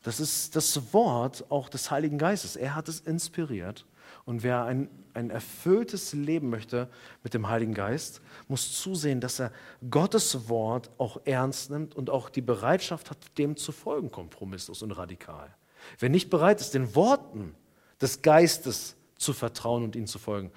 Das 0.03 0.19
ist 0.19 0.57
das 0.57 0.95
Wort 0.95 1.45
auch 1.51 1.69
des 1.69 1.91
Heiligen 1.91 2.17
Geistes. 2.17 2.57
Er 2.57 2.75
hat 2.75 2.89
es 2.89 3.01
inspiriert. 3.01 3.85
Und 4.25 4.43
wer 4.43 4.65
ein, 4.65 4.89
ein 5.13 5.29
erfülltes 5.29 6.15
Leben 6.15 6.49
möchte 6.49 6.89
mit 7.23 7.35
dem 7.35 7.47
Heiligen 7.49 7.75
Geist, 7.75 8.23
muss 8.49 8.73
zusehen, 8.73 9.21
dass 9.21 9.39
er 9.39 9.53
Gottes 9.91 10.49
Wort 10.49 10.89
auch 10.97 11.21
ernst 11.27 11.69
nimmt 11.69 11.95
und 11.95 12.09
auch 12.09 12.31
die 12.31 12.41
Bereitschaft 12.41 13.11
hat, 13.11 13.19
dem 13.37 13.55
zu 13.55 13.71
folgen, 13.71 14.11
kompromisslos 14.11 14.81
und 14.81 14.93
radikal. 14.93 15.55
Wer 15.99 16.09
nicht 16.09 16.31
bereit 16.31 16.63
ist, 16.63 16.73
den 16.73 16.95
Worten 16.95 17.55
des 18.01 18.23
Geistes 18.23 18.97
zu 19.19 19.35
vertrauen 19.35 19.85
und 19.85 19.95
ihnen 19.95 20.07
zu 20.07 20.19
folgen, 20.19 20.51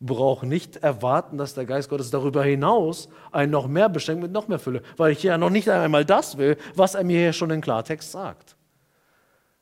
braucht 0.00 0.44
nicht 0.44 0.76
erwarten, 0.76 1.38
dass 1.38 1.54
der 1.54 1.64
Geist 1.64 1.88
Gottes 1.88 2.10
darüber 2.10 2.44
hinaus 2.44 3.08
einen 3.32 3.50
noch 3.50 3.66
mehr 3.66 3.88
beschenkt 3.88 4.22
mit 4.22 4.32
noch 4.32 4.48
mehr 4.48 4.58
Fülle, 4.58 4.82
weil 4.96 5.12
ich 5.12 5.22
ja 5.22 5.38
noch 5.38 5.50
nicht 5.50 5.68
einmal 5.70 6.04
das 6.04 6.36
will, 6.36 6.58
was 6.74 6.94
er 6.94 7.04
mir 7.04 7.18
hier 7.18 7.32
schon 7.32 7.50
in 7.50 7.60
Klartext 7.60 8.12
sagt. 8.12 8.56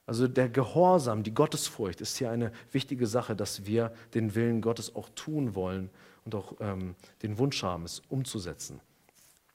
Also 0.07 0.29
der 0.29 0.49
Gehorsam, 0.49 1.23
die 1.23 1.33
Gottesfurcht 1.33 2.01
ist 2.01 2.19
hier 2.19 2.31
eine 2.31 2.53
wichtige 2.73 3.07
Sache, 3.07 3.35
dass 3.35 3.65
wir 3.65 3.93
den 4.13 4.35
Willen 4.35 4.61
Gottes 4.61 4.95
auch 4.95 5.09
tun 5.15 5.55
wollen 5.55 5.89
und 6.25 6.35
auch 6.35 6.55
ähm, 6.61 6.95
den 7.23 7.39
Wunsch 7.39 7.63
haben, 7.63 7.85
es 7.85 8.03
umzusetzen. 8.09 8.81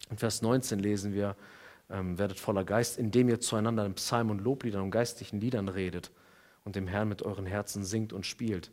In 0.10 0.18
Vers 0.18 0.42
19 0.42 0.80
lesen 0.80 1.14
wir, 1.14 1.36
ähm, 1.90 2.18
werdet 2.18 2.40
voller 2.40 2.64
Geist, 2.64 2.98
indem 2.98 3.30
ihr 3.30 3.40
zueinander 3.40 3.86
in 3.86 3.94
Psalmen 3.94 4.32
und 4.32 4.44
Lobliedern 4.44 4.82
und 4.82 4.92
geistlichen 4.92 5.40
Liedern 5.40 5.68
redet 5.68 6.12
und 6.64 6.76
dem 6.76 6.88
Herrn 6.88 7.10
mit 7.10 7.22
euren 7.22 7.46
Herzen 7.46 7.84
singt 7.84 8.12
und 8.12 8.26
spielt. 8.26 8.72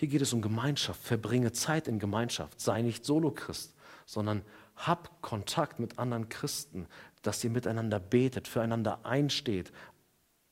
Hier 0.00 0.08
geht 0.08 0.22
es 0.22 0.32
um 0.32 0.40
Gemeinschaft. 0.40 1.02
Verbringe 1.02 1.52
Zeit 1.52 1.86
in 1.86 1.98
Gemeinschaft. 1.98 2.58
Sei 2.58 2.80
nicht 2.80 3.04
Solo-Christ, 3.04 3.74
sondern 4.06 4.40
hab 4.74 5.20
Kontakt 5.20 5.78
mit 5.78 5.98
anderen 5.98 6.30
Christen, 6.30 6.86
dass 7.20 7.44
ihr 7.44 7.50
miteinander 7.50 8.00
betet, 8.00 8.48
füreinander 8.48 9.04
einsteht, 9.04 9.70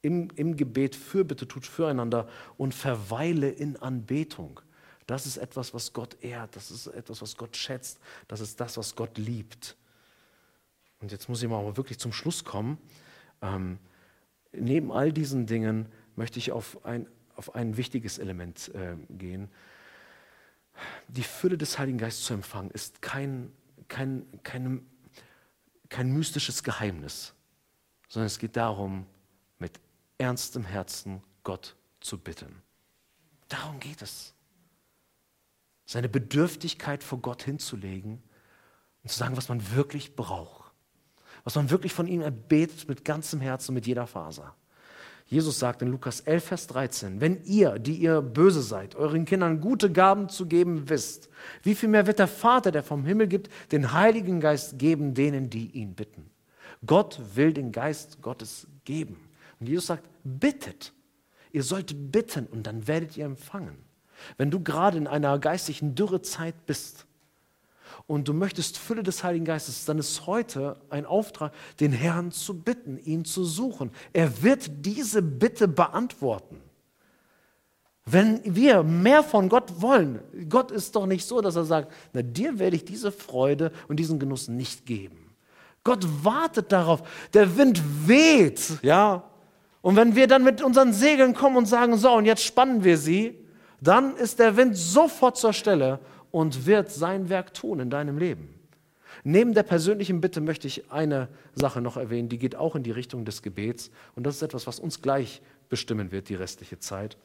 im, 0.02 0.28
im 0.36 0.54
Gebet 0.58 0.94
Fürbitte 0.94 1.48
tut 1.48 1.64
füreinander 1.64 2.28
und 2.58 2.74
verweile 2.74 3.48
in 3.48 3.78
Anbetung. 3.78 4.60
Das 5.06 5.24
ist 5.24 5.38
etwas, 5.38 5.72
was 5.72 5.94
Gott 5.94 6.22
ehrt, 6.22 6.54
das 6.54 6.70
ist 6.70 6.86
etwas, 6.88 7.22
was 7.22 7.38
Gott 7.38 7.56
schätzt, 7.56 8.00
das 8.28 8.40
ist 8.40 8.60
das, 8.60 8.76
was 8.76 8.96
Gott 8.96 9.16
liebt. 9.16 9.78
Und 11.00 11.10
jetzt 11.10 11.26
muss 11.26 11.42
ich 11.42 11.48
mal 11.48 11.74
wirklich 11.78 11.98
zum 11.98 12.12
Schluss 12.12 12.44
kommen. 12.44 12.76
Ähm, 13.40 13.78
neben 14.52 14.92
all 14.92 15.10
diesen 15.10 15.46
Dingen 15.46 15.86
möchte 16.16 16.38
ich 16.38 16.52
auf 16.52 16.84
ein, 16.84 17.06
auf 17.38 17.54
ein 17.54 17.76
wichtiges 17.76 18.18
Element 18.18 18.74
äh, 18.74 18.96
gehen. 19.08 19.48
Die 21.06 21.22
Fülle 21.22 21.56
des 21.56 21.78
Heiligen 21.78 21.98
Geistes 21.98 22.24
zu 22.24 22.34
empfangen 22.34 22.70
ist 22.70 23.00
kein, 23.00 23.52
kein, 23.86 24.26
kein, 24.42 24.86
kein 25.88 26.12
mystisches 26.12 26.62
Geheimnis, 26.62 27.32
sondern 28.08 28.26
es 28.26 28.38
geht 28.38 28.56
darum, 28.56 29.06
mit 29.58 29.80
ernstem 30.18 30.64
Herzen 30.64 31.22
Gott 31.44 31.76
zu 32.00 32.18
bitten. 32.18 32.62
Darum 33.48 33.80
geht 33.80 34.02
es. 34.02 34.34
Seine 35.86 36.08
Bedürftigkeit 36.08 37.02
vor 37.02 37.18
Gott 37.20 37.42
hinzulegen 37.44 38.22
und 39.02 39.10
zu 39.10 39.16
sagen, 39.16 39.36
was 39.36 39.48
man 39.48 39.74
wirklich 39.74 40.16
braucht. 40.16 40.72
Was 41.44 41.54
man 41.54 41.70
wirklich 41.70 41.94
von 41.94 42.06
ihm 42.06 42.20
erbetet 42.20 42.88
mit 42.88 43.04
ganzem 43.04 43.40
Herzen, 43.40 43.74
mit 43.74 43.86
jeder 43.86 44.06
Faser. 44.06 44.54
Jesus 45.28 45.58
sagt 45.58 45.82
in 45.82 45.88
Lukas 45.88 46.20
11, 46.20 46.44
Vers 46.44 46.66
13, 46.68 47.20
wenn 47.20 47.44
ihr, 47.44 47.78
die 47.78 47.96
ihr 47.96 48.22
böse 48.22 48.62
seid, 48.62 48.96
euren 48.96 49.26
Kindern 49.26 49.60
gute 49.60 49.92
Gaben 49.92 50.30
zu 50.30 50.46
geben 50.46 50.88
wisst, 50.88 51.28
wie 51.62 51.74
viel 51.74 51.90
mehr 51.90 52.06
wird 52.06 52.18
der 52.18 52.28
Vater, 52.28 52.70
der 52.70 52.82
vom 52.82 53.04
Himmel 53.04 53.26
gibt, 53.26 53.50
den 53.70 53.92
Heiligen 53.92 54.40
Geist 54.40 54.78
geben 54.78 55.12
denen, 55.12 55.50
die 55.50 55.70
ihn 55.72 55.94
bitten. 55.94 56.30
Gott 56.86 57.20
will 57.34 57.52
den 57.52 57.72
Geist 57.72 58.22
Gottes 58.22 58.68
geben. 58.86 59.28
Und 59.60 59.68
Jesus 59.68 59.88
sagt, 59.88 60.08
bittet. 60.24 60.94
Ihr 61.52 61.62
sollt 61.62 62.10
bitten 62.10 62.46
und 62.46 62.66
dann 62.66 62.86
werdet 62.86 63.16
ihr 63.16 63.26
empfangen. 63.26 63.76
Wenn 64.38 64.50
du 64.50 64.60
gerade 64.60 64.96
in 64.96 65.06
einer 65.06 65.38
geistlichen 65.38 65.94
Dürrezeit 65.94 66.66
bist 66.66 67.06
und 68.08 68.26
du 68.26 68.32
möchtest 68.32 68.78
Fülle 68.78 69.02
des 69.02 69.22
Heiligen 69.22 69.44
Geistes, 69.44 69.84
dann 69.84 69.98
ist 69.98 70.26
heute 70.26 70.76
ein 70.88 71.04
Auftrag, 71.04 71.52
den 71.78 71.92
Herrn 71.92 72.32
zu 72.32 72.58
bitten, 72.58 72.98
ihn 72.98 73.26
zu 73.26 73.44
suchen. 73.44 73.92
Er 74.14 74.42
wird 74.42 74.70
diese 74.84 75.20
Bitte 75.20 75.68
beantworten. 75.68 76.60
Wenn 78.06 78.40
wir 78.42 78.82
mehr 78.82 79.22
von 79.22 79.50
Gott 79.50 79.82
wollen, 79.82 80.20
Gott 80.48 80.70
ist 80.70 80.96
doch 80.96 81.04
nicht 81.04 81.26
so, 81.26 81.42
dass 81.42 81.54
er 81.54 81.66
sagt, 81.66 81.92
na 82.14 82.22
dir 82.22 82.58
werde 82.58 82.76
ich 82.76 82.86
diese 82.86 83.12
Freude 83.12 83.72
und 83.88 84.00
diesen 84.00 84.18
Genuss 84.18 84.48
nicht 84.48 84.86
geben. 84.86 85.34
Gott 85.84 86.06
wartet 86.24 86.72
darauf. 86.72 87.02
Der 87.34 87.58
Wind 87.58 87.82
weht, 88.06 88.78
ja, 88.80 89.22
und 89.82 89.96
wenn 89.96 90.16
wir 90.16 90.26
dann 90.26 90.44
mit 90.44 90.62
unseren 90.62 90.94
Segeln 90.94 91.34
kommen 91.34 91.58
und 91.58 91.66
sagen, 91.66 91.98
so, 91.98 92.12
und 92.12 92.24
jetzt 92.24 92.42
spannen 92.42 92.84
wir 92.84 92.96
sie, 92.96 93.38
dann 93.82 94.16
ist 94.16 94.38
der 94.38 94.56
Wind 94.56 94.78
sofort 94.78 95.36
zur 95.36 95.52
Stelle 95.52 96.00
und 96.30 96.66
wird 96.66 96.90
sein 96.90 97.28
Werk 97.28 97.54
tun 97.54 97.80
in 97.80 97.90
deinem 97.90 98.18
Leben. 98.18 98.54
Neben 99.24 99.54
der 99.54 99.62
persönlichen 99.62 100.20
Bitte 100.20 100.40
möchte 100.40 100.66
ich 100.66 100.90
eine 100.90 101.28
Sache 101.54 101.80
noch 101.80 101.96
erwähnen, 101.96 102.28
die 102.28 102.38
geht 102.38 102.56
auch 102.56 102.76
in 102.76 102.82
die 102.82 102.90
Richtung 102.90 103.24
des 103.24 103.42
Gebets. 103.42 103.90
Und 104.14 104.24
das 104.24 104.36
ist 104.36 104.42
etwas, 104.42 104.66
was 104.66 104.78
uns 104.78 105.02
gleich 105.02 105.42
bestimmen 105.68 106.12
wird, 106.12 106.28
die 106.28 106.34
restliche 106.34 106.78
Zeit. 106.78 107.16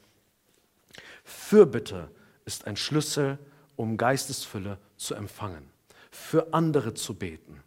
Fürbitte 1.23 2.09
ist 2.45 2.67
ein 2.67 2.75
Schlüssel, 2.75 3.37
um 3.75 3.97
Geistesfülle 3.97 4.77
zu 4.97 5.15
empfangen, 5.15 5.63
für 6.11 6.53
andere 6.53 6.93
zu 6.93 7.15
beten, 7.15 7.61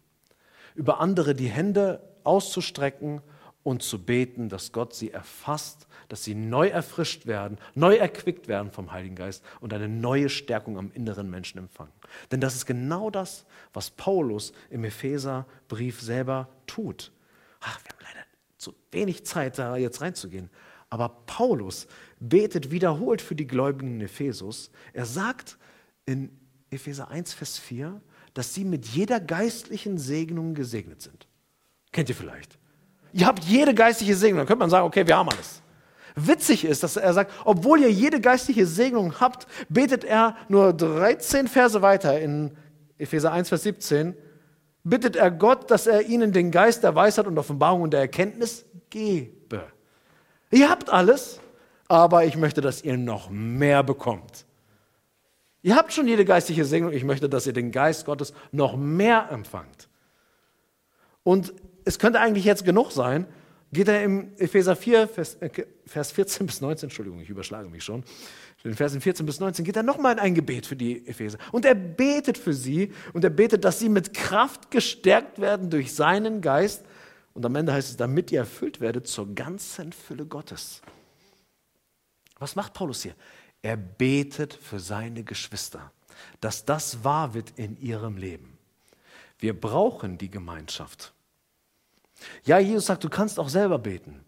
über 0.75 0.99
andere 0.99 1.35
die 1.35 1.49
Hände 1.49 2.01
auszustrecken 2.23 3.21
und 3.63 3.83
zu 3.83 4.03
beten, 4.03 4.49
dass 4.49 4.71
Gott 4.71 4.93
sie 4.93 5.11
erfasst, 5.11 5.86
dass 6.07 6.23
sie 6.23 6.35
neu 6.35 6.67
erfrischt 6.67 7.25
werden, 7.25 7.57
neu 7.75 7.95
erquickt 7.95 8.47
werden 8.47 8.71
vom 8.71 8.91
Heiligen 8.91 9.15
Geist 9.15 9.43
und 9.59 9.73
eine 9.73 9.87
neue 9.87 10.29
Stärkung 10.29 10.77
am 10.77 10.91
inneren 10.93 11.29
Menschen 11.29 11.57
empfangen. 11.57 11.91
Denn 12.31 12.41
das 12.41 12.55
ist 12.55 12.65
genau 12.65 13.09
das, 13.09 13.45
was 13.73 13.89
Paulus 13.89 14.53
im 14.69 14.83
Epheserbrief 14.83 16.01
selber 16.01 16.47
tut. 16.65 17.11
Ach, 17.61 17.79
wir 17.83 17.91
haben 17.91 18.03
leider 18.13 18.25
zu 18.57 18.73
wenig 18.91 19.25
Zeit, 19.25 19.57
da 19.59 19.75
jetzt 19.77 20.01
reinzugehen. 20.01 20.49
Aber 20.89 21.09
Paulus 21.25 21.87
betet 22.19 22.71
wiederholt 22.71 23.21
für 23.21 23.35
die 23.35 23.47
Gläubigen 23.47 23.95
in 23.95 24.01
Ephesus. 24.01 24.71
Er 24.93 25.05
sagt 25.05 25.57
in 26.05 26.29
Epheser 26.69 27.09
1, 27.09 27.33
Vers 27.33 27.57
4, 27.57 28.01
dass 28.33 28.53
sie 28.53 28.63
mit 28.63 28.85
jeder 28.85 29.19
geistlichen 29.19 29.97
Segnung 29.97 30.53
gesegnet 30.53 31.01
sind. 31.01 31.27
Kennt 31.91 32.09
ihr 32.09 32.15
vielleicht? 32.15 32.57
Ihr 33.13 33.25
habt 33.25 33.43
jede 33.43 33.73
geistliche 33.73 34.15
Segnung. 34.15 34.39
Dann 34.39 34.47
könnte 34.47 34.59
man 34.59 34.69
sagen, 34.69 34.85
okay, 34.85 35.05
wir 35.05 35.17
haben 35.17 35.29
alles. 35.29 35.61
Witzig 36.19 36.65
ist, 36.65 36.81
dass 36.81 36.97
er 36.97 37.13
sagt, 37.13 37.31
obwohl 37.45 37.79
ihr 37.79 37.91
jede 37.91 38.19
geistliche 38.19 38.65
Segnung 38.65 39.19
habt, 39.19 39.45
betet 39.69 40.03
er 40.03 40.35
nur 40.49 40.73
13 40.73 41.47
Verse 41.47 41.83
weiter 41.83 42.19
in 42.19 42.57
Epheser 42.97 43.31
1, 43.31 43.49
Vers 43.49 43.61
17, 43.61 44.15
bittet 44.83 45.15
er 45.15 45.29
Gott, 45.29 45.69
dass 45.69 45.85
er 45.85 46.01
ihnen 46.01 46.31
den 46.31 46.49
Geist 46.49 46.83
der 46.83 46.95
Weisheit 46.95 47.27
und 47.27 47.37
Offenbarung 47.37 47.83
und 47.83 47.91
der 47.91 47.99
Erkenntnis 47.99 48.65
gebe. 48.89 49.63
Ihr 50.49 50.71
habt 50.71 50.89
alles, 50.89 51.39
aber 51.87 52.25
ich 52.25 52.35
möchte, 52.35 52.61
dass 52.61 52.83
ihr 52.83 52.97
noch 52.97 53.29
mehr 53.29 53.83
bekommt. 53.83 54.47
Ihr 55.61 55.75
habt 55.75 55.93
schon 55.93 56.07
jede 56.07 56.25
geistliche 56.25 56.65
Segnung, 56.65 56.93
ich 56.93 57.03
möchte, 57.03 57.29
dass 57.29 57.45
ihr 57.45 57.53
den 57.53 57.71
Geist 57.71 58.05
Gottes 58.07 58.33
noch 58.51 58.75
mehr 58.75 59.29
empfangt. 59.29 59.87
Und 61.21 61.53
es 61.85 61.99
könnte 61.99 62.19
eigentlich 62.19 62.45
jetzt 62.45 62.65
genug 62.65 62.91
sein, 62.91 63.27
geht 63.71 63.87
er 63.87 64.03
im 64.03 64.31
Epheser 64.37 64.75
4, 64.75 65.07
Vers, 65.07 65.35
äh, 65.35 65.49
Vers 65.85 66.11
14 66.11 66.45
bis 66.47 66.61
19, 66.61 66.87
Entschuldigung, 66.87 67.19
ich 67.19 67.29
überschlage 67.29 67.69
mich 67.69 67.83
schon, 67.83 68.03
in 68.63 68.75
Versen 68.75 69.01
14 69.01 69.25
bis 69.25 69.39
19 69.39 69.63
geht 69.63 69.75
er 69.75 69.83
nochmal 69.83 70.13
in 70.13 70.19
ein 70.19 70.35
Gebet 70.35 70.65
für 70.65 70.75
die 70.75 71.07
Epheser. 71.07 71.37
Und 71.51 71.65
er 71.65 71.75
betet 71.75 72.37
für 72.37 72.53
sie 72.53 72.91
und 73.13 73.23
er 73.23 73.29
betet, 73.29 73.63
dass 73.63 73.79
sie 73.79 73.87
mit 73.89 74.13
Kraft 74.13 74.71
gestärkt 74.71 75.39
werden 75.39 75.69
durch 75.69 75.93
seinen 75.93 76.41
Geist. 76.41 76.83
Und 77.33 77.45
am 77.45 77.55
Ende 77.55 77.71
heißt 77.71 77.91
es, 77.91 77.97
damit 77.97 78.31
ihr 78.31 78.39
erfüllt 78.39 78.81
werdet 78.81 79.07
zur 79.07 79.33
ganzen 79.33 79.93
Fülle 79.93 80.25
Gottes. 80.25 80.81
Was 82.39 82.55
macht 82.55 82.73
Paulus 82.73 83.03
hier? 83.03 83.15
Er 83.61 83.77
betet 83.77 84.53
für 84.53 84.79
seine 84.79 85.23
Geschwister, 85.23 85.91
dass 86.41 86.65
das 86.65 87.03
wahr 87.03 87.33
wird 87.33 87.53
in 87.57 87.77
ihrem 87.77 88.17
Leben. 88.17 88.57
Wir 89.39 89.59
brauchen 89.59 90.17
die 90.17 90.31
Gemeinschaft. 90.31 91.13
Ja, 92.43 92.59
Jesus 92.59 92.87
sagt, 92.87 93.03
du 93.03 93.09
kannst 93.09 93.39
auch 93.39 93.49
selber 93.49 93.79
beten, 93.79 94.23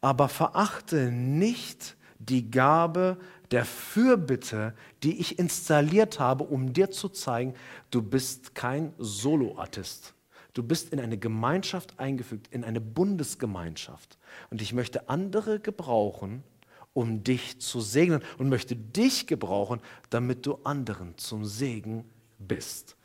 aber 0.00 0.28
verachte 0.28 1.10
nicht 1.10 1.96
die 2.18 2.50
Gabe 2.50 3.18
der 3.50 3.64
Fürbitte, 3.64 4.74
die 5.02 5.18
ich 5.20 5.38
installiert 5.38 6.20
habe, 6.20 6.44
um 6.44 6.72
dir 6.72 6.90
zu 6.90 7.08
zeigen, 7.08 7.54
du 7.90 8.02
bist 8.02 8.54
kein 8.54 8.92
Soloartist. 8.98 10.14
Du 10.54 10.62
bist 10.62 10.92
in 10.92 11.00
eine 11.00 11.18
Gemeinschaft 11.18 11.98
eingefügt, 11.98 12.48
in 12.48 12.64
eine 12.64 12.80
Bundesgemeinschaft. 12.80 14.18
Und 14.50 14.60
ich 14.60 14.72
möchte 14.72 15.08
andere 15.08 15.60
gebrauchen, 15.60 16.42
um 16.92 17.22
dich 17.22 17.60
zu 17.60 17.80
segnen 17.80 18.22
und 18.38 18.48
möchte 18.48 18.74
dich 18.74 19.26
gebrauchen, 19.26 19.80
damit 20.10 20.46
du 20.46 20.58
anderen 20.64 21.16
zum 21.16 21.44
Segen 21.44 22.04
bist. 22.38 22.96